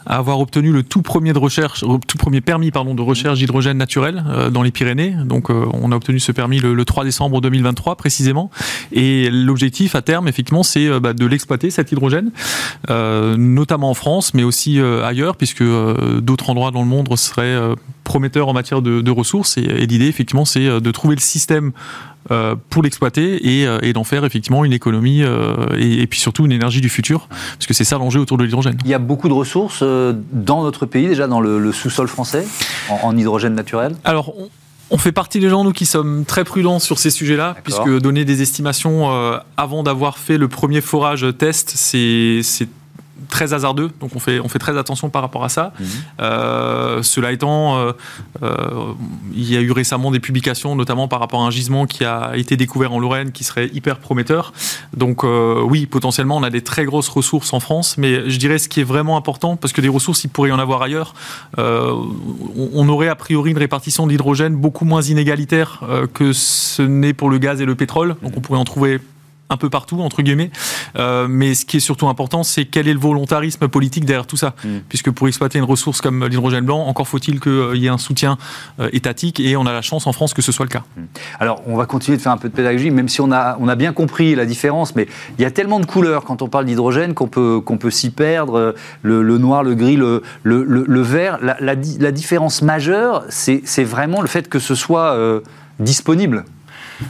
à 0.05 0.17
avoir 0.17 0.39
obtenu 0.39 0.71
le 0.71 0.83
tout 0.83 1.01
premier 1.01 1.33
de 1.33 1.39
recherche, 1.39 1.83
tout 2.07 2.17
premier 2.17 2.41
permis 2.41 2.71
pardon 2.71 2.95
de 2.95 3.01
recherche 3.01 3.39
d'hydrogène 3.39 3.77
naturel 3.77 4.23
euh, 4.27 4.49
dans 4.49 4.63
les 4.63 4.71
Pyrénées. 4.71 5.15
Donc 5.25 5.49
euh, 5.49 5.65
on 5.73 5.91
a 5.91 5.95
obtenu 5.95 6.19
ce 6.19 6.31
permis 6.31 6.59
le, 6.59 6.85
3 6.85 7.03
décembre 7.03 7.41
2023 7.41 7.95
précisément. 7.95 8.49
Et 8.91 9.29
l'objectif 9.29 9.95
à 9.95 10.01
terme, 10.01 10.27
effectivement, 10.27 10.63
c'est 10.63 10.87
euh, 10.87 10.99
bah, 10.99 11.13
de 11.13 11.25
l'exploiter 11.25 11.69
cet 11.69 11.91
hydrogène, 11.91 12.31
notamment 12.89 13.89
en 13.89 13.93
France, 13.93 14.33
mais 14.33 14.43
aussi 14.43 14.79
ailleurs, 14.79 15.35
puisque 15.35 15.63
d'autres 15.63 16.49
endroits 16.49 16.71
dans 16.71 16.81
le 16.81 16.87
monde 16.87 17.15
seraient 17.15 17.59
prometteurs 18.03 18.47
en 18.47 18.53
matière 18.53 18.81
de, 18.81 19.11
ressources. 19.11 19.57
Et, 19.57 19.61
et 19.61 19.85
l'idée, 19.85 20.07
effectivement, 20.07 20.45
c'est 20.45 20.81
de 20.81 20.91
trouver 20.91 21.15
le 21.15 21.21
système 21.21 21.71
euh, 22.29 22.55
pour 22.69 22.83
l'exploiter 22.83 23.59
et, 23.59 23.65
euh, 23.65 23.93
d'en 23.93 24.03
faire 24.03 24.25
effectivement 24.25 24.63
une 24.63 24.73
économie 24.73 25.23
euh, 25.23 25.55
et, 25.77 26.05
puis 26.05 26.19
surtout 26.19 26.45
une 26.45 26.51
énergie 26.51 26.81
du 26.81 26.89
futur, 26.89 27.27
parce 27.27 27.65
que 27.65 27.73
c'est 27.73 27.83
ça 27.83 27.97
l'enjeu 27.97 28.19
autour 28.19 28.37
de 28.37 28.43
l'hydrogène. 28.43 28.77
Il 28.85 28.91
y 28.91 28.93
a 28.93 28.99
beaucoup 28.99 29.27
de 29.27 29.33
ressources 29.33 29.83
dans 29.83 30.63
notre 30.63 30.85
pays 30.85 31.07
déjà, 31.07 31.27
dans 31.27 31.41
le, 31.41 31.71
sous-sol 31.71 32.07
français, 32.07 32.45
en, 32.89 33.17
hydrogène 33.17 33.55
naturel? 33.55 33.95
Alors, 34.03 34.33
on 34.91 34.97
fait 34.97 35.13
partie 35.13 35.39
des 35.39 35.49
gens, 35.49 35.63
nous, 35.63 35.71
qui 35.71 35.85
sommes 35.85 36.25
très 36.25 36.43
prudents 36.43 36.79
sur 36.79 36.99
ces 36.99 37.09
sujets-là, 37.09 37.55
puisque 37.63 37.99
donner 37.99 38.25
des 38.25 38.41
estimations 38.41 39.09
euh, 39.11 39.37
avant 39.55 39.83
d'avoir 39.83 40.17
fait 40.17 40.37
le 40.37 40.49
premier 40.49 40.81
forage 40.81 41.25
test, 41.37 41.71
c'est 41.75 42.41
très 43.31 43.53
hasardeux, 43.53 43.89
donc 43.99 44.11
on 44.15 44.19
fait, 44.19 44.39
on 44.39 44.49
fait 44.49 44.59
très 44.59 44.77
attention 44.77 45.09
par 45.09 45.23
rapport 45.23 45.43
à 45.43 45.49
ça. 45.49 45.73
Mhm. 45.79 45.87
Euh, 46.19 47.01
cela 47.01 47.31
étant, 47.31 47.77
euh, 47.77 47.93
euh, 48.43 48.93
il 49.33 49.51
y 49.51 49.57
a 49.57 49.61
eu 49.61 49.71
récemment 49.71 50.11
des 50.11 50.19
publications, 50.19 50.75
notamment 50.75 51.07
par 51.07 51.19
rapport 51.19 51.41
à 51.41 51.45
un 51.45 51.49
gisement 51.49 51.87
qui 51.87 52.05
a 52.05 52.33
été 52.35 52.57
découvert 52.57 52.93
en 52.93 52.99
Lorraine, 52.99 53.31
qui 53.31 53.43
serait 53.43 53.69
hyper 53.73 53.97
prometteur. 53.97 54.53
Donc 54.95 55.23
oui, 55.23 55.85
potentiellement, 55.85 56.37
on 56.37 56.43
a 56.43 56.49
des 56.49 56.61
très 56.61 56.85
grosses 56.85 57.07
ressources 57.09 57.53
en 57.53 57.59
France, 57.59 57.97
mais 57.97 58.29
je 58.29 58.37
dirais 58.37 58.59
ce 58.59 58.67
qui 58.67 58.81
est 58.81 58.83
vraiment 58.83 59.17
important, 59.17 59.55
parce 59.55 59.73
que 59.73 59.81
des 59.81 59.89
ressources, 59.89 60.23
il 60.25 60.29
pourrait 60.29 60.49
y 60.49 60.53
en 60.53 60.59
avoir 60.59 60.81
ailleurs, 60.81 61.13
on 61.57 62.89
aurait 62.89 63.07
a 63.07 63.15
priori 63.15 63.51
une 63.51 63.57
répartition 63.57 64.05
de 64.05 64.11
l'hydrogène 64.11 64.55
beaucoup 64.55 64.85
moins 64.85 65.01
inégalitaire 65.01 65.81
que 66.13 66.33
ce 66.33 66.81
n'est 66.81 67.13
pour 67.13 67.29
le 67.29 67.37
gaz 67.37 67.61
et 67.61 67.65
le 67.65 67.75
pétrole, 67.75 68.15
donc 68.21 68.33
on 68.35 68.41
pourrait 68.41 68.59
en 68.59 68.65
trouver 68.65 68.99
un 69.51 69.57
peu 69.57 69.69
partout, 69.69 70.01
entre 70.01 70.21
guillemets. 70.21 70.49
Euh, 70.97 71.27
mais 71.29 71.53
ce 71.53 71.65
qui 71.65 71.77
est 71.77 71.81
surtout 71.81 72.07
important, 72.07 72.43
c'est 72.43 72.65
quel 72.65 72.87
est 72.87 72.93
le 72.93 72.99
volontarisme 72.99 73.67
politique 73.67 74.05
derrière 74.05 74.25
tout 74.25 74.37
ça. 74.37 74.55
Mm. 74.63 74.77
Puisque 74.89 75.11
pour 75.11 75.27
exploiter 75.27 75.59
une 75.59 75.65
ressource 75.65 76.01
comme 76.01 76.25
l'hydrogène 76.25 76.65
blanc, 76.65 76.85
encore 76.87 77.07
faut-il 77.07 77.39
qu'il 77.39 77.75
y 77.77 77.85
ait 77.85 77.89
un 77.89 77.97
soutien 77.97 78.37
euh, 78.79 78.89
étatique 78.93 79.39
et 79.39 79.55
on 79.55 79.65
a 79.65 79.73
la 79.73 79.81
chance 79.81 80.07
en 80.07 80.13
France 80.13 80.33
que 80.33 80.41
ce 80.41 80.51
soit 80.51 80.65
le 80.65 80.71
cas. 80.71 80.83
Mm. 80.95 81.01
Alors, 81.39 81.61
on 81.67 81.75
va 81.75 81.85
continuer 81.85 82.17
de 82.17 82.23
faire 82.23 82.31
un 82.31 82.37
peu 82.37 82.49
de 82.49 82.55
pédagogie, 82.55 82.91
même 82.91 83.09
si 83.09 83.21
on 83.21 83.31
a, 83.31 83.57
on 83.59 83.67
a 83.67 83.75
bien 83.75 83.93
compris 83.93 84.35
la 84.35 84.45
différence, 84.45 84.95
mais 84.95 85.07
il 85.37 85.41
y 85.41 85.45
a 85.45 85.51
tellement 85.51 85.79
de 85.79 85.85
couleurs 85.85 86.23
quand 86.23 86.41
on 86.41 86.47
parle 86.47 86.65
d'hydrogène 86.65 87.13
qu'on 87.13 87.27
peut, 87.27 87.61
qu'on 87.63 87.77
peut 87.77 87.91
s'y 87.91 88.09
perdre. 88.09 88.73
Le, 89.03 89.37
noir, 89.37 89.63
le 89.63 89.75
gris, 89.75 89.95
le, 89.95 90.23
le, 90.43 90.63
le 90.63 91.01
vert. 91.01 91.39
La, 91.41 91.57
la, 91.59 92.11
différence 92.11 92.61
majeure, 92.61 93.25
c'est 93.29 93.83
vraiment 93.83 94.21
le 94.21 94.27
fait 94.27 94.49
que 94.49 94.59
ce 94.59 94.75
soit 94.75 95.13
euh, 95.13 95.41
disponible. 95.79 96.45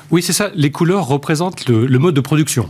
Oui, 0.10 0.22
c'est 0.22 0.34
ça. 0.34 0.52
Les 0.56 0.72
couleurs 0.72 1.08
représentent 1.08 1.68
le, 1.68 2.00
mode 2.00 2.16
de 2.16 2.22
production. 2.22 2.70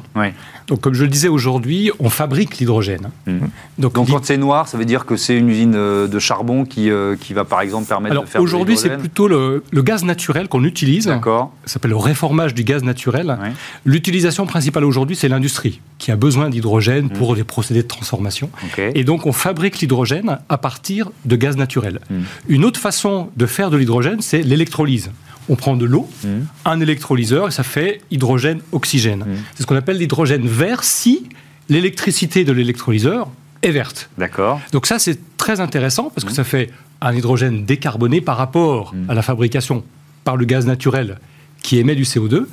Donc, 0.67 0.81
comme 0.81 0.93
je 0.93 1.03
le 1.03 1.09
disais 1.09 1.27
aujourd'hui, 1.27 1.91
on 1.99 2.09
fabrique 2.09 2.57
l'hydrogène. 2.59 3.09
Mmh. 3.25 3.39
Donc, 3.77 3.93
quand 3.93 4.25
c'est 4.25 4.37
noir, 4.37 4.67
ça 4.67 4.77
veut 4.77 4.85
dire 4.85 5.05
que 5.05 5.15
c'est 5.15 5.35
une 5.35 5.49
usine 5.49 5.73
euh, 5.75 6.07
de 6.07 6.19
charbon 6.19 6.65
qui, 6.65 6.89
euh, 6.89 7.15
qui 7.19 7.33
va, 7.33 7.43
par 7.43 7.61
exemple, 7.61 7.87
permettre 7.87 8.21
de 8.21 8.25
faire 8.25 8.41
Aujourd'hui, 8.41 8.77
c'est 8.77 8.97
plutôt 8.97 9.27
le, 9.27 9.63
gaz 9.73 10.03
naturel 10.03 10.47
qu'on 10.47 10.63
utilise. 10.63 11.07
D'accord. 11.07 11.53
Ça 11.65 11.73
s'appelle 11.73 11.91
le 11.91 11.97
réformage 11.97 12.53
du 12.53 12.63
gaz 12.63 12.83
naturel. 12.83 13.37
L'utilisation 13.85 14.45
principale 14.45 14.85
aujourd'hui, 14.85 15.15
c'est 15.15 15.27
l'industrie 15.27 15.81
qui 15.97 16.11
a 16.11 16.15
besoin 16.15 16.49
d'hydrogène 16.49 17.05
mmh. 17.05 17.09
pour 17.09 17.35
les 17.35 17.43
procédés 17.43 17.83
de 17.83 17.87
transformation. 17.87 18.49
Et 18.77 19.03
donc, 19.03 19.25
on 19.25 19.33
fabrique 19.33 19.79
l'hydrogène 19.79 20.39
à 20.49 20.57
partir 20.57 21.11
de 21.25 21.35
gaz 21.35 21.57
naturel. 21.57 21.99
Mmh. 22.09 22.15
Une 22.49 22.65
autre 22.65 22.79
façon 22.79 23.29
de 23.35 23.45
faire 23.45 23.69
de 23.69 23.77
l'hydrogène, 23.77 24.21
c'est 24.21 24.41
l'électrolyse 24.41 25.11
on 25.49 25.55
prend 25.55 25.75
de 25.75 25.85
l'eau, 25.85 26.09
mmh. 26.23 26.27
un 26.65 26.79
électrolyseur, 26.79 27.47
et 27.47 27.51
ça 27.51 27.63
fait 27.63 28.01
hydrogène-oxygène. 28.11 29.19
Mmh. 29.19 29.37
C'est 29.55 29.63
ce 29.63 29.67
qu'on 29.67 29.75
appelle 29.75 29.97
l'hydrogène 29.97 30.47
vert 30.47 30.83
si 30.83 31.29
l'électricité 31.69 32.43
de 32.43 32.51
l'électrolyseur 32.51 33.29
est 33.61 33.71
verte. 33.71 34.09
D'accord. 34.17 34.59
Donc 34.71 34.85
ça, 34.85 34.99
c'est 34.99 35.19
très 35.37 35.59
intéressant 35.59 36.11
parce 36.13 36.25
que 36.25 36.31
mmh. 36.31 36.35
ça 36.35 36.43
fait 36.43 36.69
un 37.01 37.15
hydrogène 37.15 37.65
décarboné 37.65 38.21
par 38.21 38.37
rapport 38.37 38.93
à 39.09 39.13
la 39.13 39.21
fabrication 39.21 39.83
par 40.23 40.37
le 40.37 40.45
gaz 40.45 40.67
naturel 40.67 41.17
qui 41.63 41.79
émet 41.79 41.95
du 41.95 42.03
CO2. 42.03 42.45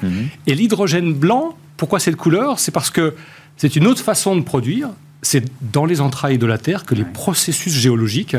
Et 0.47 0.54
l'hydrogène 0.54 1.12
blanc, 1.12 1.57
pourquoi 1.76 2.00
cette 2.00 2.16
couleur? 2.16 2.59
C'est 2.59 2.71
parce 2.73 2.90
que 2.90 3.14
c'est 3.57 3.76
une 3.76 3.87
autre 3.87 4.02
façon 4.02 4.37
de 4.37 4.42
produire. 4.42 4.90
C'est 5.23 5.45
dans 5.73 5.85
les 5.85 6.00
entrailles 6.00 6.38
de 6.38 6.47
la 6.47 6.59
Terre 6.59 6.85
que 6.85 6.95
les 6.95 7.04
processus 7.04 7.73
géologiques 7.73 8.37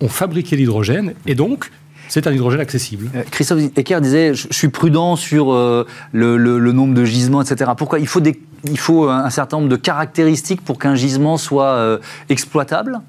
ont 0.00 0.08
fabriqué 0.08 0.56
l'hydrogène 0.56 1.14
et 1.26 1.34
donc 1.34 1.70
c'est 2.08 2.26
un 2.26 2.32
hydrogène 2.32 2.60
accessible. 2.60 3.10
Euh, 3.14 3.22
Christophe 3.30 3.60
Ecker 3.76 4.00
disait 4.00 4.34
je, 4.34 4.48
suis 4.50 4.68
prudent 4.68 5.16
sur 5.16 5.52
euh, 5.52 5.86
le, 6.12 6.72
nombre 6.72 6.94
de 6.94 7.04
gisements, 7.04 7.42
etc. 7.42 7.70
Pourquoi? 7.76 7.98
Il 7.98 8.08
faut, 8.08 8.22
il 8.64 8.78
faut 8.78 9.08
un 9.08 9.30
certain 9.30 9.58
nombre 9.58 9.68
de 9.68 9.76
caractéristiques 9.76 10.62
pour 10.62 10.78
qu'un 10.78 10.94
gisement 10.94 11.36
soit 11.36 11.72
euh, 11.72 11.98
exploitable? 12.28 13.00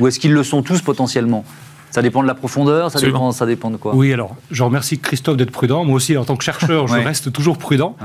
Ou 0.00 0.08
est-ce 0.08 0.18
qu'ils 0.18 0.32
le 0.32 0.42
sont 0.42 0.62
tous 0.62 0.82
potentiellement? 0.82 1.44
Ça 1.90 2.02
dépend 2.02 2.22
de 2.22 2.28
la 2.28 2.34
profondeur, 2.34 2.90
ça 2.90 3.00
dépend, 3.00 3.32
ça 3.32 3.46
dépend 3.46 3.70
de 3.70 3.78
quoi? 3.78 3.94
Oui, 3.94 4.12
alors, 4.12 4.36
je 4.50 4.62
remercie 4.62 4.98
Christophe 4.98 5.38
d'être 5.38 5.50
prudent. 5.50 5.84
Moi 5.84 5.96
aussi, 5.96 6.16
en 6.16 6.24
tant 6.24 6.36
que 6.36 6.44
chercheur, 6.44 6.86
je 6.86 6.94
reste 6.94 7.32
toujours 7.32 7.56
prudent. 7.56 7.96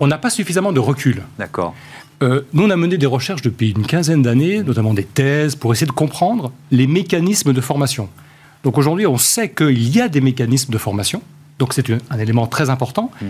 On 0.00 0.06
n'a 0.06 0.18
pas 0.18 0.30
suffisamment 0.30 0.72
de 0.72 0.80
recul. 0.80 1.22
D'accord. 1.38 1.74
nous, 2.22 2.64
on 2.64 2.70
a 2.70 2.76
mené 2.76 2.96
des 2.96 3.06
recherches 3.06 3.42
depuis 3.42 3.72
une 3.72 3.86
quinzaine 3.86 4.22
d'années, 4.22 4.62
notamment 4.62 4.94
des 4.94 5.04
thèses, 5.04 5.54
pour 5.54 5.72
essayer 5.72 5.86
de 5.86 5.92
comprendre 5.92 6.50
les 6.70 6.86
mécanismes 6.86 7.52
de 7.52 7.60
formation. 7.60 8.08
Donc 8.64 8.78
aujourd'hui, 8.78 9.06
on 9.06 9.18
sait 9.18 9.50
qu'il 9.50 9.88
y 9.88 10.00
a 10.00 10.08
des 10.08 10.20
mécanismes 10.20 10.72
de 10.72 10.78
formation. 10.78 11.22
Donc 11.58 11.72
c'est 11.72 11.90
un 11.90 12.18
élément 12.18 12.46
très 12.46 12.70
important. 12.70 13.10
Mmh. 13.20 13.26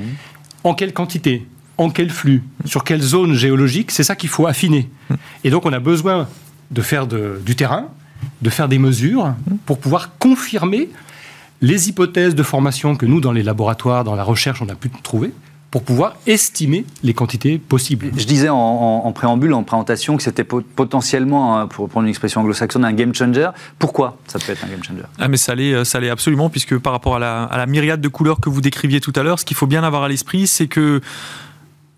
En 0.64 0.74
quelle 0.74 0.92
quantité 0.92 1.46
En 1.78 1.90
quel 1.90 2.10
flux 2.10 2.42
Sur 2.64 2.84
quelle 2.84 3.02
zone 3.02 3.34
géologique 3.34 3.90
C'est 3.90 4.04
ça 4.04 4.16
qu'il 4.16 4.28
faut 4.28 4.46
affiner. 4.46 4.88
Mmh. 5.10 5.14
Et 5.44 5.50
donc 5.50 5.66
on 5.66 5.72
a 5.72 5.78
besoin 5.80 6.28
de 6.70 6.82
faire 6.82 7.06
du 7.06 7.54
terrain, 7.54 7.86
de 8.42 8.50
faire 8.50 8.68
des 8.68 8.78
mesures 8.78 9.34
pour 9.66 9.78
pouvoir 9.78 10.18
confirmer 10.18 10.88
les 11.62 11.88
hypothèses 11.88 12.34
de 12.34 12.42
formation 12.42 12.96
que 12.96 13.06
nous, 13.06 13.20
dans 13.20 13.32
les 13.32 13.42
laboratoires, 13.42 14.04
dans 14.04 14.14
la 14.14 14.24
recherche, 14.24 14.60
on 14.60 14.68
a 14.68 14.74
pu 14.74 14.90
trouver 15.02 15.32
pour 15.76 15.82
pouvoir 15.82 16.16
estimer 16.26 16.86
les 17.02 17.12
quantités 17.12 17.58
possibles. 17.58 18.10
Je 18.16 18.24
disais 18.24 18.48
en, 18.48 19.12
préambule, 19.12 19.52
en 19.52 19.62
présentation, 19.62 20.16
que 20.16 20.22
c'était 20.22 20.42
potentiellement, 20.42 21.58
hein, 21.58 21.66
pour 21.66 21.86
prendre 21.90 22.04
une 22.04 22.08
expression 22.08 22.40
anglo-saxonne, 22.40 22.82
un 22.82 22.94
game 22.94 23.14
changer. 23.14 23.50
Pourquoi 23.78 24.16
ça 24.26 24.38
peut 24.38 24.52
être 24.52 24.64
un 24.64 24.68
game 24.68 24.82
changer? 24.82 25.02
Ah 25.18 25.28
mais 25.28 25.36
ça 25.36 25.54
l'est, 25.54 25.74
euh, 25.74 25.84
ça 25.84 26.00
l'est 26.00 26.08
absolument, 26.08 26.48
puisque 26.48 26.78
par 26.78 26.94
rapport 26.94 27.16
à 27.16 27.18
la, 27.18 27.42
à 27.42 27.58
la 27.58 27.66
myriade 27.66 28.00
de 28.00 28.08
couleurs 28.08 28.40
que 28.40 28.48
vous 28.48 28.62
décriviez 28.62 29.02
tout 29.02 29.12
à 29.16 29.22
l'heure, 29.22 29.38
ce 29.38 29.44
qu'il 29.44 29.54
faut 29.54 29.66
bien 29.66 29.84
avoir 29.84 30.02
à 30.02 30.08
l'esprit, 30.08 30.46
c'est 30.46 30.66
que 30.66 31.02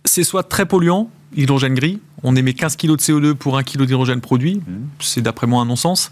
c'est 0.05 0.25
soit 0.25 0.43
très 0.43 0.67
polluant, 0.67 1.09
hydrogène 1.37 1.75
gris, 1.75 2.01
on 2.23 2.37
émet 2.37 2.53
15 2.53 2.77
kg 2.77 2.97
de 2.97 2.97
CO2 2.97 3.35
pour 3.35 3.57
1 3.57 3.63
kg 3.63 3.85
d'hydrogène 3.85 4.21
produit, 4.21 4.57
mmh. 4.57 4.73
c'est 5.01 5.21
d'après 5.21 5.47
moi 5.47 5.63
un 5.63 5.67
non-sens, 5.67 6.11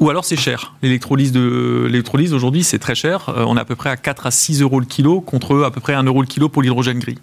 ou 0.00 0.10
alors 0.10 0.24
c'est 0.24 0.36
cher. 0.36 0.74
L'électrolyse, 0.82 1.32
de, 1.32 1.86
l'électrolyse 1.86 2.32
aujourd'hui 2.32 2.64
c'est 2.64 2.78
très 2.78 2.94
cher, 2.94 3.28
euh, 3.28 3.44
on 3.46 3.56
est 3.56 3.60
à 3.60 3.64
peu 3.64 3.76
près 3.76 3.90
à 3.90 3.96
4 3.96 4.26
à 4.26 4.30
6 4.30 4.62
euros 4.62 4.80
le 4.80 4.86
kilo 4.86 5.20
contre 5.20 5.62
à 5.62 5.70
peu 5.70 5.80
près 5.80 5.94
1 5.94 6.04
euro 6.04 6.20
le 6.20 6.26
kilo 6.26 6.48
pour 6.48 6.62
l'hydrogène 6.62 6.98
gris. 6.98 7.18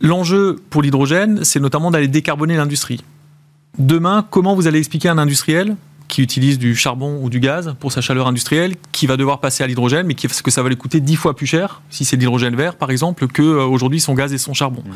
L'enjeu 0.00 0.60
pour 0.70 0.82
l'hydrogène, 0.82 1.44
c'est 1.44 1.60
notamment 1.60 1.90
d'aller 1.90 2.08
décarboner 2.08 2.56
l'industrie. 2.56 3.02
Demain, 3.78 4.24
comment 4.28 4.54
vous 4.54 4.66
allez 4.66 4.78
expliquer 4.78 5.08
à 5.08 5.12
un 5.12 5.18
industriel 5.18 5.76
qui 6.06 6.22
utilise 6.22 6.58
du 6.58 6.74
charbon 6.74 7.20
ou 7.22 7.28
du 7.28 7.38
gaz 7.38 7.74
pour 7.80 7.92
sa 7.92 8.00
chaleur 8.00 8.26
industrielle, 8.26 8.76
qui 8.92 9.06
va 9.06 9.16
devoir 9.16 9.40
passer 9.40 9.62
à 9.62 9.66
l'hydrogène, 9.66 10.06
mais 10.06 10.14
qui, 10.14 10.26
que 10.26 10.50
ça 10.50 10.62
va 10.62 10.70
lui 10.70 10.76
coûter 10.76 11.00
10 11.00 11.16
fois 11.16 11.36
plus 11.36 11.46
cher, 11.46 11.82
si 11.90 12.06
c'est 12.06 12.16
de 12.16 12.22
l'hydrogène 12.22 12.56
vert 12.56 12.76
par 12.76 12.90
exemple, 12.90 13.28
qu'aujourd'hui 13.28 14.00
son 14.00 14.14
gaz 14.14 14.32
et 14.32 14.38
son 14.38 14.54
charbon? 14.54 14.82
Mmh 14.86 14.92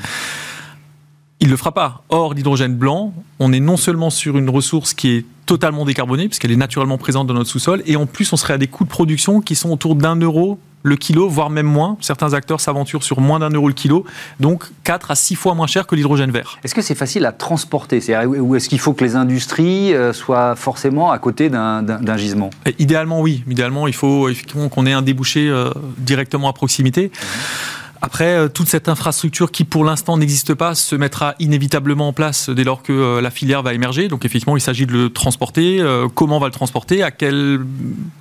il 1.42 1.46
ne 1.46 1.50
le 1.50 1.56
fera 1.56 1.72
pas. 1.72 2.04
Or, 2.08 2.34
l'hydrogène 2.34 2.76
blanc, 2.76 3.12
on 3.40 3.52
est 3.52 3.58
non 3.58 3.76
seulement 3.76 4.10
sur 4.10 4.38
une 4.38 4.48
ressource 4.48 4.94
qui 4.94 5.10
est 5.10 5.24
totalement 5.44 5.84
décarbonée, 5.84 6.28
puisqu'elle 6.28 6.52
est 6.52 6.56
naturellement 6.56 6.98
présente 6.98 7.26
dans 7.26 7.34
notre 7.34 7.50
sous-sol, 7.50 7.82
et 7.84 7.96
en 7.96 8.06
plus, 8.06 8.32
on 8.32 8.36
serait 8.36 8.54
à 8.54 8.58
des 8.58 8.68
coûts 8.68 8.84
de 8.84 8.88
production 8.88 9.40
qui 9.40 9.56
sont 9.56 9.70
autour 9.70 9.96
d'un 9.96 10.14
euro 10.14 10.60
le 10.84 10.96
kilo, 10.96 11.28
voire 11.28 11.50
même 11.50 11.66
moins. 11.66 11.96
Certains 12.00 12.32
acteurs 12.32 12.60
s'aventurent 12.60 13.02
sur 13.02 13.20
moins 13.20 13.40
d'un 13.40 13.50
euro 13.50 13.68
le 13.68 13.74
kilo, 13.74 14.04
donc 14.40 14.64
4 14.84 15.10
à 15.10 15.14
6 15.14 15.34
fois 15.34 15.54
moins 15.54 15.66
cher 15.66 15.86
que 15.86 15.94
l'hydrogène 15.96 16.30
vert. 16.30 16.58
Est-ce 16.64 16.74
que 16.74 16.82
c'est 16.82 16.94
facile 16.94 17.26
à 17.26 17.32
transporter? 17.32 18.00
Ou 18.26 18.54
est-ce 18.54 18.68
qu'il 18.68 18.80
faut 18.80 18.92
que 18.92 19.04
les 19.04 19.16
industries 19.16 19.94
euh, 19.94 20.12
soient 20.12 20.56
forcément 20.56 21.10
à 21.10 21.18
côté 21.18 21.50
d'un 21.50 22.16
gisement? 22.16 22.50
Idéalement, 22.78 23.20
oui. 23.20 23.44
Idéalement, 23.48 23.86
il 23.86 23.94
faut 23.94 24.28
effectivement 24.28 24.68
qu'on 24.68 24.86
ait 24.86 24.92
un 24.92 25.02
débouché 25.02 25.48
euh, 25.48 25.70
directement 25.98 26.48
à 26.48 26.52
proximité. 26.52 27.12
Mmh. 27.12 27.81
Après, 28.04 28.34
euh, 28.34 28.48
toute 28.48 28.66
cette 28.66 28.88
infrastructure 28.88 29.52
qui 29.52 29.62
pour 29.62 29.84
l'instant 29.84 30.16
n'existe 30.16 30.54
pas 30.54 30.74
se 30.74 30.96
mettra 30.96 31.36
inévitablement 31.38 32.08
en 32.08 32.12
place 32.12 32.50
dès 32.50 32.64
lors 32.64 32.82
que 32.82 32.92
euh, 32.92 33.20
la 33.20 33.30
filière 33.30 33.62
va 33.62 33.74
émerger. 33.74 34.08
Donc 34.08 34.24
effectivement, 34.24 34.56
il 34.56 34.60
s'agit 34.60 34.86
de 34.86 34.92
le 34.92 35.08
transporter. 35.08 35.80
Euh, 35.80 36.08
comment 36.12 36.38
on 36.38 36.40
va 36.40 36.48
le 36.48 36.52
transporter? 36.52 37.04
À 37.04 37.12
quelle 37.12 37.60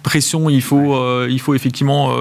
pression 0.04 0.52
il 0.52 0.62
faut, 0.62 0.96
il 1.28 1.40
faut 1.40 1.56
effectivement 1.56 2.14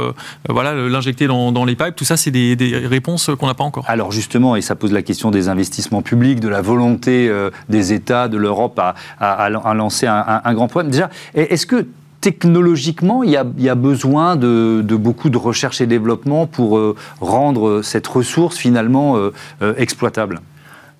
voilà, 0.48 0.74
l'injecter 0.74 1.26
dans, 1.26 1.64
les 1.64 1.76
pipes? 1.76 1.96
Tout 1.96 2.04
ça, 2.04 2.16
c'est 2.16 2.30
des, 2.30 2.56
réponses 2.86 3.30
qu'on 3.38 3.46
n'a 3.46 3.54
pas 3.54 3.64
encore. 3.64 3.84
Alors 3.88 4.10
justement, 4.10 4.56
et 4.56 4.62
ça 4.62 4.74
pose 4.74 4.92
la 4.92 5.02
question 5.02 5.30
des 5.30 5.48
investissements 5.48 6.00
publics, 6.00 6.40
de 6.40 6.48
la 6.48 6.62
volonté 6.62 7.30
des 7.68 7.92
États, 7.92 8.28
de 8.28 8.38
l'Europe 8.38 8.80
à, 9.18 9.74
lancer 9.74 10.06
un, 10.06 10.40
un 10.44 10.54
grand 10.54 10.68
problème. 10.68 10.90
Déjà, 10.90 11.10
est-ce 11.34 11.66
que 11.66 11.86
technologiquement, 12.20 13.22
il 13.22 13.30
y 13.30 13.37
a, 13.37 13.74
besoin 13.74 14.37
de, 14.37 14.83
beaucoup 14.96 15.30
de 15.30 15.38
recherche 15.38 15.80
et 15.80 15.87
développement 15.87 16.46
pour 16.46 16.76
euh, 16.76 16.94
rendre 17.20 17.83
cette 17.83 18.06
ressource 18.06 18.56
finalement 18.56 19.16
euh, 19.16 19.33
euh, 19.62 19.74
exploitable 19.78 20.40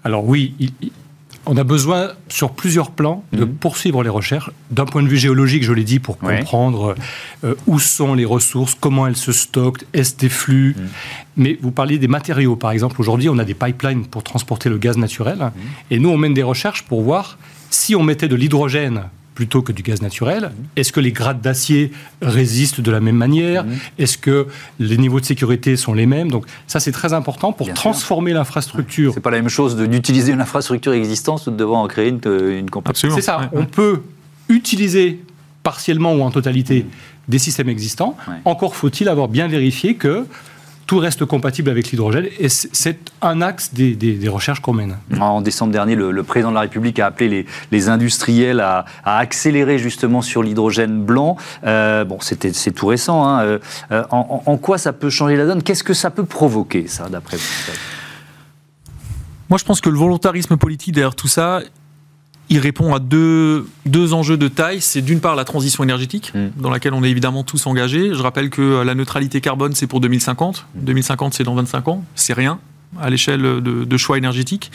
Alors 0.03 0.25
oui, 0.25 0.55
on 1.47 1.57
a 1.57 1.65
besoin 1.65 2.13
sur 2.29 2.53
plusieurs 2.53 2.91
plans 2.91 3.23
de 3.33 3.45
mhm. 3.45 3.55
poursuivre 3.55 4.03
les 4.03 4.09
recherches. 4.09 4.51
D'un 4.71 4.87
point 4.87 5.03
de 5.03 5.09
vue 5.09 5.19
géologique, 5.19 5.63
je 5.63 5.73
l'ai 5.73 5.85
dit, 5.85 5.99
pour 5.99 6.17
comprendre 6.19 6.95
où 7.67 7.79
sont 7.79 8.15
les 8.15 8.25
ressources, 8.25 8.75
comment 8.79 9.07
elles 9.07 9.17
se 9.17 9.33
stockent, 9.33 9.85
est-ce 9.93 10.17
des 10.17 10.29
flux. 10.29 10.75
Mhm. 10.77 10.89
Mais 11.37 11.59
vous 11.61 11.71
parliez 11.71 11.99
des 11.99 12.09
matériaux, 12.09 12.57
par 12.57 12.71
exemple. 12.71 13.01
Aujourd'hui, 13.01 13.29
on 13.29 13.39
a 13.39 13.45
des 13.45 13.55
pipelines 13.55 14.07
pour 14.07 14.23
transporter 14.23 14.69
le 14.71 14.79
gaz 14.79 14.97
naturel. 14.97 15.39
Mhm. 15.39 15.51
Et 15.91 15.99
nous, 15.99 16.09
on 16.09 16.17
mène 16.17 16.35
des 16.35 16.43
recherches 16.43 16.85
pour 16.85 17.03
voir 17.03 17.37
si 17.69 17.95
on 17.95 18.03
mettait 18.03 18.29
de 18.29 18.37
l'hydrogène 18.37 19.05
plutôt 19.35 19.63
que 19.63 19.73
du 19.73 19.83
gaz 19.83 20.03
naturel 20.03 20.51
Est-ce 20.77 20.93
que 20.93 21.01
les 21.01 21.13
grades 21.13 21.41
d'acier 21.41 21.93
résistent 22.21 22.81
de 22.81 22.91
la 22.91 23.01
même 23.01 23.17
manière? 23.17 23.65
Mhm. 23.65 23.79
Est-ce 23.99 24.19
que 24.19 24.49
les 24.79 24.99
niveaux 24.99 25.21
de 25.21 25.25
sécurité 25.25 25.77
sont 25.77 25.95
les 25.95 26.07
mêmes? 26.07 26.31
Donc 26.31 26.47
ça, 26.67 26.81
c'est 26.81 26.93
très 26.93 27.13
important 27.13 27.53
pour 27.53 27.73
transformer 27.73 28.33
l'infrastructure. 28.33 29.15
C'est 29.15 29.21
pas 29.21 29.31
la 29.31 29.39
même 29.39 29.49
chose 29.49 29.77
d'utiliser 29.77 30.33
une 30.33 30.41
infrastructure 30.41 30.93
existante 30.93 31.47
ou 31.47 31.51
de 31.51 31.57
devoir 31.57 31.81
en 31.81 31.89
créer 31.89 32.09
une, 32.09 32.21
une 32.25 32.69
C'est 32.95 33.21
ça. 33.21 33.51
On 33.53 33.67
peut 33.67 34.03
utiliser 34.49 35.21
partiellement 35.63 36.15
ou 36.15 36.23
en 36.23 36.31
totalité 36.31 36.83
mhm. 36.83 36.91
des 37.29 37.39
systèmes 37.39 37.69
existants. 37.69 38.17
Encore 38.45 38.75
faut-il 38.75 39.09
avoir 39.09 39.29
bien 39.29 39.49
vérifié 39.49 39.95
que 39.95 40.27
tout 40.91 40.99
reste 40.99 41.25
compatible 41.25 41.71
avec 41.71 41.93
l'hydrogène 41.93 42.27
et 42.41 42.49
c'est 42.49 42.99
un 43.23 43.43
axe 43.43 43.73
des, 43.73 44.29
recherches 44.29 44.59
qu'on 44.59 44.73
mène. 44.73 44.97
En 45.21 45.41
décembre 45.41 45.71
dernier, 45.73 45.95
le, 45.95 46.23
président 46.25 46.49
de 46.49 46.57
la 46.57 46.63
République 46.63 46.99
a 46.99 47.07
appelé 47.07 47.47
les, 47.71 47.89
industriels 47.89 48.59
à, 48.59 48.87
accélérer 49.05 49.79
justement 49.79 50.21
sur 50.21 50.43
l'hydrogène 50.43 51.05
blanc. 51.05 51.37
Euh, 51.63 52.05
bon, 52.05 52.19
c'est 52.21 52.75
tout 52.75 52.89
récent. 52.89 53.25
Hein. 53.25 53.41
Euh, 53.45 53.59
euh, 53.93 54.03
en, 54.11 54.57
quoi 54.57 54.79
ça 54.79 54.93
peut 54.93 55.11
changer 55.11 55.37
la 55.37 55.47
donne? 55.47 55.63
Qu'est-ce 55.63 55.85
que 55.85 55.95
ça 55.95 56.11
peut 56.11 56.25
provoquer, 56.25 56.89
ça, 56.89 57.09
d'après 57.09 57.37
vous? 57.37 57.73
Moi, 59.49 59.59
je 59.59 59.65
pense 59.65 59.81
que 59.81 59.91
le 59.91 59.97
volontarisme 59.97 60.57
politique 60.57 60.93
derrière 60.93 61.15
tout 61.15 61.29
ça, 61.29 61.61
il 62.51 62.59
répond 62.59 62.93
à 62.93 62.99
deux, 62.99 63.69
deux 63.87 64.13
enjeux 64.13 64.37
de 64.37 64.49
taille. 64.49 64.81
C'est 64.81 65.01
d'une 65.01 65.21
part 65.21 65.37
la 65.37 65.45
transition 65.45 65.85
énergétique, 65.85 66.33
mm. 66.35 66.61
dans 66.61 66.71
laquelle 66.71 66.93
on 66.93 67.03
est 67.05 67.11
évidemment 67.11 67.45
tous 67.45 67.67
engagés. 67.67 68.13
Je 68.13 68.23
rappelle 68.23 68.51
que 68.51 68.83
la 68.83 68.95
neutralité 68.95 69.41
carbone, 69.41 69.75
c'est 69.75 69.87
pour 69.87 70.01
2050. 70.01 70.67
2050, 70.75 71.33
c'est 71.33 71.45
dans 71.45 71.55
25 71.55 71.89
ans. 71.89 72.05
C'est 72.17 72.35
rien 72.35 72.59
à 72.99 73.09
l'échelle 73.09 73.41
de, 73.41 73.97
choix 73.97 74.19
énergétiques. 74.19 74.73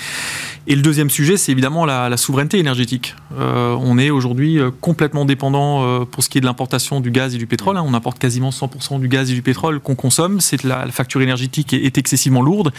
Et 0.67 0.75
le 0.75 0.81
deuxième 0.81 1.09
sujet, 1.09 1.37
c'est 1.37 1.51
évidemment 1.51 1.85
la, 1.85 2.15
souveraineté 2.17 2.59
énergétique. 2.59 3.15
Euh, 3.37 3.75
on 3.79 3.97
est 3.97 4.09
aujourd'hui 4.09 4.57
euh, 4.57 4.71
complètement 4.79 5.25
dépendant 5.25 5.83
euh, 5.83 6.05
pour 6.05 6.23
ce 6.23 6.29
qui 6.29 6.37
est 6.37 6.41
de 6.41 6.45
l'importation 6.45 7.01
du 7.01 7.11
gaz 7.11 7.35
et 7.35 7.37
du 7.37 7.45
pétrole. 7.45 7.77
Hein. 7.77 7.83
On 7.85 7.93
importe 7.93 8.17
quasiment 8.17 8.51
100% 8.51 9.01
du 9.01 9.09
gaz 9.09 9.31
et 9.31 9.33
du 9.33 9.41
pétrole 9.41 9.81
qu'on 9.81 9.95
consomme. 9.95 10.39
C'est 10.39 10.63
la, 10.63 10.85
la, 10.85 10.91
facture 10.91 11.21
énergétique 11.21 11.73
est, 11.73 11.83
est, 11.83 11.97
excessivement 11.97 12.41
lourde. 12.41 12.71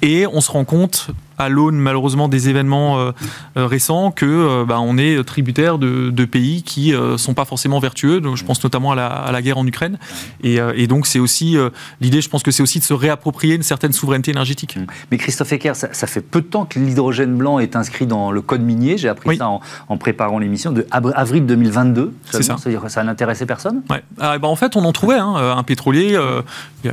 Et 0.00 0.26
on 0.28 0.40
se 0.40 0.50
rend 0.52 0.64
compte 0.64 1.10
à 1.38 1.48
l'aune 1.48 1.76
malheureusement 1.76 2.28
des 2.28 2.48
événements 2.48 2.98
euh, 2.98 3.12
euh, 3.56 3.66
récents 3.66 4.10
que 4.10 4.26
euh, 4.26 4.64
bah, 4.64 4.80
on 4.80 4.98
est 4.98 5.22
tributaire 5.24 5.78
de, 5.78 6.24
pays 6.24 6.62
qui 6.62 6.92
ne 6.92 7.18
sont 7.18 7.34
pas 7.34 7.44
forcément 7.44 7.78
vertueux. 7.78 8.20
Donc, 8.20 8.36
je 8.36 8.44
pense 8.44 8.62
notamment 8.64 8.92
à 8.92 9.30
la, 9.30 9.42
guerre 9.42 9.58
en 9.58 9.66
Ukraine. 9.66 9.98
Et, 10.42 10.86
donc 10.86 11.06
c'est 11.06 11.18
aussi 11.18 11.56
l'idée, 12.00 12.22
je 12.22 12.30
pense 12.30 12.42
que 12.42 12.50
c'est 12.50 12.62
aussi 12.62 12.78
de 12.78 12.84
se 12.84 12.94
réapproprier 12.94 13.54
une 13.54 13.62
certaine 13.62 13.92
souveraineté 13.92 14.30
énergétique. 14.30 14.76
Mmh. 14.76 14.86
Mais 15.10 15.18
Christophe 15.18 15.52
Ecker, 15.52 15.74
ça, 15.74 16.06
fait 16.06 16.22
peu 16.22 16.40
de 16.40 16.46
temps 16.46 16.64
que 16.64 16.78
l'hydrogène 16.78 17.36
blanc 17.36 17.58
est 17.58 17.76
inscrit 17.76 18.06
dans 18.06 18.32
le 18.32 18.40
code 18.40 18.62
minier. 18.62 18.96
J'ai 18.96 19.08
appris 19.08 19.36
ça 19.36 19.48
en, 19.88 19.96
préparant 19.98 20.38
l'émission 20.38 20.72
de 20.72 20.86
avril 20.90 21.44
2022. 21.44 22.14
C'est 22.30 22.42
ça. 22.42 22.56
C'est-à-dire 22.58 22.82
que 22.82 22.88
ça 22.88 23.04
n'intéressait 23.04 23.46
personne? 23.46 23.82
Ouais. 23.90 24.02
Ah, 24.18 24.38
bah, 24.38 24.48
en 24.48 24.56
fait, 24.56 24.76
on 24.76 24.84
en 24.84 24.92
trouvait 24.92 25.18
hein, 25.18 25.34
un 25.36 25.62
pétrolier. 25.62 26.18
il, 26.84 26.90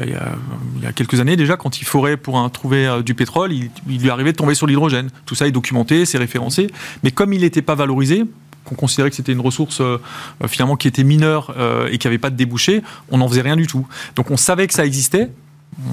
y 0.82 0.86
a, 0.86 0.92
quelques 0.94 1.20
années 1.22 1.38
déjà, 1.38 1.56
quand 1.56 1.80
il 1.80 1.86
forait 1.86 2.18
pour 2.18 2.52
trouver 2.52 3.02
du 3.04 3.14
pétrole, 3.14 3.54
il, 3.54 3.72
il 3.88 4.02
lui 4.02 4.10
arrivait 4.10 4.31
tomber 4.34 4.56
sur 4.56 4.68
l'hydrogène. 4.68 5.10
Tout 5.26 5.36
ça 5.36 5.48
est 5.48 5.52
documenté, 5.52 6.06
c'est 6.06 6.18
référencé. 6.18 6.68
Mais 7.04 7.12
comme 7.12 7.34
il 7.34 7.42
n'était 7.42 7.62
pas 7.62 7.76
valorisé, 7.76 8.26
qu'on 8.66 8.76
considérait 8.76 9.10
que 9.10 9.16
c'était 9.16 9.32
une 9.32 9.42
ressource 9.42 9.82
euh, 9.82 9.98
finalement 10.48 10.76
qui 10.76 10.88
était 10.88 11.04
mineure 11.04 11.54
euh, 11.58 11.90
et 11.92 11.98
qui 11.98 12.08
n'avait 12.08 12.18
pas 12.18 12.30
de 12.30 12.36
débouché, 12.36 12.84
on 13.10 13.18
n'en 13.18 13.28
faisait 13.28 13.42
rien 13.42 13.56
du 13.56 13.68
tout. 13.68 13.88
Donc 14.16 14.32
on 14.32 14.38
savait 14.38 14.68
que 14.68 14.74
ça 14.74 14.86
existait, 14.86 15.30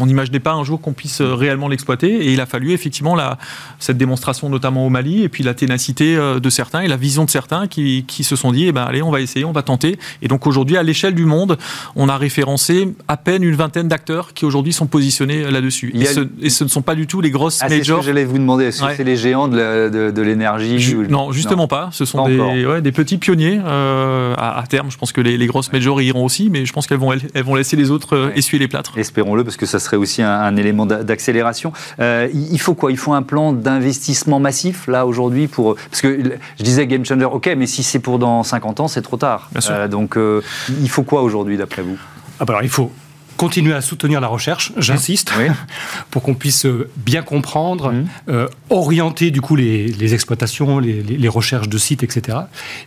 on 0.00 0.06
n'imaginait 0.06 0.40
pas 0.40 0.52
un 0.52 0.64
jour 0.64 0.80
qu'on 0.80 0.92
puisse 0.92 1.20
euh, 1.20 1.34
réellement 1.34 1.68
l'exploiter. 1.68 2.26
Et 2.26 2.32
il 2.32 2.40
a 2.40 2.46
fallu 2.46 2.72
effectivement 2.72 3.14
la, 3.14 3.38
cette 3.78 3.96
démonstration, 3.96 4.48
notamment 4.48 4.86
au 4.86 4.90
Mali, 4.90 5.22
et 5.22 5.28
puis 5.28 5.44
la 5.44 5.54
ténacité 5.54 6.16
euh, 6.16 6.40
de 6.40 6.50
certains 6.50 6.80
et 6.80 6.88
la 6.88 6.96
vision 6.96 7.24
de 7.24 7.30
certains 7.30 7.66
qui, 7.66 8.04
se 8.22 8.36
sont 8.36 8.52
dit 8.52 8.66
eh 8.66 8.72
ben, 8.72 8.82
allez, 8.82 9.02
on 9.02 9.10
va 9.10 9.20
essayer, 9.20 9.44
on 9.44 9.52
va 9.52 9.62
tenter. 9.62 9.98
Et 10.22 10.28
donc 10.28 10.46
aujourd'hui, 10.46 10.76
à 10.76 10.82
l'échelle 10.82 11.14
du 11.14 11.24
monde, 11.24 11.56
on 11.96 12.08
a 12.08 12.16
référencé 12.16 12.92
à 13.06 13.16
peine 13.16 13.42
une 13.42 13.54
vingtaine 13.54 13.88
d'acteurs 13.88 14.34
qui 14.34 14.44
aujourd'hui 14.44 14.72
sont 14.72 14.86
positionnés 14.86 15.50
là-dessus. 15.50 15.92
Et, 15.94 16.04
ce, 16.50 16.64
ne 16.64 16.68
sont 16.68 16.82
pas 16.82 16.94
du 16.94 17.06
tout 17.06 17.20
les 17.20 17.30
grosses 17.30 17.60
ah, 17.62 17.68
majors. 17.68 18.02
j'allais 18.02 18.24
vous 18.24 18.38
demander 18.38 18.66
est-ce 18.66 18.82
que 18.82 18.96
c'est 18.96 19.04
les 19.04 19.16
géants 19.16 19.48
de 19.48 20.20
l'énergie 20.20 20.94
Non, 21.08 21.32
justement 21.32 21.68
pas. 21.68 21.90
Ce 21.92 22.04
sont 22.04 22.26
des, 22.26 22.80
des, 22.82 22.92
petits 22.92 23.18
pionniers. 23.18 23.60
Euh, 23.64 24.34
à, 24.36 24.64
terme, 24.68 24.90
je 24.90 24.98
pense 24.98 25.12
que 25.12 25.20
les, 25.20 25.46
grosses 25.46 25.72
majors 25.72 26.02
iront 26.02 26.24
aussi, 26.24 26.50
mais 26.50 26.66
je 26.66 26.72
pense 26.72 26.86
qu'elles 26.86 26.98
vont, 26.98 27.12
elles, 27.12 27.44
vont 27.44 27.54
laisser 27.54 27.76
les 27.76 27.90
autres 27.90 28.32
essuyer 28.34 28.58
les 28.58 28.68
plâtres. 28.68 28.98
Espérons-le, 28.98 29.44
parce 29.44 29.56
que 29.56 29.66
ça 29.68 29.78
serait 29.78 29.96
aussi 29.96 30.22
un, 30.22 30.57
élément 30.57 30.87
d'accélération. 30.87 31.72
Euh, 32.00 32.28
il 32.33 32.61
faut 32.61 32.74
quoi? 32.74 32.90
Il 32.90 32.98
faut 32.98 33.12
un 33.12 33.22
plan 33.22 33.52
d'investissement 33.52 34.40
massif, 34.40 34.87
là, 34.87 35.07
aujourd'hui, 35.07 35.46
pour... 35.46 35.76
Parce 35.76 36.00
que 36.00 36.37
je 36.59 36.64
disais 36.64 36.87
game 36.87 37.04
changer, 37.04 37.24
ok, 37.24 37.50
mais 37.57 37.66
si 37.66 37.83
c'est 37.83 38.00
pour 38.00 38.18
dans 38.18 38.42
50 38.42 38.81
ans, 38.81 38.88
c'est 38.88 39.02
trop 39.02 39.16
tard. 39.16 39.50
Euh, 39.70 39.88
donc, 39.88 40.16
euh, 40.16 40.42
il 40.81 40.88
faut 40.88 41.02
quoi 41.02 41.22
aujourd'hui, 41.22 41.57
d'après 41.57 41.83
vous? 41.83 41.98
Ah 42.40 42.44
bah 42.44 42.54
Alors, 42.54 42.62
il 42.62 42.68
faut 42.68 42.90
continuer 43.37 43.74
à 43.74 43.81
soutenir 43.81 44.20
la 44.20 44.26
recherche, 44.26 44.72
j'insiste, 44.78 45.33
pour 46.11 46.22
qu'on 46.22 46.35
puisse 46.35 46.66
bien 46.96 47.22
comprendre, 47.22 47.92
mmh. 47.92 48.33
orienter 48.70 49.31
du 49.31 49.40
coup 49.40 49.54
les, 49.54 50.14
exploitations, 50.14 50.81
les, 50.81 51.28
recherches 51.28 51.68
de 51.68 51.78
sites, 51.78 52.02
etc. 52.02 52.38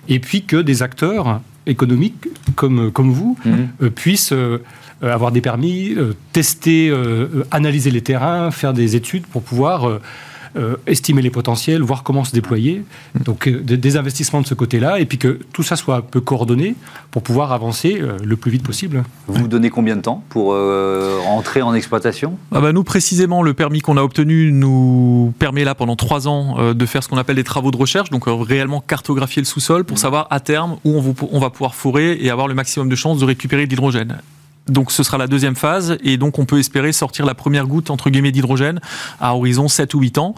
Et 0.09 0.19
puis 0.19 0.43
que 0.43 0.57
des 0.57 0.83
acteurs 0.83 1.39
économiques 1.67 2.27
comme, 2.55 2.91
comme 2.91 3.11
vous 3.11 3.37
mmh. 3.45 3.89
puissent 3.89 4.33
euh, 4.33 4.63
avoir 5.09 5.31
des 5.31 5.41
permis, 5.41 5.93
euh, 5.95 6.13
tester, 6.31 6.89
euh, 6.89 7.45
analyser 7.51 7.91
les 7.91 8.01
terrains, 8.01 8.51
faire 8.51 8.73
des 8.73 8.95
études 8.95 9.25
pour 9.25 9.41
pouvoir 9.41 9.99
estimer 10.85 11.21
les 11.21 11.29
potentiels, 11.29 11.81
voir 11.81 12.03
comment 12.03 12.25
se 12.25 12.33
déployer. 12.33 12.83
Donc 13.23 13.47
des 13.47 13.95
investissements 13.95 14.41
de 14.41 14.45
ce 14.45 14.53
côté-là, 14.53 14.99
et 14.99 15.05
puis 15.05 15.17
que 15.17 15.39
tout 15.53 15.63
ça 15.63 15.77
soit 15.77 15.95
un 15.95 16.01
peu 16.01 16.19
coordonné 16.19 16.75
pour 17.09 17.23
pouvoir 17.23 17.53
avancer 17.53 18.01
le 18.21 18.35
plus 18.35 18.51
vite 18.51 18.63
possible. 18.63 19.05
Vous 19.27 19.43
vous 19.43 19.47
donnez 19.47 19.69
combien 19.69 19.95
de 19.95 20.01
temps 20.01 20.25
pour 20.27 20.53
entrer 21.25 21.61
en 21.61 21.73
exploitation? 21.73 22.37
Ah 22.51 22.59
bah 22.59 22.73
Nous, 22.73 22.83
précisément, 22.83 23.43
le 23.43 23.53
permis 23.53 23.79
qu'on 23.79 23.95
a 23.95 24.03
obtenu 24.03 24.51
nous 24.51 25.33
permet 25.39 25.63
là, 25.63 25.73
pendant 25.73 25.95
trois 25.95 26.27
ans, 26.27 26.73
de 26.73 26.85
faire 26.85 27.01
ce 27.01 27.07
qu'on 27.07 27.17
appelle 27.17 27.37
des 27.37 27.45
travaux 27.45 27.71
de 27.71 27.77
recherche, 27.77 28.09
donc 28.09 28.25
réellement 28.27 28.81
cartographier 28.81 29.41
le 29.41 29.47
sous-sol 29.47 29.85
pour 29.85 29.95
mmh. 29.95 30.01
savoir 30.01 30.27
à 30.31 30.41
terme 30.41 30.75
où 30.83 30.97
on, 30.97 31.15
on 31.31 31.39
va 31.39 31.49
pouvoir 31.49 31.75
fourrer 31.75 32.17
et 32.19 32.29
avoir 32.29 32.49
le 32.49 32.55
maximum 32.55 32.89
de 32.89 32.95
chances 32.97 33.19
de 33.19 33.25
récupérer 33.25 33.67
de 33.67 33.69
l'hydrogène. 33.69 34.17
Donc 34.71 34.91
ce 34.91 35.03
sera 35.03 35.17
la 35.17 35.27
deuxième 35.27 35.55
phase 35.55 35.97
et 36.03 36.17
donc 36.17 36.39
on 36.39 36.45
peut 36.45 36.59
espérer 36.59 36.93
sortir 36.93 37.25
la 37.25 37.35
première 37.35 37.67
goutte 37.67 37.89
entre 37.89 38.09
guillemets 38.09 38.31
d'hydrogène 38.31 38.79
à 39.19 39.35
horizon 39.35 39.67
7 39.67 39.93
ou 39.93 39.99
8 39.99 40.17
ans. 40.17 40.35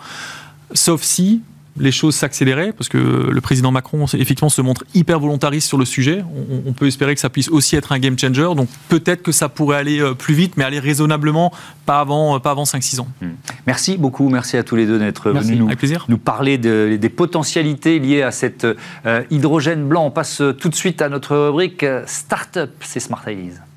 Sauf 0.73 1.03
si 1.03 1.41
les 1.77 1.91
choses 1.91 2.15
s'accéléraient, 2.15 2.71
parce 2.71 2.87
que 2.87 2.97
le 2.97 3.41
président 3.41 3.71
Macron 3.71 4.05
effectivement 4.05 4.49
se 4.49 4.61
montre 4.61 4.83
hyper 4.93 5.19
volontariste 5.19 5.67
sur 5.67 5.77
le 5.77 5.85
sujet. 5.85 6.23
On, 6.65 6.73
peut 6.73 6.87
espérer 6.87 7.15
que 7.15 7.21
ça 7.21 7.29
puisse 7.29 7.49
aussi 7.49 7.75
être 7.75 7.91
un 7.91 7.99
game 7.99 8.17
changer. 8.17 8.49
Donc 8.55 8.69
peut-être 8.89 9.23
que 9.23 9.31
ça 9.31 9.49
pourrait 9.49 9.77
aller 9.77 9.99
euh, 9.99 10.13
plus 10.13 10.33
vite, 10.33 10.55
mais 10.55 10.63
aller 10.63 10.79
raisonnablement, 10.79 11.51
pas 11.85 11.99
avant, 11.99 12.35
euh, 12.35 12.39
pas 12.39 12.51
avant 12.51 12.63
5-6 12.63 13.01
ans. 13.01 13.07
Hmm. 13.21 13.29
Merci 13.65 13.97
beaucoup, 13.97 14.29
merci 14.29 14.57
à 14.57 14.63
tous 14.63 14.75
les 14.75 14.85
deux 14.85 14.99
d'être 14.99 15.31
venus 15.31 15.57
nous, 15.57 15.69
nous, 16.09 16.17
parler 16.17 16.57
des 16.57 17.09
potentialités 17.09 17.99
liées 17.99 18.21
à 18.21 18.31
cet 18.31 18.65
euh, 18.65 19.23
hydrogène 19.31 19.87
blanc. 19.87 20.05
On 20.05 20.11
passe 20.11 20.41
tout 20.59 20.69
de 20.69 20.75
suite 20.75 21.01
à 21.01 21.09
notre 21.09 21.35
rubrique 21.35 21.85
Startup, 22.05 22.71
c'est 22.81 22.99
Smart 22.99 23.23
Ideas. 23.27 23.72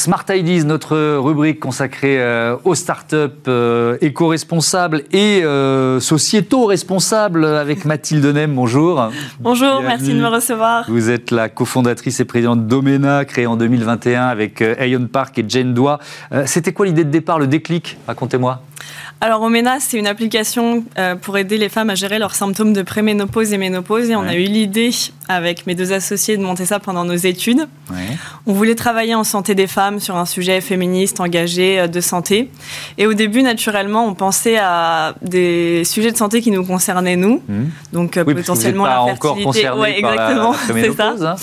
Smart 0.00 0.24
Ideas, 0.30 0.64
notre 0.64 1.18
rubrique 1.18 1.60
consacrée 1.60 2.22
euh, 2.22 2.56
aux 2.64 2.74
startups 2.74 3.16
euh, 3.48 3.98
éco-responsables 4.00 5.02
et 5.12 5.44
euh, 5.44 6.00
sociétaux 6.00 6.64
responsables 6.64 7.44
avec 7.44 7.84
Mathilde 7.84 8.24
Nem. 8.24 8.54
Bonjour. 8.54 9.10
Bonjour, 9.40 9.82
merci 9.82 10.14
de 10.14 10.20
me 10.20 10.28
recevoir. 10.28 10.86
Vous 10.88 11.10
êtes 11.10 11.30
la 11.30 11.50
cofondatrice 11.50 12.18
et 12.18 12.24
présidente 12.24 12.66
d'Omena, 12.66 13.26
créée 13.26 13.46
en 13.46 13.56
2021 13.56 14.22
avec 14.22 14.62
Ayon 14.62 15.06
Park 15.06 15.38
et 15.38 15.44
Jane 15.46 15.74
Doa. 15.74 15.98
C'était 16.46 16.72
quoi 16.72 16.86
l'idée 16.86 17.04
de 17.04 17.10
départ, 17.10 17.38
le 17.38 17.46
déclic? 17.46 17.98
Racontez-moi. 18.06 18.62
Alors, 19.22 19.42
Omena, 19.42 19.80
c'est 19.80 19.98
une 19.98 20.06
application 20.06 20.82
euh, 20.98 21.14
pour 21.14 21.36
aider 21.36 21.58
les 21.58 21.68
femmes 21.68 21.90
à 21.90 21.94
gérer 21.94 22.18
leurs 22.18 22.34
symptômes 22.34 22.72
de 22.72 22.80
préménopause 22.80 23.52
et 23.52 23.58
ménopause. 23.58 24.08
Et 24.08 24.16
on 24.16 24.22
a 24.22 24.34
eu 24.34 24.44
l'idée, 24.44 24.90
avec 25.28 25.66
mes 25.66 25.74
deux 25.74 25.92
associés, 25.92 26.38
de 26.38 26.42
monter 26.42 26.64
ça 26.64 26.78
pendant 26.78 27.04
nos 27.04 27.16
études. 27.16 27.68
On 28.46 28.54
voulait 28.54 28.74
travailler 28.74 29.14
en 29.14 29.24
santé 29.24 29.54
des 29.54 29.66
femmes 29.66 30.00
sur 30.00 30.16
un 30.16 30.24
sujet 30.24 30.62
féministe, 30.62 31.20
engagé, 31.20 31.80
euh, 31.80 31.86
de 31.86 32.00
santé. 32.00 32.50
Et 32.96 33.06
au 33.06 33.12
début, 33.12 33.42
naturellement, 33.42 34.06
on 34.06 34.14
pensait 34.14 34.56
à 34.56 35.14
des 35.20 35.84
sujets 35.84 36.12
de 36.12 36.16
santé 36.16 36.40
qui 36.40 36.50
nous 36.50 36.64
concernaient, 36.64 37.16
nous. 37.16 37.42
Mmh. 37.46 37.64
Donc, 37.92 38.16
euh, 38.16 38.24
potentiellement 38.24 38.86
la 38.86 39.04
fertilité. 39.20 39.68
Ouais, 39.70 39.98
exactement, 39.98 40.54
c'est 40.66 40.92
ça. 40.92 41.14
Hein. 41.20 41.36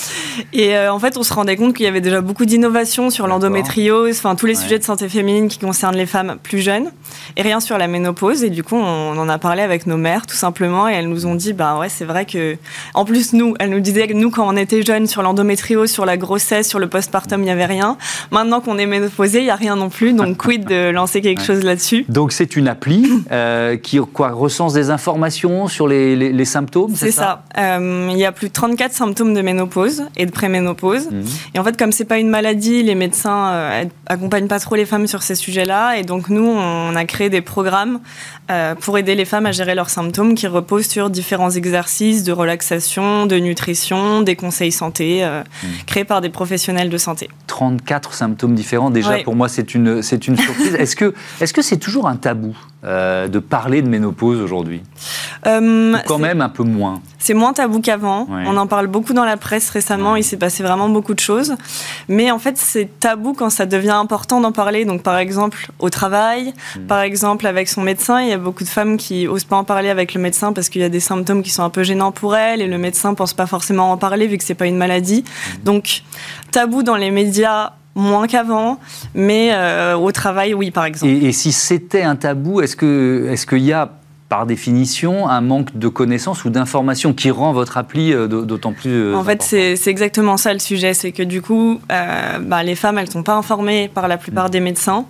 Et 0.52 0.76
en 0.80 0.98
fait, 0.98 1.16
on 1.16 1.24
se 1.24 1.34
rendait 1.34 1.56
compte 1.56 1.76
qu'il 1.76 1.86
y 1.86 1.90
avait 1.90 2.02
déjà 2.02 2.22
beaucoup 2.22 2.46
d'innovations 2.46 3.12
sur 3.12 3.28
l'endométriose, 3.28 4.18
enfin, 4.18 4.36
tous 4.36 4.48
les 4.48 4.56
sujets 4.56 4.80
de 4.80 4.84
santé 4.84 5.10
féminine 5.10 5.48
qui 5.48 5.60
concernent 5.60 5.96
les 5.96 6.08
femmes 6.08 6.38
plus 6.42 6.60
jeunes. 6.60 6.90
Et 7.36 7.42
rien 7.42 7.60
sur 7.60 7.78
la 7.78 7.88
ménopause. 7.88 8.44
Et 8.44 8.50
du 8.50 8.64
coup, 8.64 8.76
on 8.76 9.18
en 9.18 9.30
a 9.30 9.38
parlé 9.38 9.62
avec 9.62 9.88
nos 9.88 9.98
mères, 9.98 10.26
tout 10.26 10.36
simplement, 10.36 10.88
et 10.88 10.94
elles 10.94 11.10
nous 11.10 11.26
ont 11.26 11.36
dit, 11.36 11.54
bah 11.54 11.80
ouais, 11.80 11.90
c'est 11.90 12.06
vrai 12.06 12.26
que, 12.26 12.58
en 12.94 13.06
plus, 13.06 13.34
nous, 13.34 13.56
elles 13.60 13.70
nous 13.70 13.80
disaient 13.80 14.08
que 14.08 14.14
nous, 14.14 14.32
quand 14.32 14.48
on 14.48 14.58
était 14.58 14.84
jeunes, 14.84 15.08
sur 15.08 15.22
l'endométriose, 15.22 15.92
sur 15.92 16.06
la 16.06 16.18
grossesse, 16.18 16.68
sur 16.68 16.80
le 16.80 16.88
postpartum, 16.88 17.42
il 17.42 17.46
n'y 17.46 17.52
avait 17.52 17.66
rien. 17.66 17.98
Maintenant 18.32 18.62
qu'on 18.62 18.78
est 18.78 18.86
ménopausé, 18.86 19.40
il 19.40 19.46
n'y 19.46 19.50
a 19.50 19.56
rien 19.56 19.76
non 19.76 19.90
plus. 19.90 20.14
Donc, 20.14 20.38
quid 20.38 20.66
de 20.66 20.90
lancer 20.90 21.22
quelque 21.22 21.42
chose 21.42 21.64
là-dessus? 21.64 22.06
Donc, 22.10 22.32
c'est 22.32 22.56
une 22.56 22.68
appli 22.68 23.10
euh, 23.32 23.78
qui 23.78 24.00
quoi, 24.14 24.30
recense 24.30 24.74
des 24.74 24.90
informations 24.90 25.68
sur 25.68 25.88
les, 25.88 26.46
symptômes 26.46 26.96
C'est 26.96 27.12
ça? 27.12 27.44
Euh, 27.58 28.10
il 28.12 28.18
y 28.18 28.26
a 28.26 28.32
plus 28.32 28.48
de 28.48 28.54
34 28.54 28.94
symptômes 28.94 29.34
de 29.34 29.42
ménopause 29.42 30.04
et 30.16 30.26
de 30.26 30.32
préménopause. 30.32 31.10
Mhm. 31.12 31.26
Et 31.56 31.60
en 31.60 31.64
fait, 31.64 31.78
comme 31.78 31.92
c'est 31.92 32.06
pas 32.06 32.20
une 32.20 32.30
maladie, 32.30 32.84
les 32.84 32.96
médecins 32.96 33.50
euh, 33.52 33.84
accompagnent 34.06 34.48
pas 34.48 34.60
trop 34.60 34.76
les 34.76 34.86
femmes 34.86 35.08
sur 35.08 35.24
ces 35.24 35.36
sujets-là. 35.36 35.98
Et 35.98 36.04
donc, 36.04 36.30
nous, 36.30 36.48
on 36.48 36.96
a 36.96 37.06
créé 37.06 37.17
des 37.26 37.42
programmes 37.42 38.00
euh, 38.50 38.76
pour 38.76 38.98
aider 38.98 39.16
les 39.16 39.26
femmes 39.26 39.46
à 39.46 39.52
gérer 39.52 39.76
leurs 39.76 39.90
symptômes 39.90 40.36
qui 40.36 40.48
reposent 40.48 40.88
sur 40.88 41.10
différents 41.10 41.50
exercices 41.50 42.24
de 42.24 42.32
relaxation, 42.32 43.26
de 43.26 43.36
nutrition, 43.38 44.22
des 44.22 44.36
conseils 44.36 44.72
santé 44.72 45.24
euh, 45.24 45.42
hmm. 45.42 45.68
créés 45.86 46.06
par 46.06 46.22
des 46.22 46.30
professionnels 46.30 46.90
de 46.90 46.98
santé. 46.98 47.30
34 47.48 48.14
symptômes 48.14 48.56
différents, 48.56 48.90
déjà 48.90 49.18
pour 49.24 49.36
moi 49.36 49.50
c'est 49.50 49.74
une, 49.74 50.02
c'est 50.02 50.28
une 50.28 50.38
surprise. 50.38 50.76
est-ce 50.80 50.96
que 50.96 51.14
est-ce 51.42 51.54
que 51.54 51.62
c'est 51.62 51.78
toujours 51.78 52.08
un 52.08 52.16
tabou? 52.16 52.56
Euh, 52.88 53.28
de 53.28 53.40
parler 53.40 53.82
de 53.82 53.90
ménopause 53.90 54.42
aujourd'hui 54.42 54.82
Quand 55.44 56.20
même 56.20 56.42
un 56.42 56.50
peu 56.50 56.64
moins. 56.64 57.02
C'est 57.20 57.34
moins 57.34 57.52
tabou 57.52 57.82
qu'avant. 57.82 58.28
On 58.30 58.56
en 58.56 58.68
parle 58.68 58.88
beaucoup 58.88 59.14
dans 59.14 59.26
la 59.26 59.36
presse 59.36 59.70
récemment. 59.70 60.16
Il 60.16 60.24
s'est 60.24 60.38
passé 60.38 60.64
vraiment 60.64 60.88
beaucoup 60.88 61.14
de 61.14 61.20
choses. 61.20 61.56
Mais 62.08 62.32
en 62.32 62.40
fait, 62.40 62.58
c'est 62.58 62.90
tabou 63.00 63.34
quand 63.34 63.50
ça 63.50 63.66
devient 63.66 63.90
important 63.90 64.40
d'en 64.40 64.52
parler. 64.52 64.86
Donc, 64.86 65.04
par 65.04 65.18
exemple, 65.18 65.68
au 65.80 65.90
travail, 65.90 66.54
hmm. 66.76 66.88
par 66.88 67.02
exemple, 67.02 67.46
avec 67.48 67.68
son 67.68 67.82
médecin. 67.82 68.22
Il 68.22 68.30
y 68.30 68.34
a 68.34 68.38
beaucoup 68.38 68.64
de 68.64 68.70
femmes 68.70 68.98
qui 68.98 69.28
osent 69.28 69.44
pas 69.44 69.58
en 69.58 69.64
parler 69.64 69.90
avec 69.90 70.14
le 70.14 70.22
médecin 70.22 70.54
parce 70.54 70.70
qu'il 70.70 70.82
y 70.82 70.86
a 70.86 70.90
des 70.90 71.00
symptômes 71.00 71.44
qui 71.44 71.50
sont 71.50 71.64
un 71.64 71.70
peu 71.70 71.84
gênants 71.84 72.12
pour 72.12 72.36
elles 72.36 72.62
et 72.62 72.68
le 72.68 72.78
médecin 72.78 73.14
pense 73.14 73.34
pas 73.34 73.48
forcément 73.48 73.92
en 73.92 73.98
parler 73.98 74.28
vu 74.28 74.38
que 74.38 74.44
c'est 74.44 74.56
pas 74.56 74.68
une 74.68 74.78
maladie. 74.78 75.24
Hmm. 75.26 75.64
Donc, 75.64 76.04
tabou 76.52 76.84
dans 76.84 76.96
les 76.96 77.12
médias 77.12 77.74
moins 77.98 78.28
qu'avant, 78.28 78.80
mais 79.14 79.50
euh, 79.52 79.96
au 79.98 80.12
travail, 80.12 80.54
oui, 80.54 80.72
par 80.72 80.86
exemple. 80.86 81.12
Et, 81.12 81.32
si 81.32 81.52
c'était 81.52 82.04
un 82.04 82.16
tabou, 82.16 82.62
est-ce 82.62 82.76
qu'il 82.78 83.32
est 83.32 83.46
qu'il 83.46 83.64
y 83.64 83.74
a 83.74 83.92
par 84.30 84.46
définition, 84.46 85.30
un 85.30 85.40
manque 85.40 85.78
de 85.78 85.88
connaissances 85.88 86.44
ou 86.44 86.50
d'informations 86.50 87.14
qui 87.14 87.32
rend 87.32 87.54
votre 87.54 87.78
appli 87.78 88.12
euh, 88.12 88.28
d'autant 88.28 88.74
plus. 88.74 88.92
Euh, 88.92 89.16
en 89.16 89.24
fait, 89.24 89.42
c'est 89.42 89.88
exactement 89.88 90.36
ça 90.36 90.52
le 90.52 90.60
sujet. 90.60 90.94
C'est 90.94 91.14
que 91.14 91.24
du 91.24 91.42
coup, 91.42 91.80
euh, 91.92 92.40
bah, 92.40 92.62
les 92.64 92.76
femmes, 92.76 92.98
elles 92.98 93.08
ne 93.08 93.12
sont 93.12 93.24
pas 93.24 93.36
informées 93.36 93.90
par 93.94 94.10
la 94.10 94.18
plupart 94.18 94.48
mm. 94.48 94.52
des 94.52 94.60
médecins. 94.60 95.06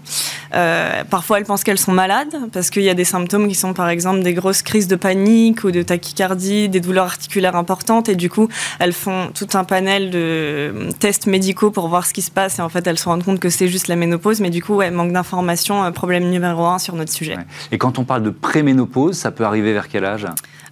parfois, 1.10 1.39
elles 1.39 1.45
pensent 1.45 1.63
qu'elles 1.63 1.80
sont 1.80 1.93
malades 1.93 2.36
parce 2.53 2.69
qu'il 2.69 2.84
y 2.84 2.89
a 2.89 2.93
des 2.93 3.06
symptômes 3.06 3.47
qui 3.47 3.56
sont, 3.56 3.73
par 3.73 3.89
exemple, 3.89 4.21
des 4.21 4.36
grosses 4.36 4.62
crises 4.62 4.88
de 4.88 4.95
panique 4.95 5.63
ou 5.63 5.71
de 5.71 5.82
tachycardie, 5.82 6.69
des 6.69 6.80
douleurs 6.80 7.06
articulaires 7.06 7.56
importantes. 7.56 8.10
Et 8.10 8.15
du 8.15 8.30
coup, 8.30 8.47
elles 8.80 8.93
font 8.93 9.30
tout 9.34 9.47
un 9.56 9.63
panel 9.63 10.12
de 10.12 10.89
tests 10.99 11.25
médicaux 11.25 11.71
pour 11.71 11.88
voir 11.88 12.06
ce 12.06 12.13
qui 12.13 12.21
se 12.21 12.32
passe. 12.32 12.60
Et 12.60 12.62
en 12.62 12.69
fait, 12.69 12.86
elles 12.86 12.99
se 12.99 13.06
rendent 13.06 13.23
compte 13.23 13.39
que 13.39 13.49
c'est 13.49 13.67
juste 13.67 13.88
la 13.88 13.95
ménopause. 13.95 14.41
Mais 14.41 14.51
du 14.51 14.62
coup, 14.62 14.75
ouais, 14.75 14.91
manque 14.91 15.12
d'informations, 15.12 15.91
problème 15.91 16.30
numéro 16.30 16.65
un 16.65 16.77
sur 16.77 16.95
notre 16.95 17.12
sujet. 17.12 17.38
Et 17.71 17.80
quand 17.80 17.97
on 17.97 18.03
parle 18.03 18.21
de 18.21 18.30
préménopause, 18.30 19.06
ça 19.13 19.31
peut 19.31 19.43
arriver 19.43 19.73
vers 19.73 19.87
quel 19.87 20.05
âge? 20.05 20.27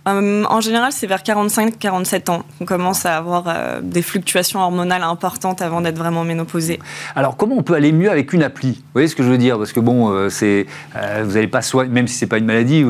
Euh, 0.08 0.44
en 0.48 0.62
général, 0.62 0.92
c'est 0.92 1.08
vers 1.08 1.24
45-47 1.24 2.30
ans 2.30 2.44
qu'on 2.60 2.66
commence 2.66 3.06
à 3.06 3.18
avoir 3.18 3.46
euh, 3.48 3.80
des 3.82 4.04
fluctuations 4.04 4.60
hormonales 4.60 5.02
importantes 5.02 5.62
avant 5.62 5.82
d'être 5.82 5.98
vraiment 5.98 6.24
ménopausé. 6.24 6.80
Alors, 7.16 7.38
comment 7.38 7.56
on 7.58 7.64
peut 7.64 7.74
aller 7.74 7.92
mieux 7.92 8.12
avec 8.12 8.32
une 8.34 8.44
appli? 8.44 8.74
Vous 8.74 8.84
voyez 8.94 9.08
ce 9.08 9.16
que 9.16 9.24
je 9.24 9.30
veux 9.30 9.38
dire? 9.40 9.58
Parce 9.58 9.74
que 9.74 9.80
bon, 9.80 10.12
euh, 10.12 10.30
c'est, 10.30 10.68
vous 10.94 11.34
n'allez 11.34 11.48
pas 11.48 11.64
soigner, 11.64 11.92
même 11.92 12.08
si 12.08 12.16
c'est 12.16 12.28
pas 12.28 12.38
une 12.38 12.46
maladie. 12.46 12.86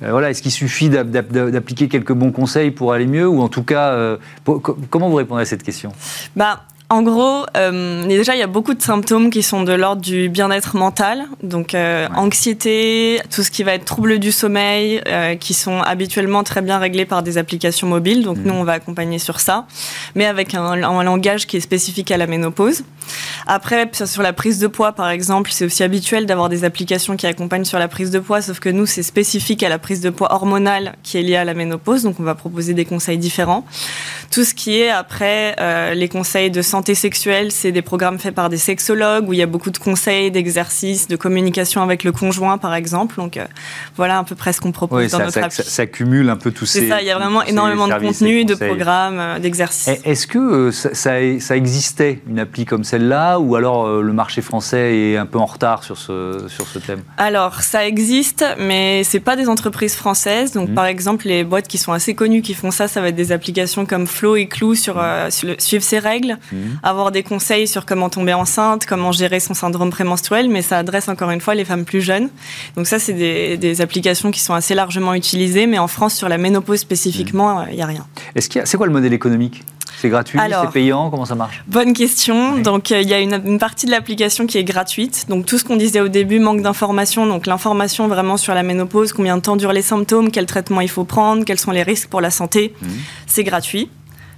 voilà, 0.00 0.30
est-ce 0.30 0.42
qu'il 0.42 0.50
suffit 0.50 0.90
d'appliquer 0.90 1.88
quelques 1.88 2.12
bons 2.12 2.32
conseils 2.32 2.70
pour 2.70 2.92
aller 2.92 3.06
mieux, 3.06 3.26
ou 3.26 3.40
en 3.40 3.48
tout 3.48 3.62
cas, 3.62 4.16
comment 4.90 5.08
vous 5.08 5.16
répondez 5.16 5.42
à 5.42 5.46
cette 5.46 5.62
question? 5.62 5.92
Bah, 6.36 6.62
en 6.92 7.00
gros, 7.00 7.46
euh, 7.56 8.06
déjà, 8.06 8.34
il 8.34 8.38
y 8.38 8.42
a 8.42 8.46
beaucoup 8.46 8.74
de 8.74 8.82
symptômes 8.82 9.30
qui 9.30 9.42
sont 9.42 9.62
de 9.62 9.72
l'ordre 9.72 10.02
du 10.02 10.28
bien-être 10.28 10.76
mental, 10.76 11.24
donc 11.42 11.74
euh, 11.74 12.06
anxiété, 12.14 13.18
tout 13.34 13.42
ce 13.42 13.50
qui 13.50 13.62
va 13.62 13.72
être 13.72 13.86
trouble 13.86 14.18
du 14.18 14.30
sommeil, 14.30 15.00
euh, 15.06 15.34
qui 15.36 15.54
sont 15.54 15.80
habituellement 15.80 16.42
très 16.42 16.60
bien 16.60 16.78
réglés 16.78 17.06
par 17.06 17.22
des 17.22 17.38
applications 17.38 17.86
mobiles. 17.86 18.22
Donc 18.22 18.36
mmh. 18.36 18.42
nous, 18.44 18.52
on 18.52 18.64
va 18.64 18.72
accompagner 18.72 19.18
sur 19.18 19.40
ça, 19.40 19.66
mais 20.14 20.26
avec 20.26 20.52
un, 20.52 20.64
un, 20.64 21.02
langage 21.02 21.46
qui 21.46 21.56
est 21.56 21.60
spécifique 21.60 22.10
à 22.10 22.18
la 22.18 22.26
ménopause. 22.26 22.84
Après, 23.46 23.90
sur 24.04 24.22
la 24.22 24.34
prise 24.34 24.58
de 24.58 24.66
poids, 24.66 24.92
par 24.92 25.08
exemple, 25.08 25.50
c'est 25.50 25.64
aussi 25.64 25.82
habituel 25.82 26.26
d'avoir 26.26 26.50
des 26.50 26.62
applications 26.62 27.16
qui 27.16 27.26
accompagnent 27.26 27.64
sur 27.64 27.78
la 27.78 27.88
prise 27.88 28.10
de 28.10 28.18
poids, 28.18 28.42
sauf 28.42 28.60
que 28.60 28.68
nous, 28.68 28.84
c'est 28.84 29.02
spécifique 29.02 29.62
à 29.62 29.70
la 29.70 29.78
prise 29.78 30.02
de 30.02 30.10
poids 30.10 30.34
hormonale 30.34 30.96
qui 31.02 31.16
est 31.16 31.22
liée 31.22 31.36
à 31.36 31.44
la 31.44 31.54
ménopause, 31.54 32.02
donc 32.02 32.20
on 32.20 32.22
va 32.22 32.34
proposer 32.34 32.74
des 32.74 32.84
conseils 32.84 33.18
différents. 33.18 33.64
Tout 34.30 34.44
ce 34.44 34.54
qui 34.54 34.78
est 34.78 34.90
après 34.90 35.56
les 35.94 36.08
conseils 36.08 36.50
de 36.50 36.60
santé 36.60 36.81
sexuelle, 36.94 37.52
c'est 37.52 37.72
des 37.72 37.82
programmes 37.82 38.18
faits 38.18 38.34
par 38.34 38.48
des 38.48 38.56
sexologues 38.56 39.28
où 39.28 39.32
il 39.32 39.38
y 39.38 39.42
a 39.42 39.46
beaucoup 39.46 39.70
de 39.70 39.78
conseils, 39.78 40.30
d'exercices, 40.30 41.08
de 41.08 41.16
communication 41.16 41.82
avec 41.82 42.04
le 42.04 42.12
conjoint, 42.12 42.58
par 42.58 42.74
exemple. 42.74 43.16
Donc 43.16 43.36
euh, 43.36 43.46
voilà 43.96 44.18
un 44.18 44.24
peu 44.24 44.34
près 44.34 44.52
ce 44.52 44.60
qu'on 44.60 44.72
propose 44.72 45.12
dans 45.12 45.20
notre 45.20 45.32
ça, 45.32 45.50
ça, 45.50 45.86
cumule 45.86 46.28
un 46.28 46.36
peu 46.36 46.50
tous 46.50 46.66
ces. 46.66 46.80
C'est 46.80 46.88
ça, 46.88 47.00
il 47.00 47.06
y 47.06 47.10
a 47.10 47.18
vraiment 47.18 47.42
énormément 47.42 47.88
de 47.88 47.94
contenu, 47.94 48.44
de 48.44 48.54
programmes, 48.54 49.18
euh, 49.18 49.38
d'exercices. 49.38 50.00
Est-ce 50.04 50.26
que 50.26 50.38
euh, 50.38 50.70
ça, 50.72 51.56
existait 51.56 52.20
une 52.28 52.38
appli 52.38 52.64
comme 52.64 52.84
celle-là 52.84 53.38
ou 53.38 53.56
alors 53.56 54.02
le 54.02 54.12
marché 54.12 54.42
français 54.42 54.98
est 54.98 55.16
un 55.16 55.26
peu 55.26 55.38
en 55.38 55.46
retard 55.46 55.84
sur 55.84 55.96
ce, 55.96 56.46
sur 56.48 56.66
ce 56.66 56.78
thème? 56.78 57.02
Alors 57.16 57.62
ça 57.62 57.86
existe, 57.86 58.44
mais 58.58 59.04
c'est 59.04 59.20
pas 59.20 59.36
des 59.36 59.48
entreprises 59.48 59.94
françaises. 59.94 60.52
Donc 60.52 60.70
mmh. 60.70 60.74
par 60.74 60.86
exemple, 60.86 61.26
les 61.26 61.44
boîtes 61.44 61.68
qui 61.68 61.78
sont 61.78 61.92
assez 61.92 62.14
connues 62.14 62.42
qui 62.42 62.54
font 62.54 62.70
ça, 62.70 62.88
ça 62.88 63.00
va 63.00 63.08
être 63.08 63.16
des 63.16 63.32
applications 63.32 63.86
comme 63.86 64.06
Flow 64.06 64.36
et 64.36 64.46
Clou 64.46 64.74
sur, 64.74 64.96
mmh. 64.96 65.30
suivre 65.58 65.84
ses 65.84 65.98
règles. 65.98 66.38
Mmh 66.52 66.71
avoir 66.82 67.12
des 67.12 67.22
conseils 67.22 67.66
sur 67.66 67.86
comment 67.86 68.08
tomber 68.08 68.34
enceinte, 68.34 68.86
comment 68.86 69.12
gérer 69.12 69.40
son 69.40 69.54
syndrome 69.54 69.90
prémenstruel, 69.90 70.48
mais 70.48 70.62
ça 70.62 70.78
adresse 70.78 71.08
encore 71.08 71.30
une 71.30 71.40
fois 71.40 71.54
les 71.54 71.64
femmes 71.64 71.84
plus 71.84 72.00
jeunes. 72.00 72.28
Donc 72.76 72.86
ça, 72.86 72.98
c'est 72.98 73.12
des, 73.12 73.80
applications 73.80 74.30
qui 74.30 74.40
sont 74.40 74.54
assez 74.54 74.74
largement 74.74 75.14
utilisées, 75.14 75.66
mais 75.66 75.78
en 75.78 75.88
France, 75.88 76.14
sur 76.14 76.28
la 76.28 76.38
ménopause 76.38 76.80
spécifiquement, 76.80 77.66
il 77.66 77.76
n'y 77.76 77.82
a 77.82 77.86
rien. 77.86 78.06
Est-ce 78.34 78.48
qu'il 78.48 78.62
c'est 78.66 78.76
quoi 78.76 78.86
le 78.86 78.92
modèle 78.92 79.12
économique? 79.12 79.64
C'est 80.02 80.08
gratuit, 80.08 80.36
c'est 80.36 80.70
payant, 80.72 81.10
comment 81.10 81.24
ça 81.24 81.36
marche? 81.36 81.62
Bonne 81.68 81.92
question. 81.92 82.58
Donc 82.58 82.90
euh, 82.90 83.00
il 83.02 83.08
y 83.08 83.14
a 83.14 83.20
une, 83.20 83.40
une, 83.46 83.58
partie 83.60 83.86
de 83.86 83.92
l'application 83.92 84.46
qui 84.46 84.58
est 84.58 84.64
gratuite. 84.64 85.26
Donc 85.28 85.46
tout 85.46 85.58
ce 85.58 85.64
qu'on 85.64 85.76
disait 85.76 86.00
au 86.00 86.08
début, 86.08 86.40
manque 86.40 86.60
d'information. 86.60 87.24
Donc 87.24 87.46
l'information 87.46 88.08
vraiment 88.08 88.36
sur 88.36 88.52
la 88.52 88.64
ménopause, 88.64 89.12
combien 89.12 89.36
de 89.36 89.42
temps 89.42 89.54
durent 89.54 89.72
les 89.72 89.82
symptômes, 89.82 90.32
quel 90.32 90.46
traitement 90.46 90.80
il 90.80 90.90
faut 90.90 91.04
prendre, 91.04 91.44
quels 91.44 91.60
sont 91.60 91.70
les 91.70 91.84
risques 91.84 92.08
pour 92.08 92.20
la 92.20 92.30
santé, 92.30 92.74
mmh. 92.82 92.86
c'est 93.28 93.44
gratuit. 93.44 93.90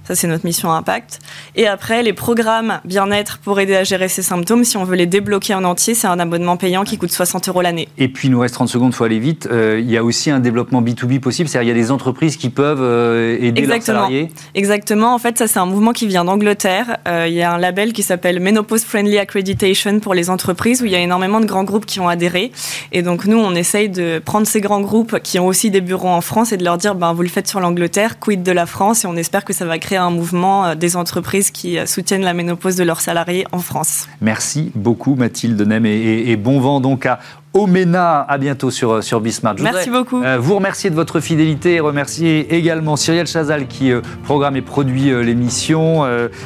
Ça, 0.07 0.13
c'est 0.13 0.27
notre 0.27 0.45
mission 0.45 0.71
impact. 0.71 1.19
Et 1.55 1.67
après, 1.67 2.03
les 2.03 2.13
programmes 2.13 2.79
bien-être 2.85 3.39
pour 3.39 3.59
aider 3.59 3.75
à 3.75 3.83
gérer 3.83 4.07
ces 4.07 4.21
symptômes, 4.21 4.63
si 4.63 4.77
on 4.77 4.83
veut 4.83 4.95
les 4.95 5.07
débloquer 5.07 5.55
en 5.55 5.63
entier, 5.63 5.95
c'est 5.95 6.07
un 6.07 6.19
abonnement 6.19 6.57
payant 6.57 6.83
qui 6.83 6.97
coûte 6.97 7.11
60 7.11 7.49
euros 7.49 7.61
l'année. 7.61 7.87
Et 7.97 8.07
puis, 8.07 8.27
il 8.27 8.31
nous 8.31 8.39
reste 8.39 8.53
30 8.53 8.69
secondes, 8.69 8.91
il 8.91 8.95
faut 8.95 9.03
aller 9.03 9.17
vite. 9.17 9.49
Euh, 9.51 9.79
il 9.81 9.89
y 9.89 9.97
a 9.97 10.03
aussi 10.03 10.29
un 10.29 10.39
développement 10.39 10.83
B2B 10.83 11.19
possible, 11.19 11.49
c'est-à-dire 11.49 11.71
il 11.71 11.75
y 11.75 11.79
a 11.79 11.83
des 11.83 11.91
entreprises 11.91 12.37
qui 12.37 12.49
peuvent 12.49 12.81
euh, 12.81 13.35
aider 13.39 13.61
Exactement. 13.61 13.99
leurs 13.99 14.07
salariés 14.07 14.29
Exactement. 14.53 15.15
En 15.15 15.17
fait, 15.17 15.39
ça, 15.39 15.47
c'est 15.47 15.59
un 15.59 15.65
mouvement 15.65 15.91
qui 15.91 16.05
vient 16.05 16.23
d'Angleterre. 16.23 16.97
Euh, 17.07 17.25
il 17.27 17.33
y 17.33 17.41
a 17.41 17.51
un 17.51 17.57
label 17.57 17.91
qui 17.91 18.03
s'appelle 18.03 18.39
Menopause 18.39 18.83
Friendly 18.83 19.17
Accreditation 19.17 19.99
pour 19.99 20.13
les 20.13 20.29
entreprises, 20.29 20.83
où 20.83 20.85
il 20.85 20.91
y 20.91 20.95
a 20.95 20.99
énormément 20.99 21.39
de 21.39 21.45
grands 21.45 21.63
groupes 21.63 21.87
qui 21.87 21.99
ont 21.99 22.07
adhéré. 22.07 22.51
Et 22.91 23.01
donc, 23.01 23.25
nous, 23.25 23.37
on 23.37 23.55
essaye 23.55 23.89
de 23.89 24.19
prendre 24.23 24.45
ces 24.45 24.61
grands 24.61 24.81
groupes 24.81 25.19
qui 25.23 25.39
ont 25.39 25.47
aussi 25.47 25.71
des 25.71 25.81
bureaux 25.81 26.09
en 26.09 26.21
France 26.21 26.51
et 26.51 26.57
de 26.57 26.63
leur 26.63 26.77
dire, 26.77 26.93
ben, 26.93 27.13
vous 27.13 27.23
le 27.23 27.27
faites 27.27 27.47
sur 27.47 27.59
l'Angleterre, 27.59 28.19
quid 28.19 28.43
de 28.43 28.51
la 28.51 28.67
France, 28.67 29.03
et 29.03 29.07
on 29.07 29.15
espère 29.15 29.43
que 29.43 29.53
ça 29.53 29.65
va 29.65 29.79
créer 29.79 29.94
un 30.03 30.09
mouvement 30.09 30.65
euh, 30.65 30.75
des 30.75 30.95
entreprises 30.95 31.51
qui 31.51 31.77
euh, 31.77 31.85
soutiennent 31.85 32.23
la 32.23 32.33
ménopause 32.33 32.75
de 32.75 32.83
leurs 32.83 33.01
salariés 33.01 33.45
en 33.51 33.59
France. 33.59 34.07
Merci 34.21 34.71
beaucoup 34.75 35.15
Mathilde 35.15 35.61
Nem 35.61 35.85
et, 35.85 36.35
bon 36.35 36.59
vent 36.59 36.79
donc 36.79 37.05
à 37.05 37.19
Omena. 37.53 38.21
À 38.21 38.37
bientôt 38.37 38.71
sur, 38.71 38.91
euh, 38.91 39.01
sur 39.01 39.21
Bismart. 39.21 39.55
Merci 39.59 39.89
beaucoup. 39.89 40.21
vous 40.39 40.55
remercier 40.55 40.89
de 40.89 40.95
votre 40.95 41.19
fidélité 41.19 41.75
et 41.75 41.79
remercier 41.79 42.53
également 42.53 42.95
Cyrielle 42.95 43.27
Chazal 43.27 43.67
qui 43.67 43.91
programme 44.23 44.55
et 44.55 44.61
produit 44.61 45.11
l'émission, 45.23 46.05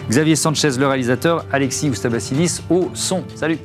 Xavier 0.10 0.36
Sanchez 0.36 0.72
le 0.78 0.88
réalisateur, 0.88 1.46
Alexis 1.52 1.90
Oustabassilis 1.90 2.62
au 2.70 2.90
son. 2.94 3.24
Salut 3.36 3.58